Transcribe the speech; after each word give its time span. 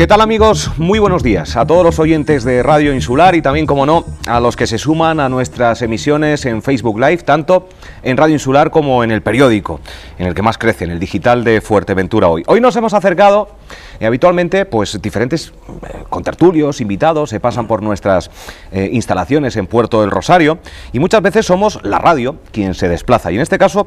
¿Qué 0.00 0.06
tal 0.06 0.22
amigos? 0.22 0.70
Muy 0.78 0.98
buenos 0.98 1.22
días 1.22 1.58
a 1.58 1.66
todos 1.66 1.84
los 1.84 1.98
oyentes 1.98 2.42
de 2.42 2.62
Radio 2.62 2.94
Insular 2.94 3.34
y 3.34 3.42
también, 3.42 3.66
como 3.66 3.84
no, 3.84 4.06
a 4.26 4.40
los 4.40 4.56
que 4.56 4.66
se 4.66 4.78
suman 4.78 5.20
a 5.20 5.28
nuestras 5.28 5.82
emisiones 5.82 6.46
en 6.46 6.62
Facebook 6.62 6.98
Live, 6.98 7.18
tanto 7.18 7.68
en 8.02 8.16
Radio 8.16 8.32
Insular 8.32 8.70
como 8.70 9.04
en 9.04 9.10
el 9.10 9.20
periódico, 9.20 9.82
en 10.18 10.26
el 10.26 10.34
que 10.34 10.40
más 10.40 10.56
crece, 10.56 10.84
en 10.84 10.90
el 10.92 10.98
digital 10.98 11.44
de 11.44 11.60
Fuerteventura 11.60 12.28
hoy. 12.28 12.44
Hoy 12.46 12.62
nos 12.62 12.74
hemos 12.76 12.94
acercado 12.94 13.50
y 14.00 14.04
habitualmente, 14.04 14.64
pues 14.64 15.00
diferentes 15.00 15.48
eh, 15.48 16.04
contertulios, 16.08 16.80
invitados, 16.80 17.30
se 17.30 17.40
pasan 17.40 17.66
por 17.66 17.82
nuestras 17.82 18.30
eh, 18.72 18.88
instalaciones 18.92 19.56
en 19.56 19.66
Puerto 19.66 20.00
del 20.00 20.10
Rosario 20.10 20.58
y 20.92 20.98
muchas 20.98 21.22
veces 21.22 21.46
somos 21.46 21.80
la 21.82 21.98
radio 21.98 22.36
quien 22.52 22.74
se 22.74 22.88
desplaza. 22.88 23.30
Y 23.30 23.36
en 23.36 23.42
este 23.42 23.58
caso 23.58 23.86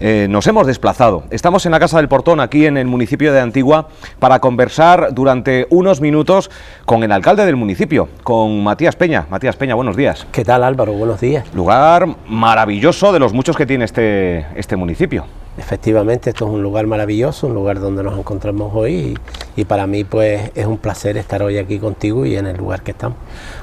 eh, 0.00 0.26
nos 0.28 0.46
hemos 0.46 0.66
desplazado. 0.66 1.24
Estamos 1.30 1.64
en 1.66 1.72
la 1.72 1.80
Casa 1.80 1.98
del 1.98 2.08
Portón, 2.08 2.40
aquí 2.40 2.66
en 2.66 2.76
el 2.76 2.86
municipio 2.86 3.32
de 3.32 3.40
Antigua, 3.40 3.88
para 4.18 4.40
conversar 4.40 5.14
durante 5.14 5.66
unos 5.70 6.00
minutos 6.00 6.50
con 6.84 7.02
el 7.02 7.12
alcalde 7.12 7.46
del 7.46 7.56
municipio, 7.56 8.08
con 8.22 8.62
Matías 8.62 8.96
Peña. 8.96 9.26
Matías 9.30 9.56
Peña, 9.56 9.74
buenos 9.74 9.96
días. 9.96 10.26
¿Qué 10.32 10.44
tal 10.44 10.64
Álvaro? 10.64 10.92
Buenos 10.92 11.20
días. 11.20 11.44
Lugar 11.54 12.06
maravilloso 12.28 13.12
de 13.12 13.18
los 13.18 13.32
muchos 13.32 13.56
que 13.56 13.66
tiene 13.66 13.84
este, 13.84 14.46
este 14.56 14.76
municipio. 14.76 15.24
Efectivamente, 15.62 16.30
esto 16.30 16.46
es 16.46 16.50
un 16.50 16.62
lugar 16.62 16.88
maravilloso, 16.88 17.46
un 17.46 17.54
lugar 17.54 17.78
donde 17.78 18.02
nos 18.02 18.18
encontramos 18.18 18.72
hoy 18.74 19.16
y, 19.56 19.64
para 19.64 19.86
mí 19.86 20.04
pues 20.04 20.50
es 20.54 20.66
un 20.66 20.78
placer 20.78 21.16
estar 21.16 21.42
hoy 21.42 21.58
aquí 21.58 21.78
contigo 21.78 22.26
y 22.26 22.36
en 22.36 22.46
el 22.46 22.56
lugar 22.56 22.82
que 22.82 22.92
estamos. 22.92 23.18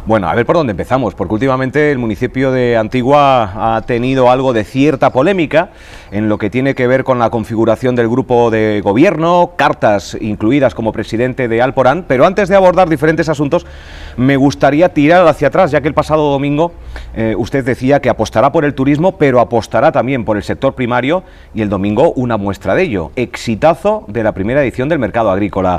Bueno, 0.06 0.28
a 0.28 0.36
ver 0.36 0.46
por 0.46 0.56
dónde 0.56 0.72
empezamos, 0.72 1.16
porque 1.16 1.34
últimamente 1.34 1.92
el 1.92 1.98
municipio 1.98 2.52
de 2.52 2.78
Antigua 2.78 3.76
ha 3.76 3.82
tenido 3.84 4.32
algo 4.32 4.54
de 4.54 4.64
cierta 4.64 5.12
polémica 5.12 5.70
en 6.12 6.30
lo 6.30 6.38
que 6.38 6.50
tiene 6.50 6.76
que 6.76 6.88
ver 6.88 7.04
con 7.04 7.20
la 7.20 7.30
configuración 7.30 7.96
del 7.96 8.10
grupo 8.10 8.50
de 8.50 8.82
gobierno, 8.84 9.52
cartas 9.56 10.18
incluidas 10.20 10.74
como 10.74 10.92
presidente 10.92 11.48
de 11.48 11.62
Alporán, 11.62 12.06
pero 12.08 12.26
antes 12.26 12.50
de 12.50 12.56
abordar 12.56 12.90
diferentes 12.90 13.30
asuntos, 13.30 13.66
me 14.18 14.38
gustaría 14.38 14.94
tirar 14.94 15.28
hacia 15.28 15.50
atrás, 15.50 15.72
ya 15.72 15.82
que 15.82 15.88
el 15.88 15.94
pasado 15.94 16.32
domingo 16.32 16.74
eh, 17.16 17.36
usted 17.38 17.64
decía 17.64 18.02
que 18.02 18.10
apostará 18.10 18.52
por 18.52 18.66
el 18.66 18.74
turismo, 18.74 19.18
pero 19.18 19.40
apostará 19.40 19.92
también 19.92 20.26
por 20.26 20.38
el 20.38 20.44
sector 20.44 20.74
primario 20.74 21.24
y 21.54 21.62
el 21.62 21.70
domingo 21.70 22.14
una 22.14 22.38
muestra 22.38 22.76
de 22.76 22.84
ello. 22.84 23.12
Exitazo 23.16 24.06
de 24.08 24.24
la 24.24 24.34
primera 24.34 24.62
edición 24.62 24.90
del 24.90 25.00
mercado 25.00 25.32
agrícola 25.32 25.79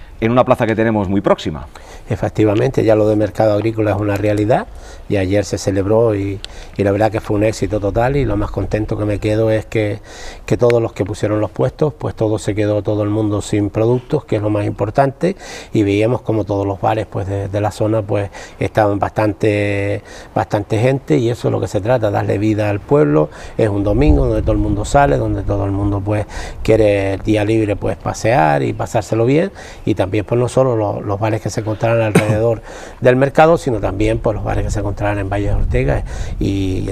en 0.21 0.31
una 0.31 0.45
plaza 0.45 0.65
que 0.67 0.75
tenemos 0.75 1.09
muy 1.09 1.19
próxima. 1.19 1.67
Efectivamente, 2.09 2.83
ya 2.83 2.95
lo 2.95 3.07
de 3.07 3.15
mercado 3.15 3.53
agrícola 3.53 3.91
es 3.91 3.97
una 3.97 4.15
realidad 4.15 4.67
y 5.09 5.17
ayer 5.17 5.43
se 5.45 5.57
celebró 5.57 6.15
y, 6.15 6.39
la 6.77 6.91
verdad 6.91 7.11
que 7.11 7.21
fue 7.21 7.37
un 7.37 7.43
éxito 7.43 7.79
total 7.79 8.15
y 8.15 8.25
lo 8.25 8.37
más 8.37 8.51
contento 8.51 8.97
que 8.97 9.05
me 9.05 9.19
quedo 9.19 9.51
es 9.51 9.65
que, 9.65 9.99
todos 10.59 10.81
los 10.81 10.91
que 10.91 11.05
pusieron 11.05 11.39
los 11.39 11.49
puestos, 11.49 11.93
pues 11.93 12.13
todo 12.13 12.37
se 12.37 12.53
quedó 12.53 12.83
todo 12.83 13.03
el 13.03 13.09
mundo 13.09 13.41
sin 13.41 13.69
productos, 13.69 14.25
que 14.25 14.35
es 14.35 14.41
lo 14.41 14.49
más 14.49 14.65
importante 14.65 15.37
y 15.71 15.83
veíamos 15.83 16.21
como 16.21 16.43
todos 16.43 16.67
los 16.67 16.81
bares 16.81 17.07
pues 17.09 17.25
de, 17.25 17.61
la 17.61 17.71
zona 17.71 18.01
pues 18.01 18.29
estaban 18.59 18.99
bastante, 18.99 20.03
bastante 20.35 20.77
gente 20.77 21.17
y 21.17 21.29
eso 21.29 21.47
es 21.47 21.51
lo 21.53 21.61
que 21.61 21.69
se 21.69 21.79
trata, 21.79 22.11
darle 22.11 22.37
vida 22.37 22.69
al 22.69 22.81
pueblo, 22.81 23.29
es 23.57 23.69
un 23.69 23.85
domingo 23.85 24.25
donde 24.25 24.41
todo 24.41 24.51
el 24.51 24.57
mundo 24.57 24.83
sale, 24.83 25.15
donde 25.15 25.43
todo 25.43 25.63
el 25.63 25.71
mundo 25.71 26.01
pues 26.03 26.25
quiere 26.63 27.17
día 27.19 27.45
libre 27.45 27.77
pues 27.77 27.95
pasear 27.95 28.61
y 28.63 28.73
pasárselo 28.73 29.25
bien 29.25 29.51
y 29.85 29.95
también 29.95 30.10
pues 30.25 30.39
no 30.39 30.47
solo 30.47 30.75
los, 30.75 31.03
los 31.03 31.19
bares 31.19 31.41
que 31.41 31.49
se 31.49 31.61
encontraron 31.61 32.01
alrededor 32.01 32.61
del 33.01 33.15
mercado, 33.15 33.57
sino 33.57 33.79
también 33.79 34.19
por 34.19 34.35
los 34.35 34.43
bares 34.43 34.65
que 34.65 34.71
se 34.71 34.79
encontraban 34.79 35.19
en 35.19 35.29
Valle 35.29 35.47
de 35.47 35.53
Ortega 35.53 36.03
y, 36.39 36.89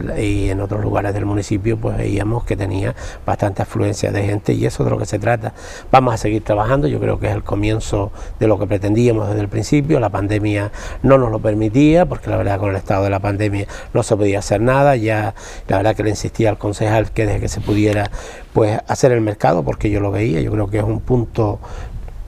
en 0.49 0.61
otros 0.61 0.81
lugares 0.81 1.13
del 1.13 1.25
municipio, 1.25 1.77
pues 1.77 1.97
veíamos 1.97 2.43
que 2.43 2.55
tenía 2.55 2.95
bastante 3.25 3.61
afluencia 3.61 4.11
de 4.11 4.23
gente 4.23 4.53
y 4.53 4.65
eso 4.65 4.83
es 4.83 4.85
de 4.85 4.91
lo 4.91 4.97
que 4.97 5.05
se 5.05 5.19
trata. 5.19 5.53
Vamos 5.91 6.13
a 6.13 6.17
seguir 6.17 6.43
trabajando, 6.43 6.87
yo 6.87 6.99
creo 6.99 7.19
que 7.19 7.27
es 7.27 7.33
el 7.33 7.43
comienzo 7.43 8.11
de 8.39 8.47
lo 8.47 8.57
que 8.57 8.67
pretendíamos 8.67 9.27
desde 9.27 9.41
el 9.41 9.49
principio, 9.49 9.99
la 9.99 10.09
pandemia 10.09 10.71
no 11.03 11.17
nos 11.17 11.31
lo 11.31 11.39
permitía, 11.39 12.05
porque 12.05 12.29
la 12.29 12.37
verdad 12.37 12.59
con 12.59 12.69
el 12.69 12.75
estado 12.75 13.03
de 13.03 13.09
la 13.09 13.19
pandemia 13.19 13.67
no 13.93 14.03
se 14.03 14.15
podía 14.15 14.39
hacer 14.39 14.61
nada, 14.61 14.95
ya 14.95 15.35
la 15.67 15.77
verdad 15.77 15.95
que 15.95 16.03
le 16.03 16.09
insistía 16.11 16.49
al 16.49 16.57
concejal 16.57 17.11
que 17.11 17.25
desde 17.25 17.39
que 17.39 17.49
se 17.49 17.61
pudiera 17.61 18.09
pues 18.53 18.79
hacer 18.87 19.11
el 19.11 19.21
mercado, 19.21 19.63
porque 19.63 19.89
yo 19.89 19.99
lo 19.99 20.11
veía, 20.11 20.41
yo 20.41 20.51
creo 20.51 20.69
que 20.69 20.79
es 20.79 20.83
un 20.83 20.99
punto 20.99 21.59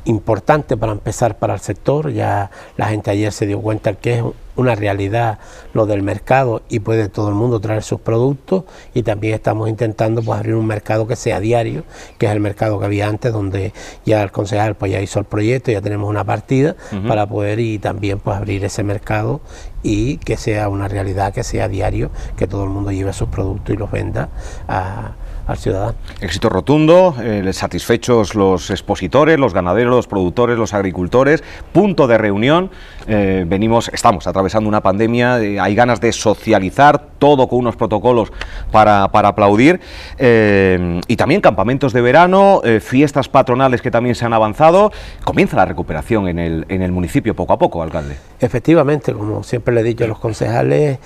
importante 0.05 0.77
para 0.77 0.91
empezar 0.91 1.37
para 1.37 1.53
el 1.53 1.59
sector. 1.59 2.11
Ya 2.11 2.51
la 2.77 2.87
gente 2.87 3.11
ayer 3.11 3.31
se 3.31 3.45
dio 3.45 3.61
cuenta 3.61 3.93
que 3.93 4.19
es 4.19 4.23
una 4.55 4.75
realidad 4.75 5.39
lo 5.73 5.85
del 5.85 6.03
mercado 6.03 6.61
y 6.69 6.79
puede 6.79 7.09
todo 7.09 7.29
el 7.29 7.35
mundo 7.35 7.59
traer 7.59 7.83
sus 7.83 8.01
productos 8.01 8.65
y 8.93 9.03
también 9.03 9.33
estamos 9.33 9.69
intentando 9.69 10.21
pues 10.21 10.39
abrir 10.39 10.55
un 10.55 10.67
mercado 10.67 11.07
que 11.07 11.15
sea 11.15 11.39
diario, 11.39 11.83
que 12.17 12.25
es 12.25 12.31
el 12.31 12.39
mercado 12.39 12.79
que 12.79 12.85
había 12.85 13.07
antes 13.07 13.31
donde 13.31 13.73
ya 14.05 14.21
el 14.21 14.31
concejal 14.31 14.75
pues 14.75 14.91
ya 14.91 15.01
hizo 15.01 15.19
el 15.19 15.25
proyecto, 15.25 15.71
ya 15.71 15.81
tenemos 15.81 16.09
una 16.09 16.23
partida 16.23 16.75
para 17.07 17.27
poder 17.27 17.59
y 17.59 17.79
también 17.79 18.19
pues 18.19 18.37
abrir 18.37 18.63
ese 18.65 18.83
mercado 18.83 19.41
y 19.83 20.17
que 20.17 20.37
sea 20.37 20.69
una 20.69 20.87
realidad, 20.87 21.33
que 21.33 21.43
sea 21.43 21.67
diario, 21.67 22.11
que 22.35 22.47
todo 22.47 22.63
el 22.63 22.69
mundo 22.69 22.91
lleve 22.91 23.13
sus 23.13 23.29
productos 23.29 23.73
y 23.73 23.77
los 23.77 23.89
venda 23.89 24.29
a 24.67 25.13
al 25.47 25.57
ciudadano. 25.57 25.95
Éxito 26.19 26.49
rotundo, 26.49 27.15
eh, 27.21 27.51
satisfechos 27.53 28.35
los 28.35 28.69
expositores, 28.69 29.39
los 29.39 29.53
ganaderos, 29.53 29.93
los 29.93 30.07
productores, 30.07 30.57
los 30.57 30.73
agricultores, 30.73 31.43
punto 31.73 32.07
de 32.07 32.17
reunión. 32.17 32.69
Eh, 33.07 33.45
venimos, 33.47 33.89
estamos 33.93 34.27
atravesando 34.27 34.69
una 34.69 34.81
pandemia, 34.81 35.41
eh, 35.41 35.59
hay 35.59 35.75
ganas 35.75 35.99
de 35.99 36.11
socializar 36.11 37.07
todo 37.19 37.47
con 37.47 37.59
unos 37.59 37.75
protocolos 37.75 38.31
para, 38.71 39.03
aplaudir 39.03 39.79
y 40.17 41.15
también 41.15 41.41
campamentos 41.41 41.93
de 41.93 42.01
verano, 42.01 42.61
fiestas 42.81 43.29
patronales 43.29 43.81
que 43.81 43.91
también 43.91 44.15
se 44.15 44.25
han 44.25 44.33
avanzado. 44.33 44.91
Comienza 45.23 45.55
la 45.55 45.65
recuperación 45.65 46.27
en 46.27 46.39
el, 46.39 46.65
en 46.69 46.81
el 46.81 46.91
municipio 46.91 47.35
poco 47.35 47.53
a 47.53 47.59
poco, 47.59 47.83
alcalde. 47.83 48.17
Efectivamente, 48.39 49.13
como 49.13 49.43
siempre 49.43 49.75
le 49.75 49.81
he 49.81 49.83
dicho 49.83 50.05
a 50.05 50.07
los 50.07 50.17
concejales, 50.17 50.97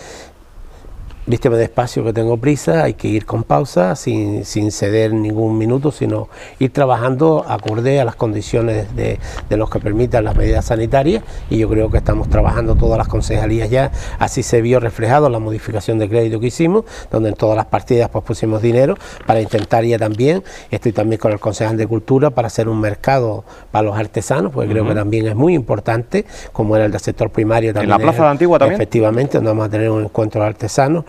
vísteme 1.28 1.58
despacio 1.58 2.04
que 2.04 2.14
tengo 2.14 2.38
prisa, 2.38 2.84
hay 2.84 2.94
que 2.94 3.08
ir 3.08 3.26
con 3.26 3.44
pausa, 3.44 3.96
sin, 3.96 4.46
sin, 4.46 4.72
ceder 4.72 5.14
ningún 5.14 5.58
minuto, 5.58 5.92
sino 5.92 6.30
ir 6.60 6.72
trabajando 6.72 7.44
acorde 7.48 8.00
a 8.00 8.06
las 8.06 8.16
condiciones 8.16 8.96
de, 8.96 9.20
de, 9.50 9.58
los 9.58 9.70
que 9.70 9.80
permitan 9.80 10.24
las 10.24 10.36
medidas 10.36 10.66
sanitarias 10.66 11.24
y 11.50 11.58
yo 11.58 11.70
creo 11.70 11.90
que 11.90 11.98
estamos 11.98 12.30
trabajando 12.30 12.76
todas 12.76 12.98
las 12.98 13.08
concejalías 13.08 13.70
ya, 13.70 13.92
así 14.20 14.44
se 14.44 14.62
vio 14.62 14.80
reflejado 14.80 15.30
la 15.30 15.40
modificación 15.40 15.98
de 15.98 16.08
crédito 16.08 16.40
que 16.40 16.48
hicimos, 16.48 16.86
donde 17.12 17.30
en 17.30 17.36
todas 17.36 17.56
las 17.56 17.66
partidas 17.66 18.10
pues 18.10 18.24
pusimos 18.24 18.62
dinero 18.62 18.96
para 19.26 19.42
intentar 19.42 19.84
ya 19.84 19.98
también, 19.98 20.44
estoy 20.70 20.92
también 20.92 21.20
con 21.20 21.32
el 21.32 21.40
concejal 21.40 21.78
de 21.78 21.88
Cultura 21.88 22.30
para 22.30 22.48
hacer 22.48 22.70
un 22.70 22.80
mercado 22.80 23.44
para 23.72 23.84
los 23.84 23.98
artesanos, 23.98 24.52
porque 24.52 24.70
creo 24.70 24.88
que 24.88 24.94
también 24.94 25.28
es 25.28 25.36
muy 25.36 25.56
importante, 25.56 26.26
como 26.52 26.76
era 26.76 26.86
el 26.86 26.92
del 26.92 27.02
sector 27.02 27.32
primario 27.32 27.74
también. 27.74 27.92
¿En 27.92 28.00
la 28.00 28.04
Plaza 28.04 28.24
de 28.24 28.30
Antigua 28.30 28.60
también? 28.60 28.80
Efectivamente, 28.80 29.38
donde 29.38 29.50
vamos 29.50 29.66
a 29.68 29.70
tener 29.70 29.90
un 29.90 30.04
encuentro 30.04 30.42
de 30.42 30.48
artesanos 30.48 31.06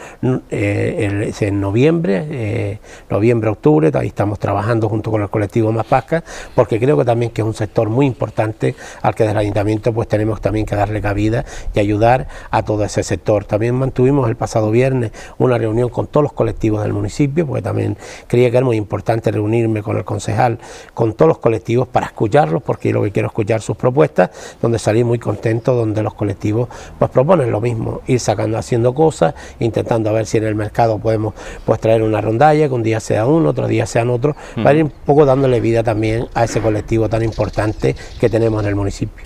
eh, 0.50 1.32
en 1.40 1.60
noviembre, 1.60 2.26
eh, 2.30 2.78
noviembre, 3.10 3.50
octubre, 3.50 3.90
ahí 3.94 4.08
estamos 4.08 4.38
trabajando 4.38 4.88
junto 4.88 5.10
con 5.10 5.22
el 5.22 5.30
colectivo 5.30 5.72
Más 5.72 5.86
Pasca, 5.86 6.22
porque 6.54 6.78
creo 6.78 6.96
que 6.96 7.04
también 7.04 7.30
que 7.30 7.42
es 7.42 7.46
un 7.46 7.54
sector 7.54 7.88
muy 7.88 8.06
importante 8.06 8.74
al 9.02 9.14
que 9.14 9.24
desde 9.24 9.32
el 9.32 9.38
ayuntamiento 9.38 9.92
pues 9.92 10.08
tenemos 10.08 10.40
también 10.40 10.66
que 10.66 10.76
darle 10.76 11.00
cabida 11.00 11.44
y 11.74 11.80
ayudar 11.80 12.28
a 12.50 12.62
todo 12.62 12.84
ese 12.84 13.02
sector. 13.02 13.44
También 13.44 13.74
mantuvimos 13.74 14.28
el 14.28 14.36
pasado 14.36 14.70
viernes 14.70 15.12
una 15.38 15.58
reunión 15.58 15.88
con 15.88 16.06
todos 16.06 16.24
los 16.24 16.32
colectivos 16.32 16.82
del 16.82 16.92
municipio, 16.92 17.46
porque 17.46 17.62
también 17.62 17.96
creía 18.26 18.50
que 18.50 18.56
era 18.56 18.66
muy 18.66 18.76
importante 18.76 19.30
reunirme 19.30 19.82
con 19.82 19.96
el 19.96 20.04
concejal, 20.04 20.58
con 20.94 21.14
todos 21.14 21.28
los 21.28 21.38
colectivos 21.38 21.88
para 21.88 22.06
escucharlos, 22.06 22.62
porque 22.62 22.92
lo 22.92 23.02
que 23.02 23.12
quiero 23.12 23.28
escuchar 23.28 23.60
sus 23.60 23.76
propuestas, 23.76 24.30
donde 24.60 24.78
salí 24.78 25.04
muy 25.04 25.18
contento, 25.18 25.74
donde 25.74 26.02
los 26.02 26.14
colectivos 26.14 26.68
pues 26.98 27.10
proponen 27.10 27.50
lo 27.50 27.60
mismo, 27.60 28.00
ir 28.06 28.20
sacando, 28.20 28.58
haciendo 28.58 28.94
cosas, 28.94 29.34
intentando 29.58 29.95
a 30.04 30.12
ver 30.12 30.26
si 30.26 30.38
en 30.38 30.44
el 30.44 30.54
mercado 30.54 30.98
podemos 30.98 31.34
pues 31.64 31.80
traer 31.80 32.02
una 32.02 32.20
rondalla, 32.20 32.68
que 32.68 32.74
un 32.74 32.82
día 32.82 33.00
sea 33.00 33.26
uno, 33.26 33.50
otro 33.50 33.66
día 33.66 33.86
sean 33.86 34.10
otros, 34.10 34.36
para 34.62 34.74
ir 34.74 34.84
un 34.84 34.92
poco 35.04 35.24
dándole 35.24 35.60
vida 35.60 35.82
también 35.82 36.26
a 36.34 36.44
ese 36.44 36.60
colectivo 36.60 37.08
tan 37.08 37.22
importante 37.22 37.96
que 38.20 38.28
tenemos 38.28 38.62
en 38.62 38.68
el 38.68 38.74
municipio. 38.74 39.24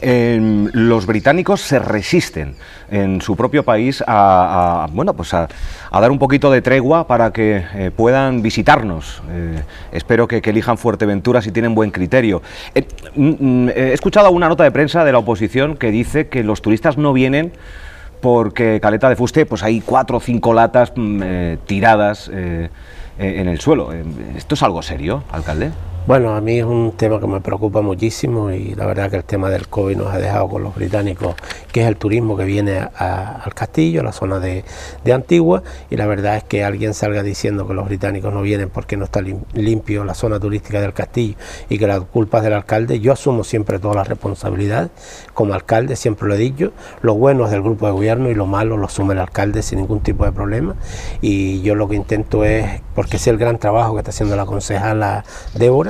Em, 0.00 0.68
los 0.72 1.06
británicos 1.06 1.60
se 1.60 1.78
resisten 1.78 2.56
en 2.90 3.20
su 3.20 3.36
propio 3.36 3.64
país 3.64 4.02
a, 4.06 4.88
bueno, 4.92 5.14
pues 5.14 5.32
a, 5.34 5.48
dar 5.92 6.10
un 6.10 6.18
poquito 6.18 6.50
de 6.50 6.62
tregua 6.62 7.06
para 7.06 7.32
que 7.32 7.64
eh, 7.74 7.90
puedan 7.94 8.42
visitarnos. 8.42 9.22
Eh, 9.30 9.62
espero 9.92 10.26
que, 10.26 10.42
que, 10.42 10.50
elijan 10.50 10.78
Fuerteventura 10.78 11.42
si 11.42 11.52
tienen 11.52 11.74
buen 11.74 11.90
criterio. 11.90 12.42
Eh, 12.74 12.84
mm, 13.14 13.30
mm, 13.38 13.68
he 13.70 13.92
escuchado 13.92 14.30
una 14.30 14.48
nota 14.48 14.64
de 14.64 14.70
prensa 14.70 15.04
de 15.04 15.12
la 15.12 15.18
oposición 15.18 15.76
que 15.76 15.90
dice 15.90 16.28
que 16.28 16.42
los 16.42 16.62
turistas 16.62 16.98
no 16.98 17.12
vienen 17.12 17.52
porque 18.20 18.80
Caleta 18.80 19.08
de 19.08 19.16
Fuste 19.16 19.46
pues 19.46 19.62
hay 19.62 19.80
cuatro 19.80 20.18
o 20.18 20.20
cinco 20.20 20.52
latas 20.52 20.92
mm, 20.94 21.20
eh, 21.22 21.58
tiradas 21.66 22.30
eh, 22.32 22.70
eh, 23.18 23.34
en 23.38 23.48
el 23.48 23.60
suelo. 23.60 23.92
¿Esto 24.36 24.54
es 24.54 24.62
algo 24.62 24.82
serio, 24.82 25.24
alcalde? 25.30 25.70
Bueno, 26.06 26.34
a 26.34 26.40
mí 26.40 26.58
es 26.58 26.64
un 26.64 26.92
tema 26.96 27.20
que 27.20 27.26
me 27.26 27.42
preocupa 27.42 27.82
muchísimo 27.82 28.50
y 28.50 28.74
la 28.74 28.86
verdad 28.86 29.10
que 29.10 29.16
el 29.16 29.24
tema 29.24 29.50
del 29.50 29.68
COVID 29.68 29.98
nos 29.98 30.08
ha 30.08 30.18
dejado 30.18 30.48
con 30.48 30.62
los 30.62 30.74
británicos, 30.74 31.36
que 31.70 31.82
es 31.82 31.86
el 31.86 31.96
turismo 31.96 32.38
que 32.38 32.44
viene 32.44 32.88
al 32.96 33.54
castillo, 33.54 34.00
a 34.00 34.04
la 34.04 34.12
zona 34.12 34.40
de, 34.40 34.64
Antigua, 35.12 35.62
y 35.90 35.96
la 35.96 36.06
verdad 36.06 36.38
es 36.38 36.44
que 36.44 36.64
alguien 36.64 36.94
salga 36.94 37.22
diciendo 37.22 37.68
que 37.68 37.74
los 37.74 37.84
británicos 37.84 38.32
no 38.32 38.40
vienen 38.40 38.70
porque 38.70 38.96
no 38.96 39.04
está 39.04 39.20
limpio 39.52 40.04
la 40.04 40.14
zona 40.14 40.40
turística 40.40 40.80
del 40.80 40.94
castillo 40.94 41.36
y 41.68 41.78
que 41.78 41.86
la 41.86 42.00
culpa 42.00 42.38
es 42.38 42.44
del 42.44 42.54
alcalde, 42.54 42.98
yo 42.98 43.12
asumo 43.12 43.44
siempre 43.44 43.78
toda 43.78 43.96
la 43.96 44.04
responsabilidad. 44.04 44.90
Como 45.34 45.52
alcalde, 45.52 45.96
siempre 45.96 46.28
lo 46.28 46.34
he 46.34 46.38
dicho, 46.38 46.72
lo 47.02 47.14
bueno 47.14 47.44
es 47.44 47.50
del 47.50 47.62
grupo 47.62 47.86
de 47.86 47.92
gobierno 47.92 48.30
y 48.30 48.34
lo 48.34 48.46
malo 48.46 48.78
lo 48.78 48.86
asume 48.86 49.12
el 49.12 49.20
alcalde 49.20 49.62
sin 49.62 49.78
ningún 49.78 50.00
tipo 50.00 50.24
de 50.24 50.32
problema. 50.32 50.76
Y 51.20 51.60
yo 51.60 51.74
lo 51.74 51.88
que 51.88 51.96
intento 51.96 52.44
es, 52.44 52.80
porque 52.94 53.18
sé 53.18 53.30
el 53.30 53.36
gran 53.36 53.58
trabajo 53.58 53.92
que 53.94 54.00
está 54.00 54.10
haciendo 54.10 54.34
la 54.34 54.46
concejala 54.46 55.24
Débora, 55.54 55.89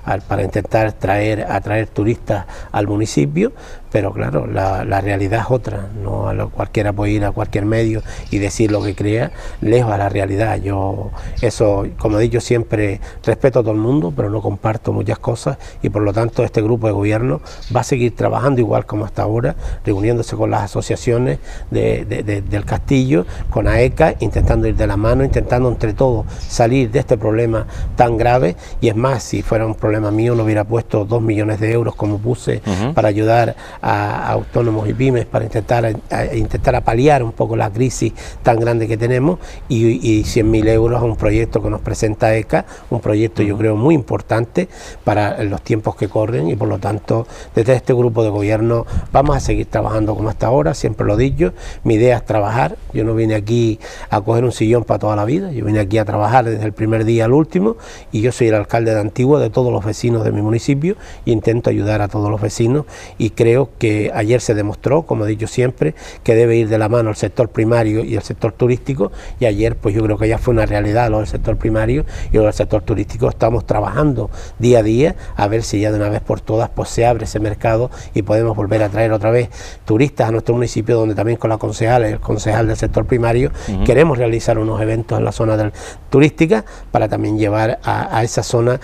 para 0.27 0.43
intentar 0.43 0.93
traer, 0.93 1.45
atraer 1.49 1.87
turistas 1.87 2.45
al 2.71 2.87
municipio, 2.87 3.51
pero 3.91 4.13
claro, 4.13 4.47
la, 4.47 5.01
realidad 5.01 5.41
es 5.41 5.51
otra, 5.51 5.89
no 6.01 6.29
a 6.29 6.33
lo, 6.33 6.49
cualquiera 6.49 6.93
puede 6.93 7.11
ir 7.11 7.25
a 7.25 7.31
cualquier 7.31 7.65
medio 7.65 8.01
y 8.29 8.37
decir 8.37 8.71
lo 8.71 8.81
que 8.81 8.95
crea, 8.95 9.31
lejos 9.59 9.91
a 9.91 9.97
la 9.97 10.07
realidad. 10.07 10.61
Yo 10.61 11.11
eso, 11.41 11.85
como 11.99 12.17
he 12.17 12.23
dicho 12.23 12.39
siempre, 12.39 13.01
respeto 13.25 13.59
a 13.59 13.63
todo 13.63 13.73
el 13.73 13.79
mundo, 13.79 14.13
pero 14.15 14.29
no 14.29 14.41
comparto 14.41 14.93
muchas 14.93 15.19
cosas 15.19 15.57
y 15.81 15.89
por 15.89 16.03
lo 16.03 16.13
tanto 16.13 16.43
este 16.43 16.61
grupo 16.61 16.87
de 16.87 16.93
gobierno 16.93 17.41
va 17.75 17.81
a 17.81 17.83
seguir 17.83 18.15
trabajando 18.15 18.61
igual 18.61 18.85
como 18.85 19.03
hasta 19.03 19.23
ahora, 19.23 19.55
reuniéndose 19.85 20.37
con 20.37 20.51
las 20.51 20.63
asociaciones 20.63 21.39
del 21.69 22.65
castillo, 22.65 23.25
con 23.49 23.67
AECA, 23.67 24.15
intentando 24.21 24.67
ir 24.67 24.75
de 24.77 24.87
la 24.87 24.95
mano, 24.95 25.25
intentando 25.25 25.67
entre 25.67 25.93
todos 25.93 26.25
salir 26.47 26.91
de 26.91 26.99
este 26.99 27.17
problema 27.17 27.67
tan 27.97 28.15
grave 28.15 28.55
y 28.79 28.87
es 28.87 28.95
más, 28.95 29.23
si 29.23 29.41
fuera 29.41 29.65
un 29.65 29.75
problema 29.75 29.90
mío 29.99 30.35
no 30.35 30.43
hubiera 30.43 30.63
puesto 30.63 31.05
dos 31.05 31.21
millones 31.21 31.59
de 31.59 31.71
euros 31.71 31.95
como 31.95 32.17
puse 32.17 32.61
para 32.93 33.07
ayudar 33.07 33.55
a, 33.81 34.29
autónomos 34.31 34.87
y 34.87 34.93
pymes 34.93 35.25
para 35.25 35.45
intentar, 35.45 35.85
a, 36.09 36.35
intentar 36.35 36.75
apaliar 36.75 37.23
un 37.23 37.31
poco 37.31 37.55
la 37.55 37.69
crisis 37.71 38.13
tan 38.43 38.59
grande 38.59 38.87
que 38.87 38.97
tenemos. 38.97 39.39
Y, 39.67 39.87
y 40.07 40.23
100.000 40.23 40.67
euros 40.69 41.01
a 41.01 41.05
un 41.05 41.15
proyecto 41.15 41.61
que 41.61 41.69
nos 41.69 41.81
presenta 41.81 42.35
ECA, 42.35 42.65
un 42.89 43.01
proyecto 43.01 43.43
yo 43.43 43.57
creo 43.57 43.75
muy 43.75 43.95
importante 43.95 44.69
para 45.03 45.43
los 45.43 45.61
tiempos 45.61 45.95
que 45.95 46.07
corren. 46.07 46.47
Y 46.47 46.55
por 46.55 46.67
lo 46.67 46.79
tanto 46.79 47.27
desde 47.55 47.73
este 47.75 47.93
grupo 47.93 48.23
de 48.23 48.29
gobierno 48.29 48.85
vamos 49.11 49.35
a 49.35 49.39
seguir 49.39 49.65
trabajando 49.65 50.15
como 50.15 50.29
hasta 50.29 50.47
ahora, 50.47 50.73
siempre 50.73 51.05
lo 51.05 51.15
he 51.15 51.17
dicho, 51.17 51.53
mi 51.83 51.95
idea 51.95 52.17
es 52.17 52.25
trabajar, 52.25 52.77
yo 52.93 53.03
no 53.03 53.15
vine 53.15 53.35
aquí 53.35 53.79
a 54.09 54.21
coger 54.21 54.43
un 54.43 54.51
sillón 54.51 54.83
para 54.83 54.99
toda 54.99 55.15
la 55.15 55.25
vida, 55.25 55.51
yo 55.51 55.65
vine 55.65 55.79
aquí 55.79 55.97
a 55.97 56.05
trabajar 56.05 56.45
desde 56.45 56.65
el 56.65 56.73
primer 56.73 57.05
día 57.05 57.25
al 57.25 57.33
último. 57.33 57.75
Y 58.11 58.21
yo 58.21 58.31
soy 58.31 58.47
el 58.47 58.55
alcalde 58.55 58.93
de 58.93 58.99
Antigua 58.99 59.39
de 59.39 59.49
todos 59.49 59.71
los 59.71 59.80
vecinos 59.85 60.23
de 60.23 60.31
mi 60.31 60.41
municipio 60.41 60.95
e 61.25 61.31
intento 61.31 61.69
ayudar 61.69 62.01
a 62.01 62.07
todos 62.07 62.29
los 62.29 62.41
vecinos. 62.41 62.85
Y 63.17 63.31
creo 63.31 63.69
que 63.77 64.11
ayer 64.13 64.41
se 64.41 64.53
demostró, 64.53 65.03
como 65.03 65.25
he 65.25 65.29
dicho 65.29 65.47
siempre, 65.47 65.95
que 66.23 66.35
debe 66.35 66.57
ir 66.57 66.69
de 66.69 66.77
la 66.77 66.89
mano 66.89 67.09
el 67.09 67.15
sector 67.15 67.49
primario 67.49 68.03
y 68.03 68.15
el 68.15 68.21
sector 68.21 68.51
turístico. 68.51 69.11
Y 69.39 69.45
ayer 69.45 69.75
pues 69.75 69.95
yo 69.95 70.03
creo 70.03 70.17
que 70.17 70.27
ya 70.27 70.37
fue 70.37 70.53
una 70.53 70.65
realidad 70.65 71.09
lo 71.09 71.17
del 71.17 71.27
sector 71.27 71.57
primario 71.57 72.05
y 72.31 72.37
lo 72.37 72.43
del 72.43 72.53
sector 72.53 72.81
turístico. 72.81 73.29
Estamos 73.29 73.65
trabajando 73.65 74.29
día 74.59 74.79
a 74.79 74.83
día 74.83 75.15
a 75.35 75.47
ver 75.47 75.63
si 75.63 75.79
ya 75.79 75.91
de 75.91 75.97
una 75.97 76.09
vez 76.09 76.21
por 76.21 76.41
todas 76.41 76.69
pues 76.69 76.89
se 76.89 77.05
abre 77.05 77.25
ese 77.25 77.39
mercado 77.39 77.89
y 78.13 78.21
podemos 78.21 78.55
volver 78.55 78.83
a 78.83 78.89
traer 78.89 79.11
otra 79.11 79.31
vez 79.31 79.49
turistas 79.85 80.29
a 80.29 80.31
nuestro 80.31 80.55
municipio 80.55 80.95
donde 80.95 81.15
también 81.15 81.37
con 81.37 81.49
la 81.49 81.57
concejal, 81.57 82.03
el 82.05 82.19
concejal 82.19 82.67
del 82.67 82.77
sector 82.77 83.05
primario 83.05 83.51
queremos 83.85 84.17
realizar 84.17 84.57
unos 84.57 84.81
eventos 84.81 85.17
en 85.17 85.25
la 85.25 85.31
zona 85.31 85.57
del, 85.57 85.71
turística 86.09 86.65
para 86.91 87.07
también 87.07 87.37
llevar 87.37 87.79
a 87.83 88.23
esa 88.23 88.43
zona 88.43 88.79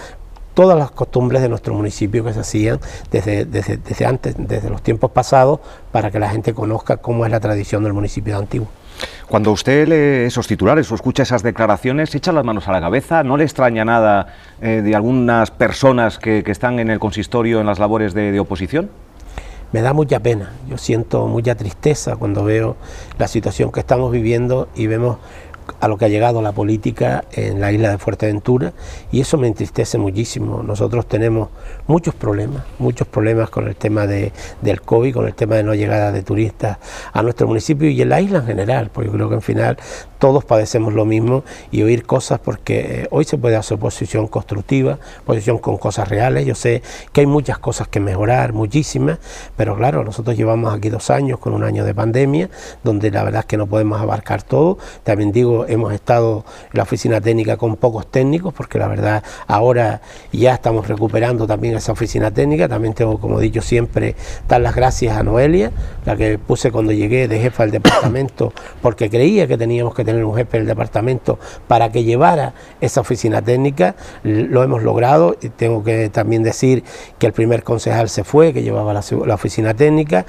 todas 0.58 0.76
las 0.76 0.90
costumbres 0.90 1.44
de 1.44 1.50
nuestro 1.50 1.76
municipio 1.76 2.24
que 2.24 2.34
se 2.34 2.40
hacían 2.40 2.80
desde, 3.12 3.46
desde, 3.46 4.06
antes, 4.08 4.34
desde 4.40 4.72
los 4.72 4.82
tiempos 4.82 5.12
pasados, 5.12 5.60
para 5.92 6.10
que 6.10 6.18
la 6.18 6.32
gente 6.32 6.56
conozca 6.56 6.98
cómo 6.98 7.26
es 7.26 7.32
la 7.32 7.40
tradición 7.40 7.84
del 7.84 7.94
municipio 7.94 8.34
de 8.34 8.40
Antiguo. 8.40 8.68
Cuando 9.28 9.52
usted 9.52 9.88
lee 9.88 10.26
esos 10.26 10.48
titulares 10.48 10.92
o 10.92 10.96
escucha 10.96 11.22
esas 11.22 11.44
declaraciones, 11.44 12.16
echa 12.16 12.32
las 12.32 12.44
manos 12.44 12.68
a 12.68 12.72
la 12.72 12.82
cabeza, 12.82 13.22
¿no 13.22 13.38
le 13.38 13.44
extraña 13.44 13.86
nada 13.86 14.34
eh, 14.60 14.82
de 14.84 14.96
algunas 14.96 15.52
personas 15.52 16.18
que, 16.18 16.44
están 16.48 16.80
en 16.80 16.90
el 16.90 16.98
consistorio 16.98 17.60
en 17.60 17.68
las 17.68 17.78
labores 17.78 18.16
de 18.16 18.40
oposición? 18.40 18.90
me 19.72 19.82
da 19.82 19.94
mucha 19.94 20.20
pena, 20.20 20.52
yo 20.70 20.78
siento 20.78 21.28
mucha 21.28 21.56
tristeza 21.56 22.16
cuando 22.16 22.44
veo 22.44 22.78
la 23.20 23.28
situación 23.28 23.72
que 23.72 23.82
estamos 23.82 24.12
viviendo 24.12 24.70
y 24.76 24.88
vemos 24.88 25.18
a 25.80 25.88
lo 25.88 25.98
que 25.98 26.06
ha 26.06 26.08
llegado 26.08 26.42
la 26.42 26.52
política 26.52 27.26
en 27.32 27.60
la 27.62 27.72
isla 27.72 27.92
de 27.92 27.98
Fuerteventura 27.98 28.74
y 29.12 29.22
eso 29.22 29.38
me 29.38 29.48
entristece 29.48 29.98
muchísimo. 29.98 30.64
Nosotros 30.64 31.08
tenemos 31.08 31.50
muchos 31.88 32.16
problemas, 32.16 32.64
muchos 32.80 33.08
problemas 33.08 33.50
con 33.50 33.68
el 33.68 33.76
tema 33.76 34.08
de, 34.08 34.32
del 34.62 34.82
COVID, 34.82 35.14
con 35.14 35.28
el 35.28 35.36
tema 35.36 35.56
de 35.56 35.64
no 35.64 35.76
llegada 35.76 36.12
de 36.12 36.24
turistas 36.24 36.78
a 37.14 37.22
nuestro 37.22 37.48
municipio 37.48 37.90
y 37.90 38.02
en 38.02 38.10
la 38.10 38.22
isla 38.22 38.40
en 38.40 38.46
general, 38.46 38.90
porque 38.94 39.10
yo 39.10 39.14
creo 39.14 39.30
que 39.30 39.36
en 39.36 39.42
final 39.42 39.78
todos 40.20 40.46
padecemos 40.46 40.94
lo 40.94 41.06
mismo 41.06 41.44
y 41.72 41.84
oír 41.84 42.06
cosas 42.06 42.40
porque 42.40 42.80
eh, 42.80 43.08
hoy 43.12 43.26
se 43.26 43.38
puede 43.38 43.56
hacer 43.56 43.76
oposición 43.76 44.28
constructiva, 44.28 45.00
posición 45.26 45.58
con 45.60 45.78
cosas 45.78 46.10
reales. 46.10 46.46
Yo 46.46 46.56
sé 46.56 46.82
que 47.12 47.22
hay 47.22 47.28
muchas 47.28 47.60
cosas 47.60 47.88
que 47.88 48.00
mejorar, 48.00 48.54
muchísimas, 48.54 49.20
pero 49.56 49.76
claro, 49.76 50.04
nosotros 50.04 50.36
llevamos 50.36 50.74
aquí 50.74 50.90
dos 50.90 51.10
años 51.10 51.40
con 51.40 51.54
un 51.54 51.64
año 51.64 51.84
de 51.86 51.94
pandemia, 51.94 52.50
donde 52.84 53.12
la 53.12 53.24
verdad 53.24 53.42
es 53.42 53.46
que 53.46 53.58
no 53.58 53.68
podemos 53.68 54.02
abarcar 54.02 54.44
todo. 54.44 54.78
También 55.04 55.32
digo, 55.32 55.66
hemos 55.68 55.94
estado 55.94 56.46
en 56.72 56.78
la 56.78 56.84
oficina 56.84 57.22
técnica 57.22 57.58
con 57.58 57.76
pocos 57.76 58.08
técnicos, 58.08 58.54
porque 58.54 58.80
la 58.80 58.88
verdad 58.88 59.24
ahora 59.48 60.02
ya 60.32 60.54
estamos 60.54 60.88
recuperando 60.88 61.48
también 61.48 61.76
esa 61.76 61.92
oficina 61.92 62.32
técnica. 62.32 62.68
También 62.68 62.94
tengo, 62.94 63.20
como 63.20 63.40
he 63.40 63.44
dicho 63.44 63.62
siempre, 63.62 64.16
dar 64.48 64.62
las 64.62 64.76
gracias 64.76 65.18
a 65.18 65.24
Noelia, 65.24 65.72
la 66.06 66.16
que 66.16 66.38
puse 66.38 66.72
cuando 66.72 66.92
llegué 66.92 67.28
de 67.28 67.40
jefa 67.40 67.64
del 67.64 67.72
departamento, 67.72 68.54
porque 68.82 69.10
creía 69.10 69.48
que 69.48 69.58
teníamos 69.58 69.94
que 69.94 70.04
tener 70.08 70.24
un 70.24 70.36
jefe 70.36 70.58
del 70.58 70.68
departamento 70.68 71.38
para 71.68 71.92
que 71.92 72.06
llevara 72.06 72.54
esa 72.80 73.02
oficina 73.02 73.42
técnica. 73.42 73.96
Lo 74.24 74.64
hemos 74.64 74.82
logrado 74.82 75.36
y 75.42 75.50
tengo 75.50 75.84
que 75.84 76.10
también 76.10 76.44
decir 76.44 76.86
que 77.20 77.28
el 77.28 77.34
primer 77.34 77.64
concejal 77.64 78.08
se 78.08 78.24
fue, 78.24 78.54
que 78.54 78.64
llevaba 78.64 78.94
la, 78.94 79.02
oficina 79.36 79.74
técnica, 79.74 80.26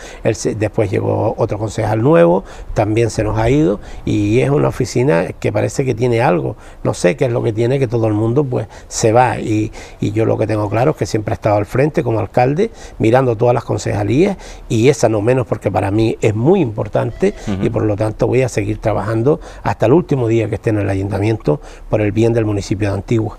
después 0.56 0.90
llegó 0.90 1.34
otro 1.38 1.58
concejal 1.58 2.02
nuevo, 2.02 2.42
también 2.74 3.10
se 3.10 3.22
nos 3.22 3.38
ha 3.38 3.50
ido 3.50 3.78
y 4.04 4.40
es 4.40 4.50
una 4.50 4.66
oficina 4.68 5.28
que 5.38 5.52
parece 5.52 5.84
que 5.84 5.94
tiene 5.94 6.22
algo. 6.22 6.56
No 6.82 6.92
sé 6.92 7.16
qué 7.16 7.26
es 7.26 7.32
lo 7.32 7.42
que 7.44 7.52
tiene, 7.52 7.78
que 7.78 7.86
todo 7.86 8.08
el 8.08 8.14
mundo 8.14 8.42
pues 8.42 8.66
se 8.88 9.12
va 9.12 9.38
y, 9.38 9.70
yo 10.00 10.24
lo 10.24 10.36
que 10.36 10.48
tengo 10.48 10.68
claro 10.68 10.90
es 10.92 10.96
que 10.96 11.06
siempre 11.06 11.34
he 11.34 11.36
estado 11.36 11.56
al 11.56 11.66
frente 11.66 12.02
como 12.02 12.18
alcalde, 12.18 12.72
mirando 12.98 13.36
todas 13.36 13.54
las 13.54 13.62
concejalías 13.62 14.38
y 14.68 14.88
esa 14.88 15.08
no 15.08 15.20
menos 15.20 15.46
porque 15.46 15.70
para 15.70 15.92
mí 15.92 16.18
es 16.20 16.34
muy 16.34 16.60
importante 16.60 17.34
y 17.62 17.70
por 17.70 17.84
lo 17.84 17.94
tanto 17.94 18.26
voy 18.26 18.42
a 18.42 18.48
seguir 18.48 18.78
trabajando 18.78 19.38
hasta 19.68 19.86
el 19.86 19.92
último 19.92 20.28
día 20.28 20.48
que 20.48 20.54
esté 20.54 20.70
en 20.70 20.78
el 20.78 20.88
ayuntamiento 20.88 21.60
por 21.90 22.00
el 22.00 22.10
bien 22.10 22.32
del 22.32 22.46
municipio 22.46 22.88
de 22.88 22.94
Antigua. 22.94 23.38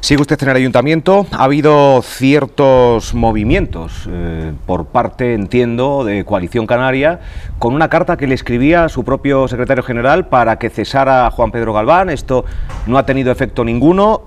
Sigue 0.00 0.22
usted 0.22 0.42
en 0.42 0.48
el 0.48 0.56
ayuntamiento. 0.56 1.26
Ha 1.32 1.44
habido 1.44 2.00
ciertos 2.00 3.12
movimientos 3.12 4.08
eh, 4.10 4.52
por 4.64 4.86
parte, 4.86 5.34
entiendo, 5.34 6.04
de 6.04 6.24
Coalición 6.24 6.66
Canaria, 6.66 7.20
con 7.58 7.74
una 7.74 7.90
carta 7.90 8.16
que 8.16 8.26
le 8.26 8.34
escribía 8.34 8.84
a 8.84 8.88
su 8.88 9.04
propio 9.04 9.46
secretario 9.48 9.84
general 9.84 10.28
para 10.28 10.58
que 10.58 10.70
cesara 10.70 11.30
Juan 11.30 11.50
Pedro 11.50 11.74
Galván. 11.74 12.08
Esto 12.08 12.46
no 12.86 12.96
ha 12.96 13.04
tenido 13.04 13.30
efecto 13.30 13.62
ninguno. 13.62 14.22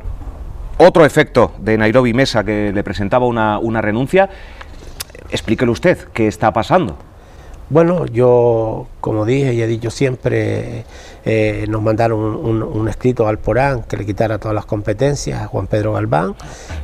Otro 0.78 1.04
efecto 1.06 1.54
de 1.58 1.80
Nairobi 1.80 2.14
Mesa 2.14 2.44
que 2.44 2.72
le 2.72 2.84
presentaba 2.84 3.26
una, 3.26 3.58
una 3.58 3.82
renuncia. 3.82 4.30
Explíquelo 5.32 5.72
usted, 5.72 5.98
¿qué 6.14 6.28
está 6.28 6.54
pasando? 6.54 6.98
Bueno, 7.70 8.06
yo, 8.06 8.88
como 9.00 9.26
dije 9.26 9.54
y 9.54 9.62
he 9.62 9.68
dicho 9.68 9.90
siempre, 9.90 10.86
eh, 11.26 11.66
nos 11.70 11.82
mandaron 11.82 12.20
un, 12.20 12.88
escrito 12.90 13.28
al 13.28 13.40
Porán 13.40 13.84
que 13.84 13.98
le 13.98 14.06
quitara 14.06 14.38
todas 14.38 14.54
las 14.54 14.66
competencias 14.66 15.42
a 15.42 15.48
Juan 15.48 15.68
Pedro 15.68 15.94
Galván. 15.94 16.36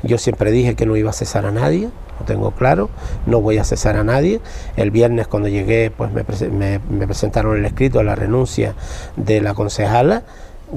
Yo 0.04 0.18
siempre 0.18 0.52
dije 0.52 0.76
que 0.76 0.86
no 0.86 0.96
iba 0.96 1.10
a 1.10 1.14
cesar 1.14 1.46
a 1.46 1.52
nadie, 1.52 1.90
lo 2.20 2.26
tengo 2.26 2.52
claro, 2.52 2.90
no 3.26 3.42
voy 3.42 3.58
a 3.58 3.66
cesar 3.66 3.98
a 3.98 4.04
nadie. 4.04 4.40
El 4.78 4.90
viernes 4.90 5.28
cuando 5.28 5.50
llegué, 5.50 5.92
pues 5.92 6.12
me, 6.12 6.24
presentaron 7.06 7.58
el 7.58 7.66
escrito 7.66 8.00
a 8.00 8.04
la 8.04 8.16
renuncia 8.16 8.74
de 9.18 9.42
la 9.42 9.54
concejala 9.54 10.24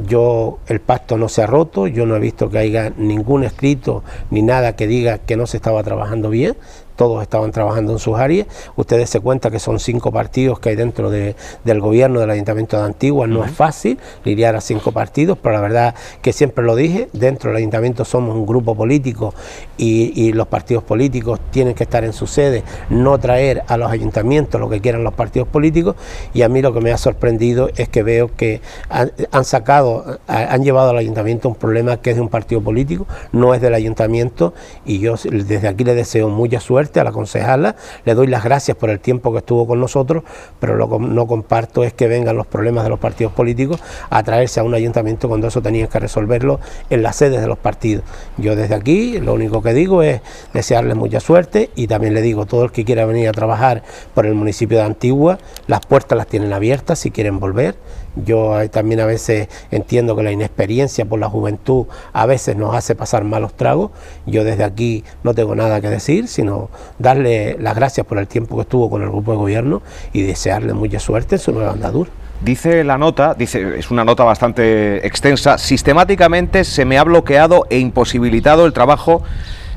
yo 0.06 0.58
el 0.68 0.80
pacto 0.80 1.18
no 1.18 1.28
se 1.28 1.42
ha 1.42 1.46
roto, 1.46 1.86
yo 1.86 2.06
no 2.06 2.16
he 2.16 2.18
visto 2.18 2.48
que 2.48 2.58
haya 2.58 2.92
ningún 2.96 3.44
escrito 3.44 4.02
ni 4.30 4.42
nada 4.42 4.74
que 4.74 4.86
diga 4.86 5.18
que 5.18 5.36
no 5.36 5.46
se 5.46 5.58
estaba 5.58 5.82
trabajando 5.82 6.30
bien, 6.30 6.56
todos 7.02 7.20
estaban 7.20 7.50
trabajando 7.50 7.90
en 7.90 7.98
sus 7.98 8.16
áreas. 8.16 8.46
Ustedes 8.76 9.10
se 9.10 9.18
cuenta 9.18 9.50
que 9.50 9.58
son 9.58 9.80
cinco 9.80 10.12
partidos 10.12 10.60
que 10.60 10.68
hay 10.68 10.76
dentro 10.76 11.10
de, 11.10 11.34
del 11.64 11.80
gobierno 11.80 12.20
del 12.20 12.30
Ayuntamiento 12.30 12.76
de 12.76 12.84
Antigua. 12.84 13.26
No 13.26 13.44
es 13.44 13.50
fácil 13.50 13.98
lidiar 14.24 14.54
a 14.54 14.60
cinco 14.60 14.92
partidos, 14.92 15.36
pero 15.42 15.56
la 15.56 15.60
verdad 15.60 15.94
que 16.22 16.32
siempre 16.32 16.64
lo 16.64 16.76
dije, 16.76 17.08
dentro 17.12 17.50
del 17.50 17.56
Ayuntamiento 17.56 18.04
somos 18.04 18.36
un 18.36 18.46
grupo 18.46 18.76
político 18.76 19.34
y, 19.76 20.12
y 20.14 20.32
los 20.32 20.46
partidos 20.46 20.84
políticos 20.84 21.40
tienen 21.50 21.74
que 21.74 21.82
estar 21.82 22.04
en 22.04 22.12
su 22.12 22.28
sede, 22.28 22.62
no 22.88 23.18
traer 23.18 23.64
a 23.66 23.76
los 23.76 23.90
ayuntamientos 23.90 24.60
lo 24.60 24.70
que 24.70 24.80
quieran 24.80 25.02
los 25.02 25.14
partidos 25.14 25.48
políticos. 25.48 25.96
Y 26.32 26.42
a 26.42 26.48
mí 26.48 26.62
lo 26.62 26.72
que 26.72 26.80
me 26.80 26.92
ha 26.92 26.98
sorprendido 26.98 27.68
es 27.74 27.88
que 27.88 28.04
veo 28.04 28.30
que 28.36 28.60
han, 28.88 29.44
sacado, 29.44 30.20
han 30.28 30.62
llevado 30.62 30.90
al 30.90 30.98
ayuntamiento 30.98 31.48
un 31.48 31.56
problema 31.56 31.96
que 31.96 32.10
es 32.10 32.16
de 32.16 32.22
un 32.22 32.28
partido 32.28 32.60
político, 32.60 33.08
no 33.32 33.54
es 33.54 33.60
del 33.60 33.74
ayuntamiento 33.74 34.54
y 34.86 35.00
yo 35.00 35.16
desde 35.24 35.66
aquí 35.66 35.82
le 35.82 35.96
deseo 35.96 36.28
mucha 36.28 36.60
suerte 36.60 36.91
a 37.00 37.04
la 37.04 37.12
concejala, 37.12 37.76
le 38.04 38.14
doy 38.14 38.26
las 38.26 38.44
gracias 38.44 38.76
por 38.76 38.90
el 38.90 39.00
tiempo 39.00 39.32
que 39.32 39.38
estuvo 39.38 39.66
con 39.66 39.80
nosotros, 39.80 40.22
pero 40.60 40.76
lo 40.76 40.88
que 40.88 40.98
no 40.98 41.26
comparto 41.26 41.84
es 41.84 41.92
que 41.92 42.08
vengan 42.08 42.36
los 42.36 42.46
problemas 42.46 42.84
de 42.84 42.90
los 42.90 42.98
partidos 42.98 43.32
políticos 43.32 43.80
a 44.10 44.22
traerse 44.22 44.60
a 44.60 44.62
un 44.62 44.74
ayuntamiento 44.74 45.28
cuando 45.28 45.48
eso 45.48 45.62
tenían 45.62 45.88
que 45.88 45.98
resolverlo 45.98 46.60
en 46.90 47.02
las 47.02 47.16
sedes 47.16 47.40
de 47.40 47.46
los 47.46 47.58
partidos. 47.58 48.04
Yo 48.38 48.56
desde 48.56 48.74
aquí 48.74 49.18
lo 49.18 49.34
único 49.34 49.62
que 49.62 49.74
digo 49.74 50.02
es 50.02 50.20
desearles 50.52 50.96
mucha 50.96 51.20
suerte 51.20 51.70
y 51.74 51.86
también 51.86 52.14
le 52.14 52.22
digo, 52.22 52.46
todo 52.46 52.64
el 52.64 52.72
que 52.72 52.84
quiera 52.84 53.04
venir 53.04 53.28
a 53.28 53.32
trabajar 53.32 53.82
por 54.14 54.26
el 54.26 54.34
municipio 54.34 54.78
de 54.78 54.84
Antigua, 54.84 55.38
las 55.66 55.86
puertas 55.86 56.16
las 56.16 56.26
tienen 56.26 56.52
abiertas 56.52 56.98
si 56.98 57.10
quieren 57.10 57.40
volver 57.40 57.76
yo 58.16 58.58
también 58.70 59.00
a 59.00 59.06
veces 59.06 59.48
entiendo 59.70 60.14
que 60.16 60.22
la 60.22 60.32
inexperiencia 60.32 61.04
por 61.04 61.18
la 61.18 61.28
juventud 61.28 61.86
a 62.12 62.26
veces 62.26 62.56
nos 62.56 62.74
hace 62.74 62.94
pasar 62.94 63.24
malos 63.24 63.54
tragos. 63.54 63.90
Yo 64.26 64.44
desde 64.44 64.64
aquí 64.64 65.04
no 65.22 65.34
tengo 65.34 65.54
nada 65.54 65.80
que 65.80 65.88
decir, 65.88 66.28
sino 66.28 66.70
darle 66.98 67.56
las 67.58 67.74
gracias 67.74 68.06
por 68.06 68.18
el 68.18 68.26
tiempo 68.26 68.56
que 68.56 68.62
estuvo 68.62 68.90
con 68.90 69.02
el 69.02 69.08
grupo 69.08 69.32
de 69.32 69.38
gobierno 69.38 69.82
y 70.12 70.22
desearle 70.22 70.74
mucha 70.74 70.98
suerte 70.98 71.36
en 71.36 71.40
su 71.40 71.52
nueva 71.52 71.72
andadura. 71.72 72.10
Dice 72.42 72.82
la 72.82 72.98
nota, 72.98 73.34
dice, 73.34 73.78
es 73.78 73.90
una 73.90 74.04
nota 74.04 74.24
bastante 74.24 75.06
extensa, 75.06 75.58
sistemáticamente 75.58 76.64
se 76.64 76.84
me 76.84 76.98
ha 76.98 77.04
bloqueado 77.04 77.66
e 77.70 77.78
imposibilitado 77.78 78.66
el 78.66 78.72
trabajo 78.72 79.22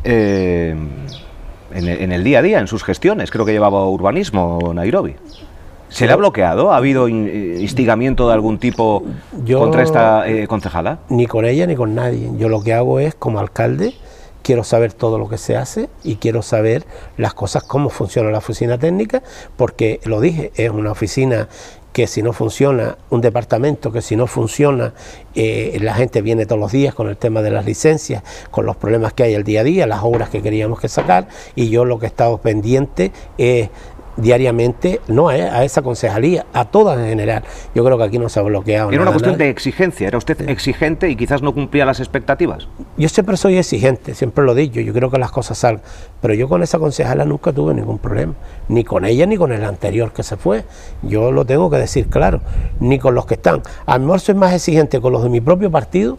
eh, 0.04 0.76
en 1.72 2.12
el 2.12 2.24
día 2.24 2.40
a 2.40 2.42
día, 2.42 2.60
en 2.60 2.68
sus 2.68 2.84
gestiones. 2.84 3.30
Creo 3.30 3.46
que 3.46 3.52
llevaba 3.52 3.88
urbanismo 3.88 4.72
Nairobi. 4.74 5.16
¿Se 5.90 6.08
le 6.08 6.14
ha 6.14 6.16
bloqueado? 6.16 6.72
¿Ha 6.72 6.78
habido 6.78 7.08
eh, 7.08 7.58
instigamiento 7.60 8.28
de 8.28 8.34
algún 8.34 8.58
tipo 8.60 9.04
contra 9.48 9.84
esta 9.84 10.28
eh, 10.28 10.48
concejala? 10.48 11.00
Ni 11.10 11.28
con 11.28 11.46
ella 11.46 11.68
ni 11.68 11.76
con 11.76 11.96
nadie. 11.96 12.32
Yo 12.38 12.50
lo 12.50 12.62
que 12.62 12.74
hago 12.74 13.00
es, 13.00 13.16
como 13.16 13.40
alcalde, 13.40 13.94
quiero 14.42 14.64
saber 14.64 14.94
todo 14.94 15.18
lo 15.18 15.28
que 15.30 15.38
se 15.38 15.58
hace 15.58 15.90
y 16.04 16.18
quiero 16.18 16.42
saber 16.42 16.86
las 17.18 17.34
cosas, 17.34 17.64
cómo 17.64 17.90
funciona 17.90 18.30
la 18.30 18.38
oficina 18.40 18.78
técnica, 18.78 19.24
porque 19.58 20.00
lo 20.06 20.22
dije, 20.22 20.52
es 20.56 20.70
una 20.70 20.92
oficina 20.92 21.48
que 21.96 22.08
si 22.08 22.22
no 22.22 22.34
funciona, 22.34 22.98
un 23.10 23.22
departamento 23.22 23.90
que 23.90 24.02
si 24.02 24.18
no 24.18 24.28
funciona, 24.28 24.94
eh, 25.34 25.78
la 25.82 25.94
gente 25.94 26.22
viene 26.22 26.46
todos 26.46 26.60
los 26.60 26.74
días 26.74 26.94
con 26.94 27.08
el 27.08 27.16
tema 27.16 27.42
de 27.42 27.52
las 27.52 27.66
licencias, 27.66 28.22
con 28.52 28.66
los 28.66 28.76
problemas 28.76 29.14
que 29.14 29.24
hay 29.24 29.34
el 29.34 29.46
día 29.46 29.62
a 29.62 29.64
día, 29.64 29.88
las 29.88 30.02
obras 30.04 30.30
que 30.30 30.42
queríamos 30.42 30.82
que 30.82 30.90
sacar, 30.90 31.30
y 31.56 31.70
yo 31.70 31.86
lo 31.86 31.98
que 31.98 32.06
he 32.06 32.10
estado 32.10 32.38
pendiente 32.38 33.14
es 33.38 33.70
diariamente, 34.18 35.02
no 35.08 35.30
a, 35.30 35.64
esa 35.64 35.82
concejalía, 35.82 36.46
a 36.54 36.66
todas 36.66 37.00
en 37.00 37.08
general. 37.08 37.44
Yo 37.74 37.84
creo 37.84 37.98
que 37.98 38.04
aquí 38.04 38.20
no 38.20 38.30
se 38.30 38.40
ha 38.40 38.44
bloqueado. 38.44 38.92
Era 38.92 39.02
una 39.02 39.12
cuestión 39.12 39.38
de 39.38 39.50
exigencia, 39.50 40.08
era 40.08 40.18
usted 40.18 40.50
exigente 40.50 41.10
y 41.10 41.16
quizás 41.16 41.42
no 41.42 41.54
cumplía 41.54 41.86
las 41.86 42.00
expectativas. 42.00 42.68
Yo 42.98 43.10
siempre 43.10 43.38
soy 43.38 43.58
exigente, 43.58 44.14
siempre 44.16 44.46
lo 44.46 44.54
he 44.54 44.56
dicho, 44.56 44.80
yo 44.80 44.94
creo 44.94 45.12
que 45.12 45.18
las 45.18 45.32
cosas 45.32 45.58
salgan, 45.58 45.84
pero 46.22 46.34
yo 46.34 46.48
con 46.48 46.64
esa 46.64 46.80
concejala 46.80 47.26
nunca 47.26 47.52
tuve 47.52 47.74
ningún 47.74 48.00
problema, 48.00 48.34
ni 48.68 48.84
con 48.84 49.06
ella 49.06 49.26
ni 49.26 49.38
con 49.38 49.52
el 49.52 49.64
anterior 49.64 50.14
que 50.14 50.24
se 50.24 50.38
fue. 50.38 50.64
Yo 51.02 51.32
lo 51.32 51.46
tengo 51.46 51.70
que 51.70 51.78
decir 51.78 52.08
claro, 52.08 52.42
ni 52.80 53.00
con 53.00 53.16
los 53.16 53.26
que 53.26 53.36
están. 53.36 53.62
A 53.86 53.98
lo 53.98 54.06
mejor 54.06 54.20
soy 54.20 54.36
más 54.36 54.54
exigente 54.54 55.02
con 55.02 55.12
los 55.14 55.24
de 55.24 55.30
mi 55.30 55.42
propio 55.42 55.72
partido 55.72 56.18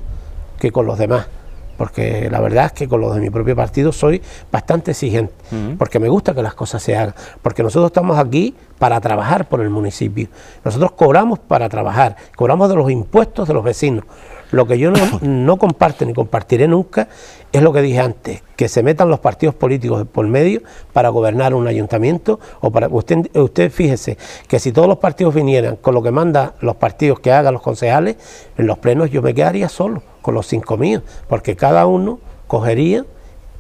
que 0.59 0.73
con 0.73 0.87
los 0.87 0.99
demás 0.99 1.29
porque 1.76 2.28
la 2.30 2.40
verdad 2.40 2.66
es 2.66 2.73
que 2.73 2.88
con 2.88 3.00
los 3.00 3.14
de 3.14 3.21
mi 3.21 3.30
propio 3.30 3.54
partido 3.56 3.92
soy 3.92 4.23
bastante 4.50 4.92
exigente, 4.92 5.33
porque 5.78 5.99
me 5.99 6.09
gusta 6.09 6.35
que 6.35 6.42
las 6.42 6.54
cosas 6.54 6.83
se 6.83 6.97
hagan, 6.97 7.14
porque 7.42 7.62
nosotros 7.62 7.90
estamos 7.90 8.18
aquí 8.18 8.54
para 8.78 9.00
trabajar 9.00 9.49
por 9.49 9.61
el 9.61 9.71
municipio, 9.71 10.28
nosotros 10.64 10.92
cobramos 10.92 11.38
para 11.38 11.68
trabajar, 11.68 12.16
cobramos 12.37 12.68
de 12.68 12.76
los 12.76 12.90
impuestos 12.90 13.49
de 13.49 13.54
los 13.54 13.64
vecinos. 13.64 14.04
Lo 14.52 14.64
que 14.64 14.78
yo 14.78 14.92
no, 14.92 14.99
no 15.23 15.56
comparto 15.56 16.04
ni 16.04 16.14
compartiré 16.14 16.68
nunca 16.68 17.09
es 17.52 17.62
lo 17.62 17.73
que 17.73 17.83
dije 17.83 17.99
antes, 17.99 18.42
que 18.54 18.68
se 18.68 18.83
metan 18.83 19.09
los 19.09 19.21
partidos 19.21 19.54
políticos 19.54 20.06
por 20.11 20.26
medio 20.26 20.62
para 20.92 21.09
gobernar 21.09 21.54
un 21.54 21.66
ayuntamiento 21.66 22.38
o 22.61 22.71
para 22.71 22.88
usted 22.88 23.28
usted 23.35 23.71
fíjese 23.71 24.16
que 24.47 24.59
si 24.59 24.73
todos 24.73 24.88
los 24.88 24.99
partidos 24.99 25.35
vinieran 25.35 25.76
con 25.76 25.95
lo 25.95 26.02
que 26.02 26.11
manda 26.11 26.54
los 26.61 26.76
partidos 26.76 27.21
que 27.21 27.33
hagan 27.33 27.54
los 27.54 27.62
concejales 27.62 28.16
en 28.56 28.66
los 28.66 28.78
plenos 28.78 29.11
yo 29.11 29.23
me 29.23 29.35
quedaría 29.35 29.68
solo 29.68 30.02
con 30.26 30.35
los 30.35 30.49
cinco 30.49 30.76
míos, 30.76 31.04
porque 31.28 31.54
cada 31.54 31.87
uno 31.87 32.18
cogería 32.49 33.04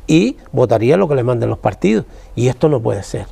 y 0.08 0.36
votaría 0.50 0.96
lo 0.96 1.06
que 1.06 1.14
le 1.14 1.22
manden 1.22 1.48
los 1.48 1.58
partidos. 1.58 2.06
Y 2.34 2.48
esto 2.48 2.68
no 2.68 2.80
puede 2.80 3.04
ser. 3.04 3.26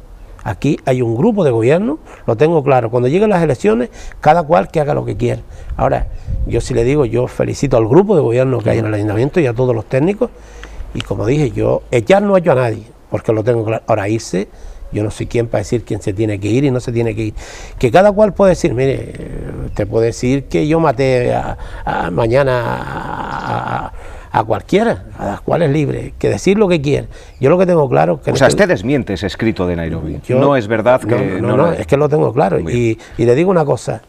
Aquí 0.44 0.78
hay 0.84 1.02
un 1.02 1.16
grupo 1.16 1.42
de 1.42 1.50
gobierno, 1.50 1.98
lo 2.28 2.36
tengo 2.36 2.62
claro. 2.62 2.92
Cuando 2.92 3.08
lleguen 3.08 3.30
las 3.30 3.42
elecciones, 3.42 3.90
cada 4.20 4.44
cual 4.44 4.68
que 4.68 4.78
haga 4.78 4.94
lo 4.94 5.04
que 5.04 5.16
quiera. 5.16 5.42
Ahora, 5.76 6.06
yo 6.46 6.60
sí 6.60 6.74
le 6.74 6.84
digo, 6.84 7.06
yo 7.06 7.26
felicito 7.26 7.76
al 7.76 7.88
grupo 7.88 8.14
de 8.14 8.22
gobierno 8.22 8.60
que 8.60 8.70
hay 8.70 8.78
en 8.78 8.86
el 8.86 8.94
ayuntamiento 8.94 9.40
y 9.40 9.48
a 9.48 9.52
todos 9.52 9.74
los 9.74 9.86
técnicos. 9.86 10.30
Y 10.94 11.00
como 11.00 11.26
dije, 11.26 11.50
yo 11.50 11.82
echar 11.90 12.22
no 12.22 12.36
hecho 12.36 12.52
a 12.52 12.54
nadie, 12.54 12.84
porque 13.10 13.32
lo 13.32 13.42
tengo 13.42 13.64
claro. 13.64 13.82
Ahora 13.88 14.08
irse 14.08 14.46
yo 14.94 15.02
no 15.02 15.10
soy 15.10 15.26
quien 15.26 15.48
para 15.48 15.60
decir 15.60 15.84
quién 15.84 16.00
se 16.00 16.12
tiene 16.12 16.38
que 16.38 16.48
ir 16.48 16.64
y 16.64 16.70
no 16.70 16.80
se 16.80 16.92
tiene 16.92 17.14
que 17.14 17.22
ir. 17.24 17.34
Que 17.78 17.90
cada 17.90 18.12
cual 18.12 18.32
puede 18.32 18.50
decir, 18.50 18.72
mire, 18.72 19.12
te 19.74 19.86
puede 19.86 20.06
decir 20.06 20.44
que 20.44 20.66
yo 20.68 20.78
maté 20.78 21.34
a, 21.34 22.10
mañana 22.12 23.92
a, 24.32 24.44
cualquiera, 24.44 25.06
a 25.18 25.26
las 25.26 25.40
cuales 25.40 25.70
libre, 25.70 26.14
que 26.18 26.28
decir 26.28 26.56
lo 26.58 26.68
que 26.68 26.80
quiera. 26.80 27.08
Yo 27.40 27.50
lo 27.50 27.58
que 27.58 27.66
tengo 27.66 27.88
claro... 27.88 28.22
Que 28.22 28.30
o 28.30 28.36
sea, 28.36 28.48
usted 28.48 28.68
desmiente 28.68 29.14
ese 29.14 29.26
escrito 29.26 29.66
de 29.66 29.76
Nairobi. 29.76 30.20
no 30.28 30.56
es 30.56 30.68
verdad 30.68 31.00
que... 31.00 31.40
No, 31.40 31.56
no, 31.56 31.72
es 31.72 31.86
que 31.86 31.96
lo 31.96 32.08
tengo 32.08 32.32
claro. 32.32 32.58
Y, 32.60 32.98
y 33.18 33.24
le 33.24 33.34
digo 33.34 33.50
una 33.50 33.64
cosa, 33.64 34.02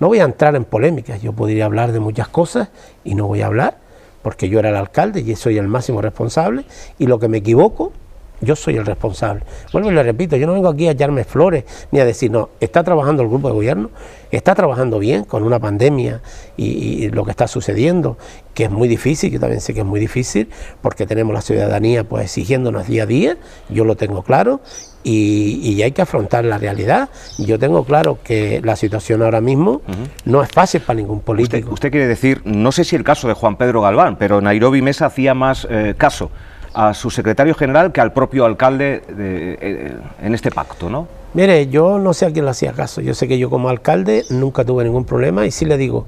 no 0.00 0.08
voy 0.08 0.18
a 0.18 0.24
entrar 0.24 0.56
en 0.56 0.64
polémicas, 0.64 1.22
yo 1.22 1.32
podría 1.32 1.66
hablar 1.66 1.92
de 1.92 2.00
muchas 2.00 2.28
cosas 2.28 2.70
y 3.04 3.14
no 3.14 3.26
voy 3.26 3.42
a 3.42 3.46
hablar, 3.46 3.78
porque 4.22 4.48
yo 4.48 4.58
era 4.58 4.70
el 4.70 4.76
alcalde 4.76 5.20
y 5.20 5.36
soy 5.36 5.58
el 5.58 5.68
máximo 5.68 6.02
responsable, 6.02 6.64
y 6.98 7.06
lo 7.06 7.18
que 7.18 7.28
me 7.28 7.38
equivoco 7.38 7.92
yo 8.40 8.56
soy 8.56 8.76
el 8.76 8.86
responsable. 8.86 9.42
Vuelvo 9.72 9.90
y 9.90 9.94
le 9.94 10.02
repito, 10.02 10.36
yo 10.36 10.46
no 10.46 10.52
vengo 10.54 10.68
aquí 10.68 10.88
a 10.88 10.92
echarme 10.92 11.24
flores 11.24 11.64
ni 11.90 12.00
a 12.00 12.04
decir, 12.04 12.30
no, 12.30 12.50
está 12.60 12.82
trabajando 12.82 13.22
el 13.22 13.28
grupo 13.28 13.48
de 13.48 13.54
gobierno, 13.54 13.90
está 14.30 14.54
trabajando 14.54 14.98
bien 14.98 15.24
con 15.24 15.42
una 15.42 15.58
pandemia 15.58 16.20
y, 16.56 17.08
lo 17.10 17.24
que 17.24 17.30
está 17.30 17.46
sucediendo, 17.46 18.16
que 18.54 18.64
es 18.64 18.70
muy 18.70 18.88
difícil, 18.88 19.30
yo 19.30 19.40
también 19.40 19.60
sé 19.60 19.74
que 19.74 19.80
es 19.80 19.86
muy 19.86 20.00
difícil, 20.00 20.48
porque 20.82 21.06
tenemos 21.06 21.34
la 21.34 21.42
ciudadanía 21.42 22.04
pues 22.04 22.24
exigiéndonos 22.24 22.86
día 22.86 23.04
a 23.04 23.06
día, 23.06 23.36
yo 23.68 23.84
lo 23.84 23.96
tengo 23.96 24.22
claro, 24.22 24.60
y, 25.06 25.82
hay 25.82 25.92
que 25.92 26.00
afrontar 26.00 26.46
la 26.46 26.56
realidad. 26.56 27.10
Yo 27.36 27.58
tengo 27.58 27.84
claro 27.84 28.18
que 28.24 28.62
la 28.64 28.74
situación 28.74 29.22
ahora 29.22 29.42
mismo 29.42 29.82
no 30.24 30.42
es 30.42 30.50
fácil 30.50 30.80
para 30.80 30.96
ningún 30.96 31.20
político. 31.20 31.74
Usted, 31.74 31.90
quiere 31.90 32.06
decir, 32.06 32.40
no 32.46 32.72
sé 32.72 32.84
si 32.84 32.96
el 32.96 33.04
caso 33.04 33.28
de 33.28 33.34
Juan 33.34 33.56
Pedro 33.56 33.82
Galván, 33.82 34.16
pero 34.16 34.40
Nairobi 34.40 34.80
Mesa 34.80 35.06
hacía 35.06 35.34
más 35.34 35.66
eh, 35.70 35.94
caso 35.98 36.30
a 36.74 36.92
su 36.92 37.10
secretario 37.10 37.54
general 37.54 37.92
que 37.92 38.00
al 38.00 38.12
propio 38.12 38.44
alcalde 38.44 39.02
eh, 39.08 39.96
en 40.20 40.34
este 40.34 40.50
pacto, 40.50 40.90
¿no? 40.90 41.06
Mire, 41.32 41.68
yo 41.68 41.98
no 41.98 42.14
sé 42.14 42.26
a 42.26 42.30
quién 42.30 42.44
le 42.44 42.50
hacía 42.50 42.72
caso. 42.72 43.00
Yo 43.00 43.14
sé 43.14 43.26
que 43.26 43.38
yo 43.38 43.50
como 43.50 43.68
alcalde 43.68 44.24
nunca 44.30 44.64
tuve 44.64 44.84
ningún 44.84 45.04
problema 45.04 45.46
y 45.46 45.50
sí 45.50 45.64
le 45.64 45.76
digo, 45.76 46.06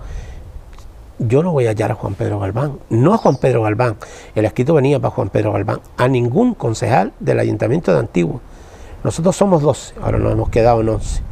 yo 1.18 1.42
no 1.42 1.52
voy 1.52 1.66
a 1.66 1.70
hallar 1.70 1.92
a 1.92 1.94
Juan 1.94 2.14
Pedro 2.14 2.38
Galván, 2.38 2.78
no 2.90 3.14
a 3.14 3.18
Juan 3.18 3.36
Pedro 3.36 3.62
Galván. 3.62 3.96
El 4.34 4.44
escrito 4.44 4.74
venía 4.74 5.00
para 5.00 5.12
Juan 5.14 5.30
Pedro 5.30 5.52
Galván, 5.52 5.80
a 5.96 6.08
ningún 6.08 6.54
concejal 6.54 7.12
del 7.20 7.40
Ayuntamiento 7.40 7.92
de 7.92 8.00
Antiguo. 8.00 8.40
Nosotros 9.02 9.34
somos 9.36 9.62
12, 9.62 9.94
ahora 10.02 10.18
nos 10.18 10.32
hemos 10.32 10.50
quedado 10.50 10.80
en 10.80 10.90
11. 10.90 11.22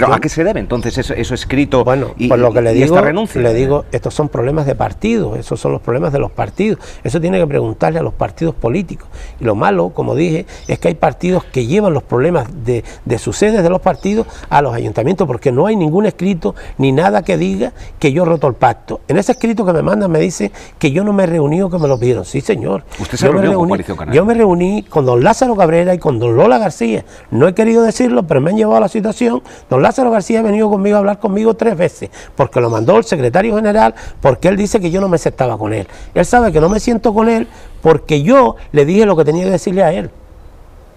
¿Pero 0.00 0.14
a 0.14 0.20
qué 0.20 0.28
se 0.28 0.44
debe 0.44 0.60
entonces 0.60 0.96
eso, 0.98 1.34
escrito 1.34 1.84
bueno, 1.84 2.14
y, 2.16 2.28
por 2.28 2.38
lo 2.38 2.52
que 2.52 2.62
le 2.62 2.72
digo, 2.72 2.86
esta 2.86 3.00
renuncia? 3.00 3.40
Le 3.40 3.54
digo, 3.54 3.84
estos 3.92 4.14
son 4.14 4.28
problemas 4.28 4.66
de 4.66 4.74
partido, 4.74 5.36
esos 5.36 5.58
son 5.60 5.72
los 5.72 5.80
problemas 5.80 6.12
de 6.12 6.18
los 6.18 6.30
partidos. 6.30 6.78
Eso 7.02 7.20
tiene 7.20 7.38
que 7.38 7.46
preguntarle 7.46 7.98
a 7.98 8.02
los 8.02 8.14
partidos 8.14 8.54
políticos. 8.54 9.08
Y 9.40 9.44
lo 9.44 9.54
malo, 9.54 9.90
como 9.90 10.14
dije, 10.14 10.46
es 10.66 10.78
que 10.78 10.88
hay 10.88 10.94
partidos 10.94 11.44
que 11.44 11.66
llevan 11.66 11.94
los 11.94 12.02
problemas 12.02 12.48
de, 12.64 12.84
de 13.04 13.18
sus 13.18 13.36
sedes 13.36 13.62
de 13.62 13.70
los 13.70 13.80
partidos 13.80 14.26
a 14.48 14.62
los 14.62 14.74
ayuntamientos, 14.74 15.26
porque 15.26 15.52
no 15.52 15.66
hay 15.66 15.76
ningún 15.76 16.06
escrito 16.06 16.54
ni 16.76 16.92
nada 16.92 17.22
que 17.22 17.36
diga 17.36 17.72
que 17.98 18.12
yo 18.12 18.24
roto 18.24 18.46
el 18.46 18.54
pacto. 18.54 19.00
En 19.08 19.18
ese 19.18 19.32
escrito 19.32 19.64
que 19.64 19.72
me 19.72 19.82
mandan 19.82 20.10
me 20.10 20.20
dice 20.20 20.52
que 20.78 20.92
yo 20.92 21.04
no 21.04 21.12
me 21.12 21.24
he 21.24 21.26
reunido, 21.26 21.70
que 21.70 21.78
me 21.78 21.88
lo 21.88 21.98
pidieron. 21.98 22.24
Sí, 22.24 22.40
señor. 22.40 22.84
¿Usted 23.00 23.18
se 23.18 23.26
yo 23.26 23.32
me 23.32 23.42
reuní, 23.42 23.82
con 23.84 24.12
Yo 24.12 24.24
me 24.24 24.34
reuní 24.34 24.82
con 24.84 25.06
don 25.06 25.22
Lázaro 25.22 25.56
Cabrera 25.56 25.94
y 25.94 25.98
con 25.98 26.18
don 26.18 26.36
Lola 26.36 26.58
García. 26.58 27.04
No 27.30 27.48
he 27.48 27.54
querido 27.54 27.82
decirlo, 27.82 28.24
pero 28.24 28.40
me 28.40 28.50
han 28.50 28.56
llevado 28.56 28.76
a 28.76 28.80
la 28.80 28.88
situación. 28.88 29.42
Don 29.68 29.82
Lázaro 29.88 30.10
García 30.10 30.40
ha 30.40 30.42
venido 30.42 30.68
conmigo 30.68 30.96
a 30.96 30.98
hablar 30.98 31.18
conmigo 31.18 31.54
tres 31.54 31.74
veces, 31.74 32.10
porque 32.36 32.60
lo 32.60 32.68
mandó 32.68 32.98
el 32.98 33.04
secretario 33.04 33.56
general, 33.56 33.94
porque 34.20 34.48
él 34.48 34.56
dice 34.58 34.80
que 34.80 34.90
yo 34.90 35.00
no 35.00 35.08
me 35.08 35.16
aceptaba 35.16 35.56
con 35.56 35.72
él. 35.72 35.86
Él 36.14 36.26
sabe 36.26 36.52
que 36.52 36.60
no 36.60 36.68
me 36.68 36.78
siento 36.78 37.14
con 37.14 37.30
él 37.30 37.48
porque 37.80 38.22
yo 38.22 38.56
le 38.72 38.84
dije 38.84 39.06
lo 39.06 39.16
que 39.16 39.24
tenía 39.24 39.44
que 39.44 39.50
decirle 39.50 39.82
a 39.82 39.94
él. 39.94 40.10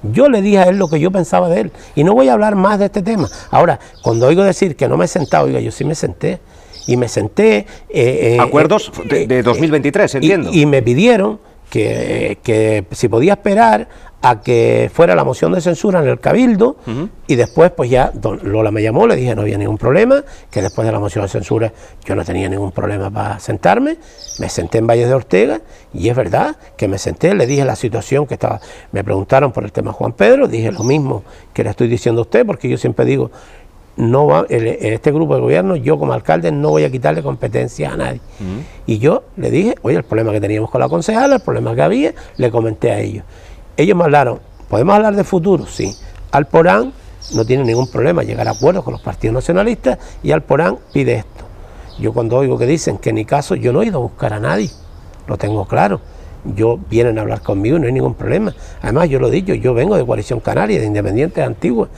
Yo 0.04 0.28
le 0.28 0.42
dije 0.42 0.60
a 0.60 0.64
él 0.64 0.78
lo 0.78 0.90
que 0.90 1.00
yo 1.00 1.10
pensaba 1.10 1.48
de 1.48 1.62
él 1.62 1.72
y 1.96 2.04
no 2.04 2.14
voy 2.14 2.28
a 2.28 2.34
hablar 2.34 2.58
más 2.58 2.80
de 2.80 2.86
este 2.88 3.02
tema. 3.02 3.30
Ahora, 3.50 3.80
cuando 4.02 4.28
oigo 4.28 4.44
decir 4.44 4.76
que 4.76 4.90
no 4.90 4.98
me 4.98 5.06
he 5.06 5.08
sentado, 5.08 5.46
oiga, 5.46 5.62
yo 5.62 5.72
sí 5.72 5.86
me 5.86 5.96
senté 5.96 6.42
y 6.86 6.98
me 6.98 7.08
senté... 7.08 7.60
Eh, 7.88 8.36
eh, 8.36 8.38
Acuerdos 8.42 8.92
de, 9.06 9.42
2023, 9.42 10.16
entiendo. 10.16 10.50
Y, 10.52 10.66
me 10.66 10.82
pidieron 10.82 11.40
que, 11.70 12.40
que 12.44 12.84
si 12.92 13.08
podía 13.08 13.34
esperar 13.34 13.88
a 14.22 14.42
que 14.42 14.92
fuera 14.94 15.16
la 15.16 15.24
moción 15.24 15.52
de 15.52 15.62
censura 15.62 16.00
en 16.00 16.08
el 16.08 16.20
Cabildo 16.20 16.76
y 17.28 17.36
después 17.36 17.72
pues 17.72 17.90
ya 17.90 18.12
Lola 18.44 18.70
me 18.72 18.84
llamó, 18.84 19.08
le 19.08 19.16
dije 19.16 19.34
no 19.36 19.42
había 19.42 19.58
ningún 19.58 19.78
problema, 19.78 20.24
que 20.52 20.62
después 20.62 20.86
de 20.86 20.92
la 20.92 21.00
moción 21.00 21.26
de 21.26 21.30
censura 21.30 21.74
yo 22.06 22.16
no 22.16 22.24
tenía 22.24 22.48
ningún 22.48 22.72
problema 22.72 23.10
para 23.10 23.40
sentarme, 23.40 23.98
me 24.40 24.50
senté 24.50 24.78
en 24.78 24.88
Valles 24.88 25.08
de 25.08 25.14
Ortega 25.16 25.62
y 25.94 26.10
es 26.10 26.16
verdad 26.16 26.56
que 26.78 26.88
me 26.88 26.98
senté, 26.98 27.34
le 27.34 27.48
dije 27.48 27.66
la 27.66 27.76
situación 27.76 28.28
que 28.28 28.36
estaba, 28.36 28.62
me 28.92 29.04
preguntaron 29.04 29.52
por 29.52 29.64
el 29.64 29.72
tema 29.72 29.92
Juan 29.92 30.14
Pedro, 30.14 30.48
dije 30.48 30.72
lo 30.72 30.84
mismo 30.84 31.24
que 31.54 31.64
le 31.64 31.72
estoy 31.72 31.88
diciendo 31.88 32.22
a 32.22 32.24
usted 32.24 32.46
porque 32.46 32.70
yo 32.70 32.78
siempre 32.78 33.06
digo 33.06 33.32
no 33.98 34.26
va, 34.26 34.46
en 34.50 34.94
este 34.94 35.12
grupo 35.12 35.36
de 35.36 35.42
gobierno, 35.42 35.76
yo 35.76 36.00
como 36.00 36.14
alcalde 36.14 36.52
no 36.52 36.70
voy 36.70 36.84
a 36.86 36.92
quitarle 36.92 37.22
competencia 37.22 37.92
a 37.92 37.98
nadie. 37.98 38.22
Y 38.88 39.00
yo 39.00 39.24
le 39.36 39.52
dije, 39.52 39.76
oye, 39.82 39.98
el 39.98 40.04
problema 40.04 40.32
que 40.32 40.40
teníamos 40.40 40.72
con 40.72 40.80
la 40.80 40.90
concejala, 40.90 41.36
el 41.36 41.42
problema 41.42 41.76
que 41.76 41.82
había, 41.82 42.14
le 42.38 42.50
comenté 42.50 42.92
a 42.92 43.00
ellos. 43.00 43.26
Ellos 43.82 43.98
me 43.98 44.04
hablaron, 44.04 44.40
¿podemos 44.70 44.94
hablar 44.94 45.16
de 45.16 45.24
futuro? 45.24 45.66
Sí. 45.66 45.96
Alporán 46.32 46.94
no 47.34 47.46
tiene 47.46 47.64
ningún 47.64 47.90
problema 47.90 48.22
llegar 48.22 48.48
a 48.48 48.52
acuerdos 48.52 48.84
con 48.84 48.92
los 48.92 49.02
partidos 49.02 49.34
nacionalistas 49.34 49.98
y 50.22 50.32
Alporán 50.32 50.78
pide 50.94 51.16
esto. 51.16 51.46
Yo 51.98 52.14
cuando 52.14 52.38
oigo 52.38 52.60
que 52.60 52.68
dicen 52.68 53.00
que 53.00 53.10
en 53.10 53.16
mi 53.16 53.26
caso 53.26 53.56
yo 53.56 53.74
no 53.74 53.82
he 53.82 53.88
ido 53.88 53.98
a 53.98 54.02
buscar 54.02 54.34
a 54.34 54.40
nadie, 54.40 54.70
lo 55.26 55.36
tengo 55.36 55.66
claro. 55.66 56.00
Yo 56.56 56.78
vienen 56.92 57.18
a 57.18 57.22
hablar 57.22 57.42
conmigo, 57.42 57.80
no 57.80 57.88
hay 57.88 57.92
ningún 57.92 58.14
problema. 58.14 58.54
Además, 58.84 59.10
yo 59.10 59.20
lo 59.20 59.30
he 59.30 59.32
dicho, 59.32 59.56
yo 59.56 59.74
vengo 59.74 59.98
de 59.98 60.06
Coalición 60.06 60.42
Canaria, 60.42 60.80
de 60.80 60.86
Independientes 60.86 61.44
Antiguos, 61.44 61.90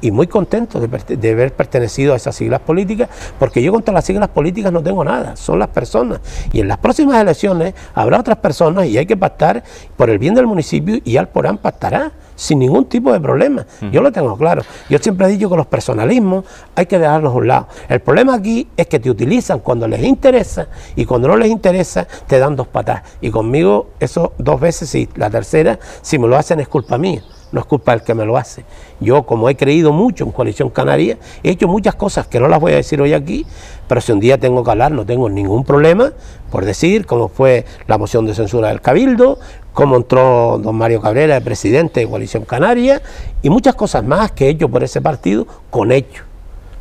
y 0.00 0.10
muy 0.10 0.26
contento 0.26 0.80
de, 0.80 1.16
de, 1.16 1.30
haber 1.30 1.52
pertenecido 1.52 2.14
a 2.14 2.16
esas 2.16 2.36
siglas 2.36 2.60
políticas, 2.60 3.08
porque 3.38 3.62
yo 3.62 3.72
contra 3.72 3.94
las 3.94 4.04
siglas 4.04 4.28
políticas 4.28 4.72
no 4.72 4.82
tengo 4.82 5.04
nada, 5.04 5.36
son 5.36 5.58
las 5.58 5.68
personas. 5.68 6.20
Y 6.52 6.60
en 6.60 6.68
las 6.68 6.78
próximas 6.78 7.20
elecciones 7.20 7.74
habrá 7.94 8.20
otras 8.20 8.38
personas 8.38 8.86
y 8.86 8.98
hay 8.98 9.06
que 9.06 9.16
pactar 9.16 9.62
por 9.96 10.10
el 10.10 10.18
bien 10.18 10.34
del 10.34 10.46
municipio 10.46 10.98
y 11.04 11.16
Alporán 11.16 11.58
pactará 11.58 12.12
sin 12.36 12.58
ningún 12.58 12.84
tipo 12.84 13.12
de 13.12 13.20
problema. 13.20 13.66
Yo 13.90 14.02
lo 14.02 14.12
tengo 14.12 14.36
claro. 14.36 14.62
Yo 14.88 14.98
siempre 14.98 15.26
he 15.26 15.30
dicho 15.30 15.48
que 15.48 15.56
los 15.56 15.66
personalismos 15.66 16.44
hay 16.74 16.86
que 16.86 16.98
dejarlos 16.98 17.32
a 17.32 17.36
un 17.36 17.48
lado. 17.48 17.68
El 17.88 18.00
problema 18.00 18.34
aquí 18.34 18.68
es 18.76 18.86
que 18.86 19.00
te 19.00 19.10
utilizan 19.10 19.60
cuando 19.60 19.88
les 19.88 20.02
interesa 20.04 20.68
y 20.94 21.04
cuando 21.06 21.28
no 21.28 21.36
les 21.36 21.48
interesa 21.48 22.06
te 22.26 22.38
dan 22.38 22.54
dos 22.54 22.68
patas. 22.68 23.02
Y 23.20 23.30
conmigo 23.30 23.90
eso 23.98 24.34
dos 24.38 24.60
veces 24.60 24.94
y 24.94 25.08
la 25.16 25.30
tercera, 25.30 25.78
si 26.02 26.18
me 26.18 26.28
lo 26.28 26.36
hacen 26.36 26.60
es 26.60 26.68
culpa 26.68 26.98
mía 26.98 27.22
no 27.52 27.60
es 27.60 27.66
culpa 27.66 27.92
del 27.92 28.02
que 28.02 28.14
me 28.14 28.24
lo 28.24 28.36
hace. 28.36 28.64
Yo, 29.00 29.24
como 29.24 29.48
he 29.48 29.56
creído 29.56 29.92
mucho 29.92 30.24
en 30.24 30.32
Coalición 30.32 30.70
Canaria, 30.70 31.18
he 31.42 31.50
hecho 31.50 31.68
muchas 31.68 31.94
cosas 31.94 32.26
que 32.26 32.40
no 32.40 32.48
las 32.48 32.60
voy 32.60 32.72
a 32.72 32.76
decir 32.76 33.00
hoy 33.00 33.12
aquí, 33.12 33.46
pero 33.88 34.00
si 34.00 34.12
un 34.12 34.20
día 34.20 34.38
tengo 34.38 34.64
que 34.64 34.70
hablar, 34.70 34.92
no 34.92 35.06
tengo 35.06 35.28
ningún 35.28 35.64
problema 35.64 36.12
por 36.50 36.64
decir 36.64 37.06
cómo 37.06 37.28
fue 37.28 37.64
la 37.86 37.98
moción 37.98 38.26
de 38.26 38.34
censura 38.34 38.68
del 38.68 38.80
Cabildo, 38.80 39.38
cómo 39.72 39.96
entró 39.96 40.58
don 40.58 40.76
Mario 40.76 41.00
Cabrera, 41.00 41.36
el 41.36 41.42
presidente 41.42 42.00
de 42.00 42.08
Coalición 42.08 42.44
Canaria, 42.44 43.02
y 43.42 43.50
muchas 43.50 43.74
cosas 43.74 44.04
más 44.04 44.32
que 44.32 44.46
he 44.46 44.50
hecho 44.50 44.68
por 44.68 44.82
ese 44.82 45.00
partido 45.00 45.46
con 45.70 45.92
hechos. 45.92 46.24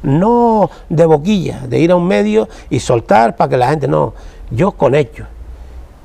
No 0.03 0.69
de 0.89 1.05
boquilla, 1.05 1.61
de 1.67 1.79
ir 1.79 1.91
a 1.91 1.95
un 1.95 2.07
medio 2.07 2.47
y 2.69 2.79
soltar 2.79 3.35
para 3.35 3.49
que 3.49 3.57
la 3.57 3.69
gente 3.69 3.87
no, 3.87 4.13
yo 4.51 4.71
con 4.71 4.93
hechos 4.93 5.27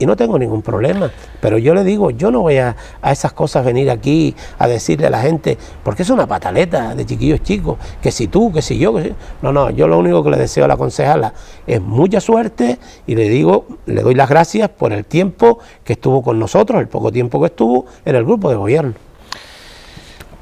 y 0.01 0.07
no 0.07 0.17
tengo 0.17 0.37
ningún 0.39 0.63
problema. 0.63 1.13
Pero 1.41 1.59
yo 1.59 1.75
le 1.75 1.85
digo, 1.85 2.11
yo 2.11 2.33
no 2.33 2.41
voy 2.41 2.57
a, 2.57 2.75
esas 3.05 3.33
cosas 3.33 3.65
venir 3.65 3.89
aquí 3.91 4.35
a 4.59 4.67
decirle 4.67 5.07
a 5.07 5.11
la 5.11 5.21
gente, 5.21 5.57
porque 5.85 6.03
es 6.03 6.11
una 6.11 6.27
pataleta 6.27 6.97
de 6.97 7.07
chiquillos 7.07 7.43
chicos, 7.43 7.79
que 8.03 8.11
si 8.11 8.27
tú, 8.27 8.51
que 8.51 8.63
si 8.63 8.79
yo, 8.79 8.93
que 8.95 9.03
si... 9.05 9.15
no, 9.43 9.53
no, 9.53 9.71
yo 9.71 9.87
lo 9.87 9.99
único 9.99 10.25
que 10.25 10.31
le 10.31 10.39
deseo 10.39 10.65
a 10.65 10.69
la 10.69 10.77
concejala 10.77 11.35
es 11.67 11.81
mucha 11.81 12.21
suerte 12.21 12.79
y 13.07 13.15
le 13.15 13.29
digo, 13.29 13.67
le 13.87 14.03
doy 14.03 14.15
las 14.15 14.29
gracias 14.29 14.71
por 14.71 14.93
el 14.93 15.05
tiempo 15.05 15.59
que 15.85 15.93
estuvo 15.93 16.23
con 16.23 16.39
nosotros, 16.39 16.81
el 16.81 16.89
poco 16.89 17.13
tiempo 17.13 17.39
que 17.39 17.47
estuvo 17.47 17.85
en 18.05 18.17
el 18.17 18.25
grupo 18.25 18.51
de 18.51 18.57
gobierno. 18.57 19.10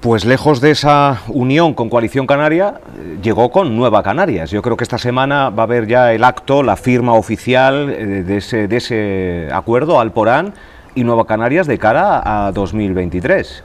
Pues 0.00 0.24
lejos 0.24 0.60
de 0.60 0.70
esa 0.70 1.22
unión 1.26 1.74
con 1.74 1.90
Coalición 1.90 2.28
Canaria, 2.28 2.80
llegó 3.20 3.50
con 3.50 3.76
Nueva 3.76 4.04
Canarias. 4.04 4.48
Yo 4.48 4.62
creo 4.62 4.76
que 4.76 4.84
esta 4.84 4.96
semana 4.96 5.50
va 5.50 5.64
a 5.64 5.66
haber 5.66 5.88
ya 5.88 6.12
el 6.12 6.22
acto, 6.22 6.62
la 6.62 6.76
firma 6.76 7.14
oficial 7.14 7.90
eh, 7.90 8.22
de 8.22 8.36
ese, 8.36 8.68
de 8.68 8.76
ese 8.76 9.48
acuerdo, 9.52 9.98
Alporán 9.98 10.54
y 10.94 11.02
Nueva 11.02 11.26
Canarias, 11.26 11.66
de 11.66 11.78
cara 11.78 12.46
a 12.46 12.52
2023. 12.52 13.64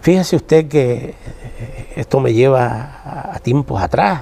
Fíjese 0.00 0.36
usted 0.36 0.68
que 0.68 1.16
esto 1.96 2.18
me 2.18 2.32
lleva 2.32 3.34
a 3.34 3.38
tiempos 3.40 3.82
atrás, 3.82 4.20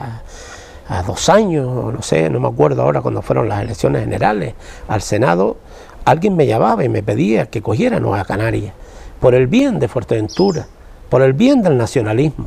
a 0.89 1.03
dos 1.05 1.29
años, 1.29 1.95
no 1.95 2.03
sé, 2.03 2.29
no 2.29 2.41
me 2.41 2.49
acuerdo 2.49 2.83
ahora 2.83 3.03
cuando 3.03 3.23
fueron 3.23 3.49
las 3.49 3.63
elecciones 3.63 4.03
generales 4.03 4.55
al 4.89 5.01
Senado, 5.01 5.59
alguien 6.05 6.35
me 6.35 6.49
llamaba 6.49 6.85
y 6.85 6.89
me 6.89 7.05
pedía 7.05 7.47
que 7.47 7.63
cogiera 7.63 8.01
Nueva 8.01 8.25
Canarias 8.25 8.75
por 9.21 9.37
el 9.37 9.47
bien 9.47 9.79
de 9.79 9.87
Fuerteventura 9.87 10.67
por 11.11 11.23
el 11.23 11.33
bien 11.33 11.61
del 11.61 11.77
nacionalismo. 11.77 12.47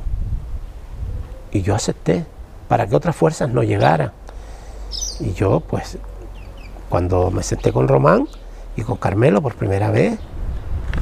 Y 1.52 1.62
yo 1.62 1.76
acepté 1.76 2.26
para 2.68 2.88
que 2.88 2.96
otras 2.96 3.16
fuerzas 3.16 3.50
no 3.50 3.62
llegaran. 3.62 4.12
Y 5.20 5.34
yo, 5.34 5.60
pues, 5.60 5.98
cuando 6.90 7.30
me 7.30 7.44
senté 7.44 7.72
con 7.72 7.88
Román 7.88 8.28
y 8.76 8.82
con 8.82 8.98
Carmelo 8.98 9.42
por 9.42 9.54
primera 9.56 9.92
vez, 9.92 10.18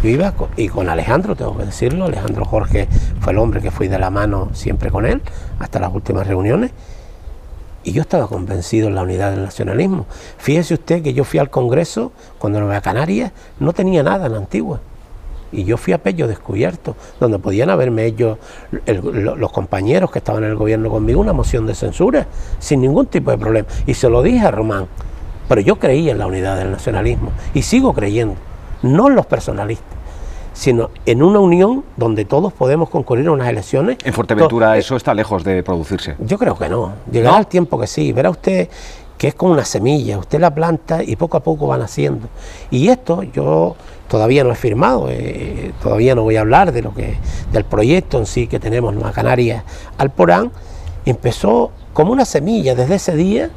yo 0.01 0.09
iba 0.09 0.33
y 0.57 0.67
con 0.69 0.89
Alejandro, 0.89 1.35
tengo 1.35 1.55
que 1.57 1.65
decirlo, 1.65 2.05
Alejandro 2.05 2.43
Jorge 2.45 2.87
fue 3.19 3.33
el 3.33 3.39
hombre 3.39 3.61
que 3.61 3.71
fui 3.71 3.87
de 3.87 3.99
la 3.99 4.09
mano 4.09 4.49
siempre 4.53 4.89
con 4.89 5.05
él, 5.05 5.21
hasta 5.59 5.79
las 5.79 5.93
últimas 5.93 6.25
reuniones, 6.25 6.71
y 7.83 7.91
yo 7.91 8.01
estaba 8.01 8.27
convencido 8.27 8.87
en 8.87 8.95
la 8.95 9.03
unidad 9.03 9.31
del 9.31 9.43
nacionalismo. 9.43 10.05
Fíjese 10.37 10.75
usted 10.75 11.03
que 11.03 11.13
yo 11.13 11.23
fui 11.23 11.39
al 11.39 11.49
Congreso 11.49 12.11
cuando 12.39 12.59
Nueva 12.59 12.81
Canarias 12.81 13.31
no 13.59 13.73
tenía 13.73 14.01
nada 14.01 14.25
en 14.27 14.31
la 14.31 14.37
antigua 14.39 14.79
y 15.51 15.63
yo 15.63 15.77
fui 15.77 15.93
a 15.93 15.97
Pello 15.97 16.27
descubierto, 16.27 16.95
donde 17.19 17.39
podían 17.39 17.69
haberme 17.69 18.05
hecho 18.05 18.37
los 18.85 19.51
compañeros 19.51 20.11
que 20.11 20.19
estaban 20.19 20.43
en 20.43 20.51
el 20.51 20.55
gobierno 20.55 20.89
conmigo 20.89 21.21
una 21.21 21.33
moción 21.33 21.65
de 21.65 21.75
censura, 21.75 22.27
sin 22.59 22.81
ningún 22.81 23.07
tipo 23.07 23.31
de 23.31 23.37
problema. 23.37 23.67
Y 23.85 23.93
se 23.93 24.09
lo 24.09 24.21
dije 24.21 24.45
a 24.45 24.51
Román, 24.51 24.87
pero 25.47 25.61
yo 25.61 25.77
creía 25.77 26.11
en 26.11 26.19
la 26.19 26.27
unidad 26.27 26.57
del 26.57 26.71
nacionalismo 26.71 27.31
y 27.53 27.61
sigo 27.61 27.93
creyendo, 27.93 28.35
no 28.81 29.07
en 29.07 29.15
los 29.15 29.25
personalistas 29.25 30.01
sino 30.53 30.89
en 31.05 31.23
una 31.23 31.39
unión 31.39 31.83
donde 31.97 32.25
todos 32.25 32.53
podemos 32.53 32.89
concurrir 32.89 33.27
a 33.27 33.31
unas 33.31 33.47
elecciones. 33.47 33.97
En 34.03 34.13
Fuerteventura 34.13 34.77
eso 34.77 34.95
está 34.95 35.13
lejos 35.13 35.43
de 35.43 35.63
producirse. 35.63 36.15
Yo 36.19 36.37
creo 36.37 36.57
que 36.57 36.69
no. 36.69 36.93
Llegará 37.11 37.39
el 37.39 37.47
tiempo 37.47 37.79
que 37.79 37.87
sí. 37.87 38.11
Verá 38.11 38.29
usted 38.29 38.69
que 39.21 39.27
es 39.27 39.35
como 39.35 39.53
una 39.53 39.65
semilla, 39.65 40.17
usted 40.17 40.39
la 40.39 40.49
planta 40.49 41.03
y 41.03 41.15
poco 41.15 41.37
a 41.37 41.41
poco 41.41 41.67
van 41.67 41.83
haciendo. 41.83 42.27
Y 42.71 42.87
esto 42.87 43.21
yo 43.21 43.75
todavía 44.07 44.43
no 44.43 44.51
he 44.51 44.55
firmado, 44.55 45.09
eh, 45.11 45.73
todavía 45.79 46.15
no 46.15 46.23
voy 46.23 46.37
a 46.37 46.41
hablar 46.41 46.71
de 46.71 46.81
lo 46.81 46.91
que 46.91 47.17
del 47.51 47.63
proyecto 47.63 48.17
en 48.17 48.25
sí 48.25 48.47
que 48.47 48.59
tenemos 48.59 48.91
en 48.91 48.95
Nueva 48.95 49.13
Canarias 49.13 49.63
Alporán, 49.99 50.51
empezó 51.05 51.69
como 51.93 52.11
una 52.13 52.25
semilla 52.25 52.73
desde 52.73 52.95
ese 52.95 53.15
día. 53.15 53.51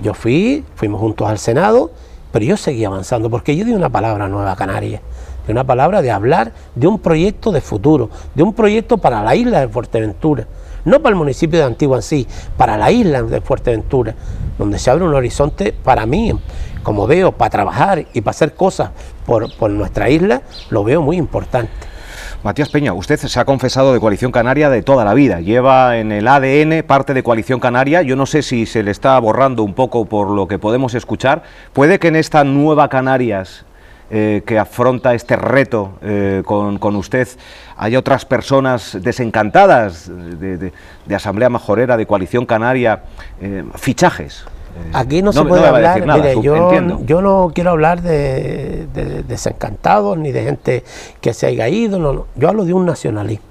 Yo 0.00 0.14
fui, 0.14 0.64
fuimos 0.76 1.00
juntos 1.00 1.28
al 1.28 1.40
Senado, 1.40 1.90
pero 2.30 2.44
yo 2.44 2.56
seguí 2.56 2.84
avanzando 2.84 3.28
porque 3.30 3.56
yo 3.56 3.64
di 3.64 3.72
una 3.72 3.90
palabra 3.90 4.26
a 4.26 4.28
Nueva 4.28 4.54
Canarias, 4.54 5.02
de 5.44 5.50
una 5.50 5.64
palabra 5.64 6.02
de 6.02 6.12
hablar 6.12 6.52
de 6.76 6.86
un 6.86 7.00
proyecto 7.00 7.50
de 7.50 7.60
futuro, 7.60 8.10
de 8.32 8.44
un 8.44 8.54
proyecto 8.54 8.96
para 8.98 9.24
la 9.24 9.34
isla 9.34 9.58
de 9.58 9.66
Fuerteventura, 9.66 10.46
no 10.84 11.02
para 11.02 11.14
el 11.14 11.18
municipio 11.18 11.58
de 11.58 11.64
Antigua 11.64 11.96
en 11.96 12.02
sí, 12.02 12.28
para 12.56 12.76
la 12.76 12.92
isla 12.92 13.24
de 13.24 13.40
Fuerteventura, 13.40 14.14
donde 14.58 14.78
se 14.78 14.90
abre 14.90 15.04
un 15.04 15.14
horizonte 15.14 15.72
para 15.72 16.04
mí. 16.06 16.32
Como 16.82 17.06
veo, 17.06 17.32
para 17.32 17.50
trabajar 17.50 18.06
y 18.12 18.20
para 18.20 18.30
hacer 18.32 18.54
cosas 18.54 18.90
por, 19.24 19.70
nuestra 19.70 20.10
isla, 20.10 20.42
lo 20.70 20.84
veo 20.84 21.02
muy 21.02 21.16
importante. 21.16 21.70
Matías 22.42 22.68
Peña, 22.68 22.92
usted 22.92 23.18
se 23.18 23.40
ha 23.40 23.44
confesado 23.44 23.92
de 23.92 24.00
Coalición 24.00 24.30
Canaria 24.30 24.70
de 24.70 24.82
toda 24.82 25.04
la 25.04 25.12
vida, 25.12 25.40
lleva 25.40 25.98
en 25.98 26.12
el 26.12 26.28
ADN 26.28 26.84
parte 26.86 27.12
de 27.12 27.24
Coalición 27.24 27.58
Canaria, 27.58 28.02
yo 28.02 28.14
no 28.14 28.26
sé 28.26 28.42
si 28.42 28.64
se 28.64 28.84
le 28.84 28.92
está 28.92 29.18
borrando 29.18 29.64
un 29.64 29.74
poco 29.74 30.04
por 30.04 30.30
lo 30.30 30.46
que 30.46 30.58
podemos 30.58 30.94
escuchar, 30.94 31.42
puede 31.72 31.98
que 31.98 32.08
en 32.08 32.16
esta 32.16 32.44
nueva 32.44 32.88
Canarias 32.88 33.64
eh, 34.10 34.42
que 34.46 34.58
afronta 34.58 35.12
este 35.12 35.36
reto 35.36 35.98
eh, 36.00 36.42
con, 36.46 36.96
usted, 36.96 37.28
haya 37.76 37.98
otras 37.98 38.24
personas 38.24 38.96
desencantadas 39.02 40.10
de, 40.10 40.72
Asamblea 41.14 41.50
Majorera, 41.50 41.96
de 41.98 42.06
Coalición 42.06 42.46
Canaria, 42.46 43.02
eh, 43.40 43.64
fichajes. 43.74 44.46
Aquí 44.94 45.20
no, 45.20 45.32
se 45.32 45.44
puede 45.44 45.66
hablar, 45.66 46.06
mire, 46.06 46.40
yo, 46.40 46.70
yo, 47.04 47.20
no 47.20 47.50
quiero 47.54 47.70
hablar 47.70 48.00
de, 48.00 48.86
desencantados 49.26 50.16
ni 50.16 50.32
de 50.32 50.42
gente 50.42 50.84
que 51.20 51.34
se 51.34 51.46
haya 51.46 51.68
ido, 51.68 51.98
no, 51.98 52.26
yo 52.34 52.48
hablo 52.48 52.64
de 52.64 52.72
un 52.72 52.86
nacionalismo, 52.86 53.44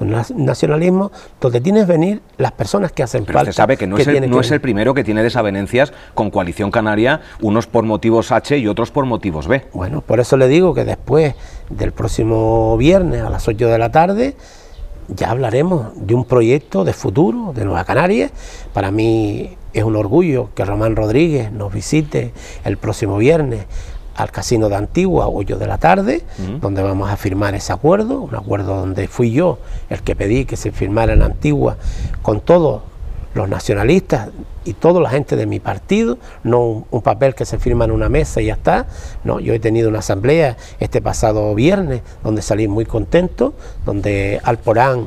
Un 0.00 0.14
nacionalismo 0.36 1.10
donde 1.40 1.60
tienes 1.60 1.86
que 1.86 1.92
venir 1.92 2.22
las 2.36 2.52
personas 2.52 2.92
que 2.92 3.02
hacen 3.02 3.24
Pero 3.24 3.38
falta. 3.38 3.50
Usted 3.50 3.62
sabe 3.62 3.76
que 3.76 3.86
no, 3.86 3.98
es, 3.98 4.06
el, 4.06 4.30
no 4.30 4.40
es 4.40 4.50
el 4.50 4.60
primero 4.60 4.94
que 4.94 5.04
tiene 5.04 5.22
desavenencias 5.22 5.92
con 6.14 6.30
Coalición 6.30 6.70
Canaria, 6.70 7.20
unos 7.40 7.66
por 7.66 7.84
motivos 7.84 8.30
H 8.32 8.56
y 8.58 8.68
otros 8.68 8.90
por 8.90 9.06
motivos 9.06 9.48
B. 9.48 9.66
Bueno, 9.72 10.00
por 10.00 10.20
eso 10.20 10.36
le 10.36 10.48
digo 10.48 10.74
que 10.74 10.84
después 10.84 11.34
del 11.70 11.92
próximo 11.92 12.76
viernes 12.76 13.22
a 13.22 13.30
las 13.30 13.48
8 13.48 13.68
de 13.68 13.78
la 13.78 13.90
tarde 13.90 14.36
ya 15.08 15.30
hablaremos 15.30 15.88
de 15.94 16.14
un 16.14 16.24
proyecto 16.24 16.84
de 16.84 16.92
futuro 16.92 17.52
de 17.54 17.64
Nueva 17.64 17.84
Canarias. 17.84 18.30
Para 18.72 18.90
mí 18.90 19.56
es 19.72 19.84
un 19.84 19.96
orgullo 19.96 20.50
que 20.54 20.64
Román 20.64 20.96
Rodríguez 20.96 21.50
nos 21.50 21.72
visite 21.72 22.32
el 22.64 22.76
próximo 22.76 23.16
viernes 23.16 23.66
al 24.18 24.32
Casino 24.32 24.68
de 24.68 24.74
Antigua 24.74 25.28
8 25.28 25.58
de 25.58 25.66
la 25.68 25.78
tarde, 25.78 26.22
donde 26.60 26.82
vamos 26.82 27.08
a 27.08 27.16
firmar 27.16 27.54
ese 27.54 27.72
acuerdo, 27.72 28.20
un 28.20 28.34
acuerdo 28.34 28.74
donde 28.74 29.06
fui 29.06 29.30
yo 29.30 29.58
el 29.88 30.02
que 30.02 30.16
pedí 30.16 30.44
que 30.44 30.56
se 30.56 30.72
firmara 30.72 31.12
en 31.12 31.22
Antigua 31.22 31.76
con 32.20 32.40
todos 32.40 32.82
los 33.34 33.48
nacionalistas 33.48 34.30
y 34.64 34.72
toda 34.72 35.00
la 35.00 35.08
gente 35.08 35.36
de 35.36 35.46
mi 35.46 35.60
partido, 35.60 36.18
no 36.42 36.84
un, 36.90 37.02
papel 37.02 37.36
que 37.36 37.44
se 37.44 37.58
firma 37.58 37.84
en 37.84 37.92
una 37.92 38.08
mesa 38.08 38.40
y 38.40 38.46
ya 38.46 38.54
está. 38.54 38.86
No, 39.22 39.38
yo 39.38 39.54
he 39.54 39.60
tenido 39.60 39.88
una 39.88 40.00
asamblea 40.00 40.56
este 40.80 41.00
pasado 41.00 41.54
viernes 41.54 42.02
donde 42.24 42.42
salí 42.42 42.66
muy 42.66 42.86
contento, 42.86 43.54
donde 43.86 44.40
Alporán 44.42 45.06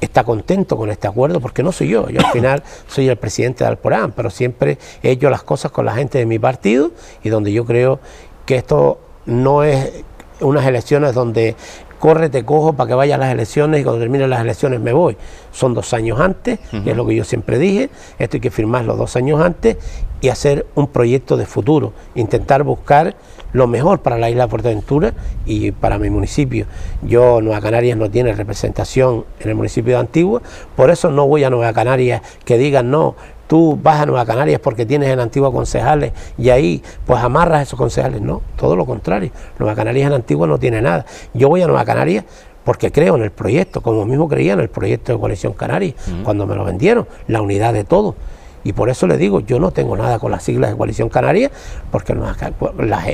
está 0.00 0.24
contento 0.24 0.76
con 0.76 0.90
este 0.90 1.06
acuerdo, 1.08 1.40
porque 1.40 1.62
no 1.62 1.72
soy 1.72 1.88
yo, 1.88 2.08
yo 2.08 2.20
al 2.20 2.26
final 2.32 2.62
soy 2.86 3.08
el 3.08 3.16
presidente 3.16 3.64
de 3.64 3.68
Alporán, 3.68 4.12
pero 4.12 4.30
siempre 4.30 4.78
he 5.02 5.10
hecho 5.10 5.30
las 5.30 5.42
cosas 5.42 5.70
con 5.70 5.86
la 5.86 5.94
gente 5.94 6.18
de 6.18 6.26
mi 6.26 6.38
partido 6.38 6.92
y 7.22 7.28
donde 7.28 7.52
yo 7.52 7.64
creo 7.64 8.00
que 8.46 8.56
esto 8.56 9.00
no 9.26 9.62
es 9.62 10.04
unas 10.40 10.66
elecciones 10.66 11.14
donde 11.14 11.56
corre, 11.98 12.28
te 12.28 12.44
cojo 12.44 12.72
para 12.72 12.88
que 12.88 12.94
vaya 12.94 13.16
a 13.16 13.18
las 13.18 13.32
elecciones 13.32 13.80
y 13.80 13.84
cuando 13.84 14.00
terminen 14.00 14.30
las 14.30 14.40
elecciones 14.40 14.80
me 14.80 14.92
voy. 14.92 15.16
Son 15.52 15.74
dos 15.74 15.92
años 15.92 16.20
antes, 16.20 16.58
que 16.70 16.90
es 16.90 16.96
lo 16.96 17.06
que 17.06 17.14
yo 17.14 17.24
siempre 17.24 17.58
dije, 17.58 17.90
esto 18.18 18.36
hay 18.36 18.40
que 18.40 18.50
firmarlo 18.50 18.96
dos 18.96 19.16
años 19.16 19.40
antes 19.40 19.76
y 20.20 20.28
hacer 20.28 20.66
un 20.74 20.88
proyecto 20.88 21.36
de 21.36 21.46
futuro, 21.46 21.92
intentar 22.14 22.62
buscar 22.62 23.14
lo 23.52 23.66
mejor 23.66 24.00
para 24.00 24.18
la 24.18 24.30
isla 24.30 24.44
de 24.44 24.50
Fuerteventura 24.50 25.14
y 25.46 25.72
para 25.72 25.98
mi 25.98 26.10
municipio. 26.10 26.66
Yo, 27.02 27.40
Nueva 27.40 27.60
Canarias 27.60 27.96
no 27.96 28.10
tiene 28.10 28.32
representación 28.32 29.24
en 29.40 29.48
el 29.48 29.54
municipio 29.54 29.94
de 29.94 30.00
Antigua, 30.00 30.42
por 30.76 30.90
eso 30.90 31.10
no 31.10 31.26
voy 31.26 31.44
a 31.44 31.50
Nueva 31.50 31.72
Canarias 31.72 32.22
que 32.44 32.58
digan 32.58 32.90
no, 32.90 33.14
tú 33.48 33.76
vas 33.82 34.02
a 34.02 34.06
Nueva 34.06 34.24
Canarias 34.24 34.60
porque 34.60 34.86
tienes 34.86 35.08
en 35.08 35.18
Antigua 35.18 35.50
concejales 35.50 36.12
y 36.36 36.50
ahí 36.50 36.82
pues 37.04 37.20
amarras 37.20 37.58
a 37.58 37.62
esos 37.62 37.78
concejales. 37.78 38.20
No, 38.20 38.42
todo 38.56 38.76
lo 38.76 38.86
contrario. 38.86 39.32
Nueva 39.58 39.74
Canarias 39.74 40.06
en 40.06 40.12
Antigua 40.12 40.46
no 40.46 40.58
tiene 40.58 40.80
nada. 40.80 41.04
Yo 41.34 41.48
voy 41.48 41.62
a 41.62 41.66
Nueva 41.66 41.84
Canarias 41.84 42.24
porque 42.62 42.92
creo 42.92 43.16
en 43.16 43.22
el 43.22 43.30
proyecto, 43.30 43.80
como 43.80 44.04
mismo 44.04 44.28
creía 44.28 44.52
en 44.52 44.60
el 44.60 44.68
proyecto 44.68 45.12
de 45.12 45.18
Coalición 45.18 45.54
Canaria, 45.54 45.94
cuando 46.22 46.46
me 46.46 46.54
lo 46.54 46.64
vendieron, 46.64 47.08
la 47.26 47.40
unidad 47.40 47.72
de 47.72 47.84
todo. 47.84 48.14
Y 48.62 48.74
por 48.74 48.90
eso 48.90 49.06
le 49.06 49.16
digo, 49.16 49.40
yo 49.40 49.58
no 49.58 49.70
tengo 49.70 49.96
nada 49.96 50.18
con 50.18 50.30
las 50.30 50.42
siglas 50.42 50.70
de 50.70 50.76
Coalición 50.76 51.08
Canaria, 51.08 51.50
porque 51.90 52.14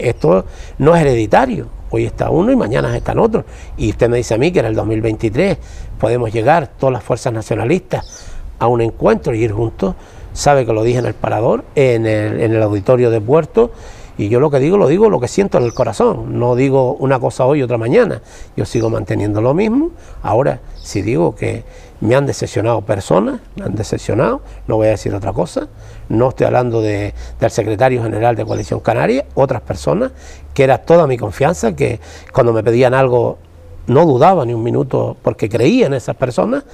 esto 0.03 0.45
no 0.79 0.97
es 0.97 1.03
hereditario. 1.03 1.69
Hoy 1.91 2.07
está 2.07 2.31
uno 2.31 2.51
y 2.51 2.57
mañana 2.57 2.97
están 2.97 3.21
otros. 3.21 3.45
Y 3.77 3.91
usted 3.91 4.09
me 4.09 4.17
dice 4.17 4.35
a 4.35 4.39
mí 4.39 4.51
que 4.51 4.59
en 4.59 4.67
el 4.67 4.75
2023 4.75 5.59
podemos 6.01 6.33
llegar 6.33 6.67
todas 6.67 6.93
las 6.93 7.05
fuerzas 7.05 7.33
nacionalistas 7.33 8.27
a 8.59 8.67
un 8.67 8.81
encuentro 8.81 9.33
y 9.35 9.45
ir 9.45 9.53
juntos. 9.53 9.95
Sabe 10.35 10.67
que 10.67 10.73
lo 10.73 10.83
dije 10.83 10.99
en 10.99 11.07
el 11.07 11.15
parador, 11.15 11.65
en 11.77 12.07
el, 12.07 12.61
auditorio 12.61 13.11
de 13.11 13.21
Puerto. 13.21 13.71
Y 14.19 14.29
yo 14.29 14.41
lo 14.41 14.51
que 14.51 14.59
digo, 14.59 14.77
lo 14.77 14.89
digo 14.89 15.09
lo 15.09 15.19
que 15.21 15.29
siento 15.29 15.59
en 15.59 15.65
el 15.65 15.73
corazón. 15.73 16.39
No 16.39 16.57
digo 16.57 16.95
una 16.95 17.19
cosa 17.21 17.47
hoy 17.47 17.61
y 17.61 17.63
otra 17.63 17.79
mañana. 17.79 18.21
Yo 18.57 18.65
sigo 18.67 18.91
manteniendo 18.91 19.41
lo 19.41 19.55
mismo. 19.55 19.91
Ahora, 20.23 20.61
si 20.77 21.03
digo 21.03 21.37
que 21.37 21.65
me 22.01 22.17
han 22.17 22.27
decepcionado 22.27 22.83
personas, 22.83 23.41
me 23.57 23.65
han 23.65 23.75
decepcionado, 23.75 24.43
no 24.67 24.77
voy 24.77 24.89
a 24.89 24.91
decir 24.91 25.15
otra 25.15 25.33
cosa, 25.33 25.69
no 26.09 26.29
estoy 26.29 26.47
hablando 26.47 26.83
de, 26.83 27.15
del 27.41 27.51
secretario 27.51 28.03
general 28.03 28.37
de 28.37 28.45
Coalición 28.45 28.81
Canaria, 28.81 29.25
otras 29.35 29.63
personas, 29.63 30.13
que 30.53 30.65
era 30.65 30.79
toda 30.79 31.07
mi 31.07 31.17
confianza, 31.17 31.75
que 31.75 32.01
cuando 32.33 32.53
me 32.53 32.63
pedían 32.63 32.93
algo 32.93 33.39
no 33.87 34.07
dudaba 34.07 34.45
ni 34.45 34.55
un 34.55 34.63
minuto 34.63 35.17
porque 35.23 35.49
creía 35.49 35.87
en 35.87 35.95
esas 35.95 36.17
personas, 36.17 36.65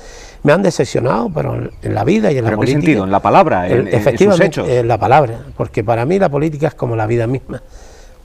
me 0.42 0.52
han 0.52 0.62
decepcionado, 0.62 1.30
pero 1.34 1.54
en, 1.54 1.94
la 1.94 2.04
vida 2.04 2.32
y 2.32 2.38
en 2.38 2.44
la 2.44 2.56
política. 2.56 2.76
¿En 2.76 2.80
qué 2.80 2.86
sentido? 2.86 3.04
¿En 3.04 3.10
la 3.10 3.20
palabra? 3.20 3.68
¿En, 3.68 3.88
efectivamente, 3.88 4.78
en 4.78 4.88
la 4.88 4.98
palabra, 4.98 5.40
porque 5.56 5.84
para 5.84 6.04
mí 6.04 6.18
la 6.18 6.28
política 6.28 6.68
es 6.68 6.74
como 6.74 6.96
la 6.96 7.06
vida 7.06 7.26
misma 7.26 7.62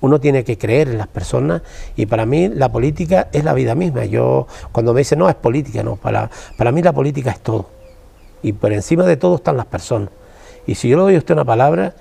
uno 0.02 0.19
tiene 0.19 0.43
que 0.43 0.58
creer 0.58 0.89
en 0.89 1.00
las 1.00 1.08
personas 1.08 1.63
y 1.95 2.06
para 2.06 2.26
mí 2.26 2.48
la 2.48 2.71
política 2.71 3.28
es 3.32 3.43
la 3.43 3.54
vida 3.54 3.74
misma. 3.74 4.06
Yo 4.06 4.45
cuando 4.71 4.93
me 4.93 5.00
dicen 5.00 5.17
no 5.17 5.30
es 5.30 5.36
política, 5.36 5.82
no, 5.82 5.95
para, 5.95 6.30
para 6.58 6.71
mí 6.71 6.84
la 6.84 6.93
política 6.93 7.32
es 7.32 7.39
todo. 7.39 7.67
Y 8.43 8.54
por 8.54 8.71
encima 8.71 9.04
de 9.06 9.17
todo 9.17 9.38
están 9.38 9.58
las 9.58 9.65
personas. 9.65 10.10
Y 10.67 10.76
si 10.76 10.89
yo 10.89 10.98
le 10.98 11.04
doy 11.04 11.15
a 11.15 11.17
usted 11.17 11.34
una 11.34 11.45
palabra, 11.45 11.95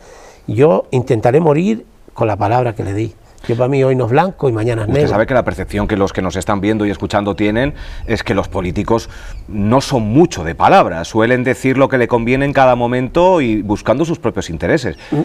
yo 0.46 0.86
intentaré 0.90 1.40
morir 1.40 1.86
con 2.12 2.28
la 2.28 2.36
palabra 2.36 2.74
que 2.74 2.84
le 2.84 2.92
di. 2.92 3.14
Que 3.46 3.54
para 3.54 3.68
mí 3.68 3.82
hoy 3.84 3.94
no 3.96 4.06
es 4.06 4.10
blanco 4.10 4.48
y 4.48 4.52
mañana 4.52 4.82
es 4.82 4.88
negro. 4.88 5.02
Usted 5.02 5.12
sabe 5.14 5.26
que 5.26 5.34
la 5.34 5.44
percepción 5.44 5.86
que 5.86 5.96
los 5.96 6.12
que 6.12 6.22
nos 6.22 6.36
están 6.36 6.60
viendo 6.60 6.86
y 6.86 6.90
escuchando 6.90 7.36
tienen 7.36 7.74
es 8.06 8.22
que 8.22 8.34
los 8.34 8.48
políticos 8.48 9.08
no 9.48 9.80
son 9.80 10.02
mucho 10.02 10.44
de 10.44 10.54
palabras, 10.54 11.08
suelen 11.08 11.44
decir 11.44 11.78
lo 11.78 11.88
que 11.88 11.98
le 11.98 12.08
conviene 12.08 12.44
en 12.44 12.52
cada 12.52 12.74
momento 12.74 13.40
y 13.40 13.62
buscando 13.62 14.04
sus 14.04 14.18
propios 14.18 14.50
intereses. 14.50 14.96
Mm, 15.10 15.20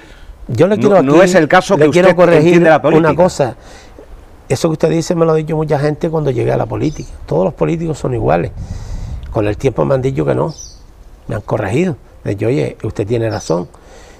yo 0.49 0.67
le 0.67 0.77
quiero 0.77 1.01
no, 1.03 1.21
es 1.21 1.35
el 1.35 1.47
caso 1.47 1.77
que 1.77 1.87
usted 1.87 2.15
corregir 2.15 2.61
la 2.61 2.81
una 2.83 3.15
cosa. 3.15 3.55
Eso 4.47 4.67
que 4.69 4.73
usted 4.73 4.89
dice 4.89 5.13
me 5.13 5.25
lo 5.25 5.33
ha 5.33 5.35
dicho 5.35 5.55
mucha 5.55 5.77
gente 5.77 6.09
cuando 6.09 6.31
llegué 6.31 6.51
a 6.51 6.57
la 6.57 6.65
política. 6.65 7.09
Todos 7.25 7.45
los 7.45 7.53
políticos 7.53 7.99
son 7.99 8.15
iguales. 8.15 8.51
Con 9.31 9.47
el 9.47 9.57
tiempo 9.57 9.85
me 9.85 9.93
han 9.93 10.01
dicho 10.01 10.25
que 10.25 10.33
no. 10.33 10.53
Me 11.27 11.35
han 11.35 11.41
corregido. 11.41 11.97
De 12.23 12.31
hecho, 12.31 12.47
oye, 12.47 12.75
usted 12.83 13.05
tiene 13.05 13.29
razón. 13.29 13.69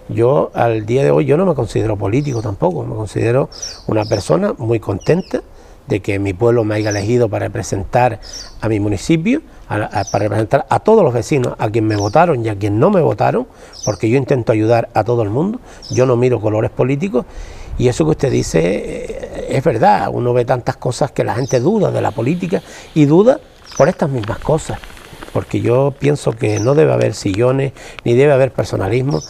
Yo 0.09 0.51
al 0.55 0.85
día 0.85 1.03
de 1.03 1.11
hoy 1.11 1.25
yo 1.25 1.37
no 1.37 1.45
me 1.45 1.53
considero 1.53 1.95
político 1.95 2.41
tampoco. 2.41 2.83
Me 2.83 2.95
considero 2.95 3.49
una 3.87 4.05
persona 4.05 4.53
muy 4.57 4.79
contenta 4.79 5.41
de 5.87 6.01
que 6.01 6.19
mi 6.19 6.33
pueblo 6.33 6.63
me 6.63 6.75
haya 6.75 6.91
elegido 6.91 7.29
para 7.29 7.47
representar 7.47 8.19
a 8.61 8.69
mi 8.69 8.79
municipio, 8.79 9.41
para 9.67 10.03
representar 10.13 10.65
a 10.69 10.79
todos 10.79 11.03
los 11.03 11.13
vecinos, 11.13 11.55
a 11.57 11.69
quien 11.69 11.87
me 11.87 11.95
votaron 11.95 12.45
y 12.45 12.49
a 12.49 12.55
quien 12.55 12.79
no 12.79 12.91
me 12.91 13.01
votaron, 13.01 13.47
porque 13.85 14.07
yo 14.07 14.17
intento 14.17 14.51
ayudar 14.51 14.89
a 14.93 15.03
todo 15.03 15.23
el 15.23 15.29
mundo, 15.29 15.59
yo 15.89 16.05
no 16.05 16.15
miro 16.15 16.39
colores 16.39 16.69
políticos, 16.69 17.25
y 17.79 17.87
eso 17.87 18.05
que 18.05 18.11
usted 18.11 18.31
dice 18.31 18.59
eh, 18.61 19.47
es 19.49 19.63
verdad, 19.63 20.09
uno 20.11 20.31
ve 20.31 20.45
tantas 20.45 20.77
cosas 20.77 21.11
que 21.11 21.23
la 21.23 21.33
gente 21.33 21.59
duda 21.59 21.91
de 21.91 22.01
la 22.01 22.11
política 22.11 22.61
y 22.93 23.05
duda 23.05 23.39
por 23.75 23.89
estas 23.89 24.11
mismas 24.11 24.37
cosas, 24.37 24.77
porque 25.33 25.59
yo 25.59 25.93
pienso 25.97 26.33
que 26.33 26.59
no 26.59 26.75
debe 26.75 26.93
haber 26.93 27.15
sillones, 27.15 27.73
ni 28.03 28.13
debe 28.13 28.33
haber 28.33 28.51
personalismo, 28.51 29.21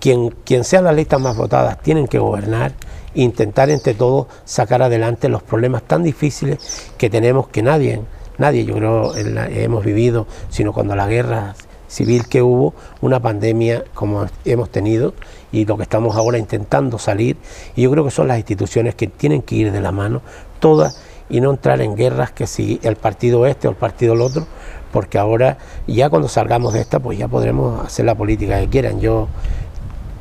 quien, 0.00 0.30
quien 0.44 0.64
sean 0.64 0.84
las 0.84 0.94
listas 0.94 1.20
más 1.20 1.36
votadas 1.36 1.80
tienen 1.82 2.06
que 2.06 2.18
gobernar 2.18 2.72
intentar 3.14 3.70
entre 3.70 3.94
todos 3.94 4.26
sacar 4.44 4.82
adelante 4.82 5.28
los 5.28 5.42
problemas 5.42 5.82
tan 5.82 6.02
difíciles 6.02 6.90
que 6.98 7.10
tenemos 7.10 7.48
que 7.48 7.62
nadie, 7.62 8.02
nadie 8.38 8.64
yo 8.64 8.74
creo 8.74 9.14
hemos 9.16 9.84
vivido, 9.84 10.26
sino 10.50 10.72
cuando 10.72 10.94
la 10.94 11.06
guerra 11.06 11.54
civil 11.88 12.28
que 12.28 12.42
hubo, 12.42 12.74
una 13.00 13.20
pandemia 13.20 13.84
como 13.94 14.26
hemos 14.44 14.70
tenido 14.70 15.14
y 15.50 15.64
lo 15.64 15.76
que 15.76 15.82
estamos 15.82 16.16
ahora 16.16 16.38
intentando 16.38 16.98
salir, 16.98 17.36
y 17.74 17.82
yo 17.82 17.90
creo 17.90 18.04
que 18.04 18.10
son 18.10 18.28
las 18.28 18.38
instituciones 18.38 18.94
que 18.94 19.06
tienen 19.06 19.42
que 19.42 19.54
ir 19.56 19.72
de 19.72 19.80
la 19.80 19.90
mano, 19.90 20.20
todas, 20.60 21.02
y 21.30 21.40
no 21.40 21.50
entrar 21.50 21.80
en 21.80 21.94
guerras 21.94 22.30
que 22.30 22.46
si 22.46 22.80
el 22.82 22.96
partido 22.96 23.46
este 23.46 23.68
o 23.68 23.70
el 23.70 23.76
partido 23.76 24.14
el 24.14 24.22
otro, 24.22 24.46
porque 24.92 25.18
ahora 25.18 25.58
ya 25.86 26.08
cuando 26.08 26.28
salgamos 26.28 26.72
de 26.72 26.80
esta, 26.80 27.00
pues 27.00 27.18
ya 27.18 27.28
podremos 27.28 27.84
hacer 27.84 28.06
la 28.06 28.14
política 28.14 28.58
que 28.60 28.68
quieran. 28.68 29.00
Yo 29.00 29.28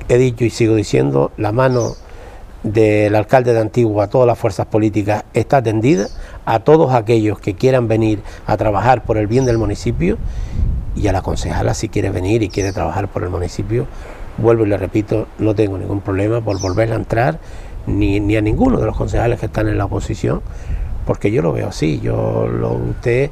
he 0.09 0.17
dicho 0.17 0.45
y 0.45 0.49
sigo 0.49 0.75
diciendo, 0.75 1.31
la 1.37 1.51
mano 1.51 1.93
del 2.63 3.15
alcalde 3.15 3.53
de 3.53 3.59
Antigua 3.59 4.05
a 4.05 4.07
todas 4.09 4.27
las 4.27 4.37
fuerzas 4.37 4.65
políticas 4.65 5.23
está 5.33 5.61
tendida, 5.61 6.07
a 6.45 6.59
todos 6.59 6.93
aquellos 6.93 7.39
que 7.39 7.55
quieran 7.55 7.87
venir 7.87 8.21
a 8.45 8.57
trabajar 8.57 9.03
por 9.03 9.17
el 9.17 9.27
bien 9.27 9.45
del 9.45 9.57
municipio 9.57 10.17
y 10.95 11.07
a 11.07 11.11
la 11.11 11.21
concejala 11.21 11.73
si 11.73 11.89
quiere 11.89 12.09
venir 12.09 12.43
y 12.43 12.49
quiere 12.49 12.73
trabajar 12.73 13.07
por 13.07 13.23
el 13.23 13.29
municipio, 13.29 13.85
vuelvo 14.37 14.65
y 14.65 14.69
le 14.69 14.77
repito, 14.77 15.27
no 15.39 15.55
tengo 15.55 15.77
ningún 15.77 16.01
problema 16.01 16.41
por 16.41 16.59
volver 16.59 16.91
a 16.91 16.95
entrar, 16.95 17.39
ni, 17.85 18.19
ni 18.19 18.35
a 18.35 18.41
ninguno 18.41 18.79
de 18.79 18.85
los 18.85 18.97
concejales 18.97 19.39
que 19.39 19.45
están 19.45 19.67
en 19.67 19.77
la 19.77 19.85
oposición, 19.85 20.41
porque 21.05 21.31
yo 21.31 21.41
lo 21.41 21.53
veo 21.53 21.69
así, 21.69 21.99
yo 22.01 22.47
lo 22.47 22.73
usted 22.73 23.31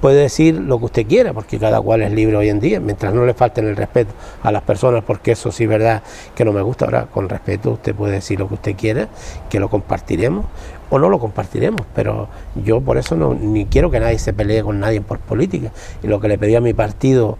puede 0.00 0.22
decir 0.22 0.54
lo 0.54 0.78
que 0.78 0.84
usted 0.86 1.06
quiera, 1.06 1.32
porque 1.32 1.58
cada 1.58 1.80
cual 1.80 2.02
es 2.02 2.12
libre 2.12 2.36
hoy 2.36 2.48
en 2.48 2.60
día, 2.60 2.80
mientras 2.80 3.12
no 3.14 3.24
le 3.26 3.34
falten 3.34 3.66
el 3.66 3.76
respeto 3.76 4.12
a 4.42 4.52
las 4.52 4.62
personas, 4.62 5.04
porque 5.04 5.32
eso 5.32 5.52
sí 5.52 5.64
es 5.64 5.68
verdad 5.68 6.02
que 6.34 6.44
no 6.44 6.52
me 6.52 6.62
gusta. 6.62 6.84
Ahora, 6.86 7.06
con 7.06 7.28
respeto, 7.28 7.72
usted 7.72 7.94
puede 7.94 8.14
decir 8.14 8.38
lo 8.38 8.48
que 8.48 8.54
usted 8.54 8.76
quiera, 8.76 9.08
que 9.48 9.60
lo 9.60 9.68
compartiremos 9.68 10.46
o 10.90 10.98
no 10.98 11.08
lo 11.10 11.18
compartiremos, 11.18 11.82
pero 11.94 12.28
yo 12.64 12.80
por 12.80 12.96
eso 12.96 13.16
no, 13.16 13.34
ni 13.34 13.66
quiero 13.66 13.90
que 13.90 14.00
nadie 14.00 14.18
se 14.18 14.32
pelee 14.32 14.62
con 14.62 14.80
nadie 14.80 15.00
por 15.00 15.18
política. 15.18 15.72
Y 16.02 16.06
lo 16.06 16.20
que 16.20 16.28
le 16.28 16.38
pedí 16.38 16.54
a 16.54 16.60
mi 16.60 16.72
partido, 16.74 17.36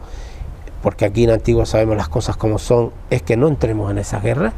porque 0.83 1.05
aquí 1.05 1.25
en 1.25 1.31
Antigua 1.31 1.66
sabemos 1.66 1.97
las 1.97 2.09
cosas 2.09 2.37
como 2.37 2.59
son, 2.59 2.90
es 3.11 3.23
que 3.23 3.37
no 3.37 3.49
entremos 3.49 3.90
en 3.90 3.99
esa 3.99 4.21
guerra, 4.21 4.53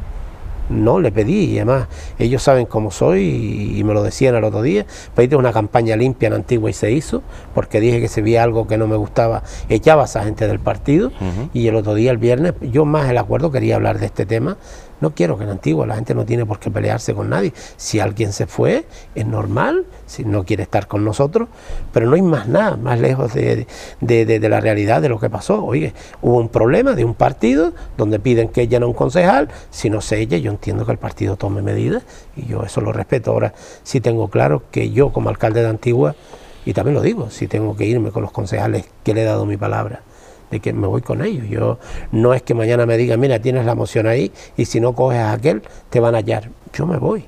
No, 0.71 1.01
le 1.01 1.11
pedí 1.11 1.47
y 1.47 1.57
además 1.59 1.89
ellos 2.19 2.43
saben 2.43 2.67
cómo 2.67 2.91
soy 2.91 3.75
y, 3.77 3.85
me 3.85 3.93
lo 3.93 4.03
decían 4.03 4.35
el 4.37 4.45
otro 4.45 4.63
día. 4.63 4.87
Pedí 5.15 5.35
una 5.35 5.53
campaña 5.53 5.97
limpia 5.97 6.29
en 6.29 6.35
Antigua 6.35 6.71
y 6.71 6.73
se 6.73 6.93
hizo, 6.93 7.23
porque 7.55 7.81
dije 7.81 8.01
que 8.01 8.09
si 8.09 8.21
veía 8.21 8.45
algo 8.45 8.67
que 8.67 8.79
no 8.79 8.87
me 8.87 8.97
gustaba, 8.97 9.43
echaba 9.69 10.03
a 10.03 10.05
esa 10.05 10.25
gente 10.25 10.47
del 10.47 10.61
partido. 10.61 11.11
Y 11.53 11.67
el 11.67 11.75
otro 11.75 11.95
día, 11.95 12.11
el 12.11 12.19
viernes, 12.19 12.55
yo 12.61 12.85
más 12.85 13.11
el 13.11 13.19
acuerdo 13.19 13.51
quería 13.51 13.77
hablar 13.77 13.99
de 13.99 14.07
este 14.07 14.27
tema 14.27 14.57
no 15.01 15.15
quiero 15.15 15.39
que 15.39 15.45
en 15.45 15.51
Antigua 15.51 15.87
la 15.87 15.95
gente 15.95 16.15
no 16.15 16.25
tiene 16.25 16.47
por 16.47 16.59
qué 16.59 16.71
pelearse 16.71 17.15
con 17.15 17.31
nadie. 17.31 17.53
Si 17.77 18.01
alguien 18.01 18.33
se 18.33 18.47
fue, 18.47 18.85
es 19.15 19.27
normal, 19.27 19.87
si 20.07 20.25
no 20.25 20.45
quiere 20.45 20.63
estar 20.63 20.87
con 20.87 21.05
nosotros, 21.05 21.49
pero 21.93 22.07
no 22.07 22.17
hay 22.17 22.23
más 22.23 22.49
nada, 22.49 22.77
más 22.77 23.01
lejos 23.01 23.33
de, 23.35 23.67
la 24.01 24.61
realidad 24.61 25.03
de 25.03 25.09
lo 25.09 25.19
que 25.19 25.31
pasó. 25.31 25.65
Oye, 25.65 25.95
hubo 26.23 26.39
un 26.39 26.49
problema 26.49 26.95
de 26.95 27.05
un 27.05 27.15
partido 27.15 27.73
donde 27.97 28.19
piden 28.19 28.49
que 28.49 28.63
ella 28.63 28.81
no 28.81 28.89
un 28.89 28.95
concejal, 28.95 29.49
si 29.71 29.91
no 29.91 30.01
se 30.01 30.21
ella, 30.21 30.37
yo 30.39 30.51
entiendo 30.51 30.85
que 30.85 30.93
el 30.93 30.99
partido 30.99 31.37
tome 31.37 31.63
medidas 31.63 32.03
y 32.37 32.47
yo 32.47 32.63
eso 32.63 32.81
lo 32.81 32.93
respeto. 32.93 33.31
Ahora 33.31 33.55
sí 33.83 34.01
tengo 34.01 34.29
claro 34.29 34.63
que 34.71 34.91
yo 34.91 35.13
como 35.13 35.29
alcalde 35.29 35.63
de 35.63 35.69
Antigua, 35.69 36.15
y 36.67 36.75
también 36.75 36.95
lo 36.95 37.01
digo, 37.01 37.31
si 37.31 37.47
tengo 37.47 37.75
que 37.75 37.87
irme 37.87 38.11
con 38.11 38.23
los 38.23 38.33
concejales 38.33 38.85
que 39.03 39.15
le 39.15 39.23
he 39.23 39.25
dado 39.25 39.47
mi 39.47 39.57
palabra 39.57 40.03
de 40.51 40.61
que 40.61 40.73
me 40.73 40.87
voy 40.87 41.03
con 41.03 41.25
ellos. 41.25 41.49
Yo 41.49 41.79
no 42.13 42.35
es 42.35 42.43
que 42.43 42.55
mañana 42.55 42.87
me 42.87 42.97
digan, 42.97 43.21
mira, 43.21 43.39
tienes 43.41 43.65
la 43.65 43.75
moción 43.75 44.07
ahí 44.07 44.33
y 44.57 44.65
si 44.65 44.81
no 44.81 44.95
coges 44.95 45.19
a 45.19 45.33
aquel, 45.33 45.63
te 45.91 46.01
van 46.01 46.15
a 46.15 46.19
hallar. 46.19 46.51
Yo 46.73 46.87
me 46.87 46.99
voy, 46.99 47.25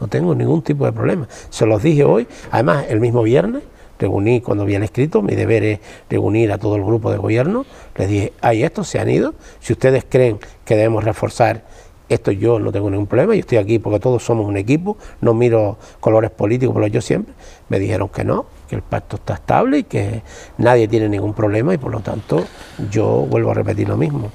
no 0.00 0.08
tengo 0.08 0.34
ningún 0.34 0.62
tipo 0.62 0.84
de 0.84 0.92
problema. 0.92 1.28
Se 1.50 1.66
los 1.66 1.82
dije 1.82 2.04
hoy, 2.04 2.26
además 2.50 2.86
el 2.88 3.00
mismo 3.00 3.22
viernes, 3.22 3.62
reuní 3.98 4.40
cuando 4.40 4.64
habían 4.64 4.82
escrito, 4.82 5.22
mi 5.22 5.34
deber 5.34 5.64
es 5.64 5.80
reunir 6.10 6.52
a 6.52 6.58
todo 6.58 6.76
el 6.76 6.84
grupo 6.84 7.10
de 7.10 7.18
gobierno, 7.18 7.64
les 7.96 8.08
dije, 8.08 8.32
hay 8.40 8.62
estos, 8.62 8.88
se 8.88 8.98
han 8.98 9.08
ido, 9.08 9.34
si 9.60 9.72
ustedes 9.72 10.04
creen 10.08 10.38
que 10.64 10.76
debemos 10.76 11.04
reforzar 11.04 11.64
esto 12.08 12.30
yo 12.30 12.58
no 12.58 12.72
tengo 12.72 12.90
ningún 12.90 13.06
problema, 13.06 13.34
yo 13.34 13.40
estoy 13.40 13.58
aquí 13.58 13.78
porque 13.78 14.00
todos 14.00 14.22
somos 14.22 14.46
un 14.46 14.56
equipo, 14.56 14.96
no 15.20 15.34
miro 15.34 15.78
colores 16.00 16.30
políticos, 16.30 16.74
pero 16.74 16.86
yo 16.86 17.00
siempre 17.00 17.34
me 17.68 17.78
dijeron 17.78 18.08
que 18.08 18.24
no, 18.24 18.46
que 18.68 18.76
el 18.76 18.82
pacto 18.82 19.16
está 19.16 19.34
estable 19.34 19.78
y 19.78 19.84
que 19.84 20.22
nadie 20.58 20.88
tiene 20.88 21.08
ningún 21.08 21.34
problema 21.34 21.74
y 21.74 21.78
por 21.78 21.92
lo 21.92 22.00
tanto 22.00 22.44
yo 22.90 23.26
vuelvo 23.28 23.50
a 23.50 23.54
repetir 23.54 23.88
lo 23.88 23.96
mismo. 23.96 24.30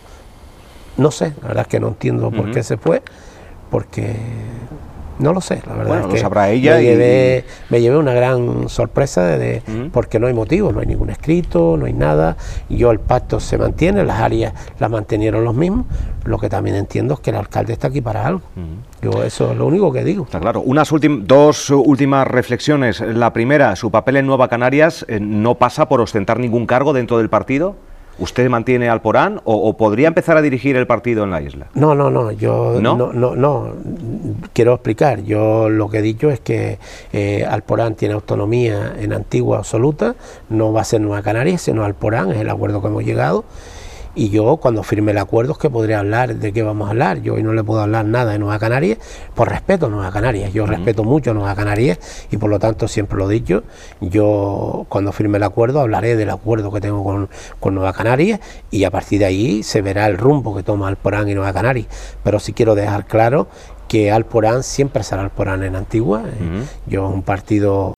No 0.98 1.12
sé, 1.12 1.34
la 1.42 1.48
verdad 1.50 1.62
es 1.62 1.68
que 1.68 1.80
no 1.80 1.88
entiendo 1.90 2.32
por 2.32 2.52
qué 2.52 2.64
se 2.64 2.78
fue, 2.78 3.02
porque 3.70 4.16
no 5.22 5.34
lo 5.34 5.42
sé, 5.42 5.62
la 5.68 5.76
verdad 5.76 6.02
es 6.02 6.08
que 6.08 6.20
sabrá 6.20 6.50
ella 6.50 6.78
me, 6.78 6.84
llevé, 6.84 7.46
me 7.70 7.82
llevé 7.82 7.98
una 7.98 8.14
gran 8.14 8.68
sorpresa 8.70 9.24
de, 9.26 9.62
porque 9.94 10.20
no 10.20 10.28
hay 10.28 10.34
motivo, 10.34 10.72
no 10.72 10.80
hay 10.80 10.88
ningún 10.88 11.10
escrito, 11.10 11.78
no 11.78 11.86
hay 11.86 11.94
nada. 11.94 12.38
Yo 12.70 12.92
el 12.92 13.00
pacto 13.00 13.40
se 13.40 13.58
mantiene, 13.58 14.04
las 14.04 14.20
áreas 14.20 14.54
las 14.80 14.90
mantenieron 14.90 15.44
los 15.44 15.56
mismos. 15.56 15.86
Lo 16.24 16.38
que 16.38 16.50
también 16.50 16.76
entiendo 16.76 17.16
es 17.16 17.20
que 17.20 17.32
el 17.32 17.38
alcalde 17.38 17.74
está 17.74 17.88
aquí 17.88 18.02
para 18.02 18.26
algo. 18.26 18.42
Yo 19.02 19.24
eso 19.24 19.52
es 19.52 19.58
lo 19.58 19.66
único 19.66 19.92
que 19.92 20.04
digo. 20.04 20.26
Está 20.26 20.40
claro. 20.40 20.62
Unas 20.62 20.92
dos 21.22 21.70
últimas 21.70 22.28
reflexiones. 22.28 23.02
La 23.02 23.34
primera, 23.34 23.76
su 23.76 23.90
papel 23.92 24.18
en 24.18 24.28
Nueva 24.28 24.48
Canarias 24.48 25.06
eh, 25.08 25.20
no 25.20 25.56
pasa 25.56 25.88
por 25.88 26.02
ostentar 26.02 26.40
ningún 26.40 26.66
cargo 26.66 26.94
dentro 26.94 27.18
del 27.18 27.30
partido. 27.30 27.76
¿Usted 28.20 28.50
mantiene 28.50 28.90
Alporán 28.90 29.42
o, 29.46 29.76
podría 29.78 30.08
empezar 30.08 30.38
a 30.38 30.42
dirigir 30.42 30.76
el 30.76 30.86
partido 30.86 31.24
en 31.24 31.32
la 31.32 31.42
isla? 31.42 31.68
No, 31.74 31.96
no, 31.96 32.12
no, 32.12 32.32
yo 32.32 32.80
no, 32.80 32.96
no, 32.96 33.36
no, 33.36 33.74
quiero 34.54 34.74
explicar. 34.74 35.24
Yo 35.24 35.70
lo 35.70 35.90
que 35.90 36.00
he 36.00 36.02
dicho 36.02 36.30
es 36.30 36.40
que 36.40 36.78
eh, 37.14 37.46
Alporán 37.50 37.96
tiene 37.96 38.14
autonomía 38.14 38.94
en 39.00 39.14
Antigua 39.14 39.60
absoluta, 39.60 40.16
no 40.50 40.72
va 40.72 40.82
a 40.82 40.84
ser 40.84 41.02
Nueva 41.02 41.24
Canarias, 41.24 41.62
sino 41.64 41.84
Alporán, 41.84 42.32
es 42.32 42.38
el 42.38 42.50
acuerdo 42.50 42.82
que 42.82 42.88
hemos 42.88 43.04
llegado 43.04 43.44
y 44.14 44.30
yo 44.30 44.58
cuando 44.58 44.84
firme 44.84 45.12
el 45.12 45.18
acuerdo 45.18 45.54
es 45.54 45.58
que 45.58 45.70
podré 45.70 45.96
hablar 45.96 46.36
de 46.36 46.52
qué 46.52 46.64
vamos 46.64 46.88
a 46.88 46.92
hablar. 46.92 47.22
Yo 47.22 47.36
hoy 47.36 47.44
no 47.44 47.54
le 47.54 47.64
puedo 47.64 47.82
hablar 47.82 48.06
nada 48.06 48.34
de 48.34 48.40
Nueva 48.40 48.60
Canarias 48.60 48.98
por 49.34 49.50
respeto 49.50 49.86
a 49.86 49.90
Nueva 49.90 50.12
Canarias. 50.12 50.54
Yo 50.54 50.66
respeto 50.66 51.04
mucho 51.04 51.32
a 51.32 51.34
Nueva 51.34 51.56
Canarias 51.56 52.00
y 52.30 52.38
por 52.38 52.50
lo 52.50 52.60
tanto 52.60 52.88
siempre 52.88 53.18
lo 53.18 53.30
he 53.30 53.34
dicho. 53.34 53.64
Yo 54.02 54.86
cuando 54.90 55.12
firme 55.12 55.38
el 55.38 55.44
acuerdo 55.44 55.80
hablaré 55.80 56.16
del 56.16 56.30
acuerdo 56.30 56.72
que 56.72 56.82
tengo 56.82 57.04
con, 57.04 57.30
con 57.60 57.74
Nueva 57.74 57.94
Canarias 57.94 58.42
y 58.70 58.84
a 58.84 58.92
partir 58.92 59.20
de 59.20 59.26
ahí 59.26 59.64
se 59.64 59.82
verá 59.82 60.08
el 60.08 60.18
rumbo 60.18 60.56
que 60.56 60.64
toma 60.64 60.88
Alporán 60.88 61.30
y 61.30 61.34
Nueva 61.34 61.54
Canarias. 61.54 61.88
Pero 62.24 62.40
sí 62.40 62.54
quiero 62.54 62.76
dejar 62.76 63.06
claro 63.06 63.48
que 63.88 64.10
Alporán 64.10 64.64
siempre 64.64 65.04
será 65.04 65.22
Alporán 65.22 65.64
en 65.64 65.76
Antigua. 65.76 66.24
Yo 66.86 67.10
un 67.10 67.24
partido 67.24 67.94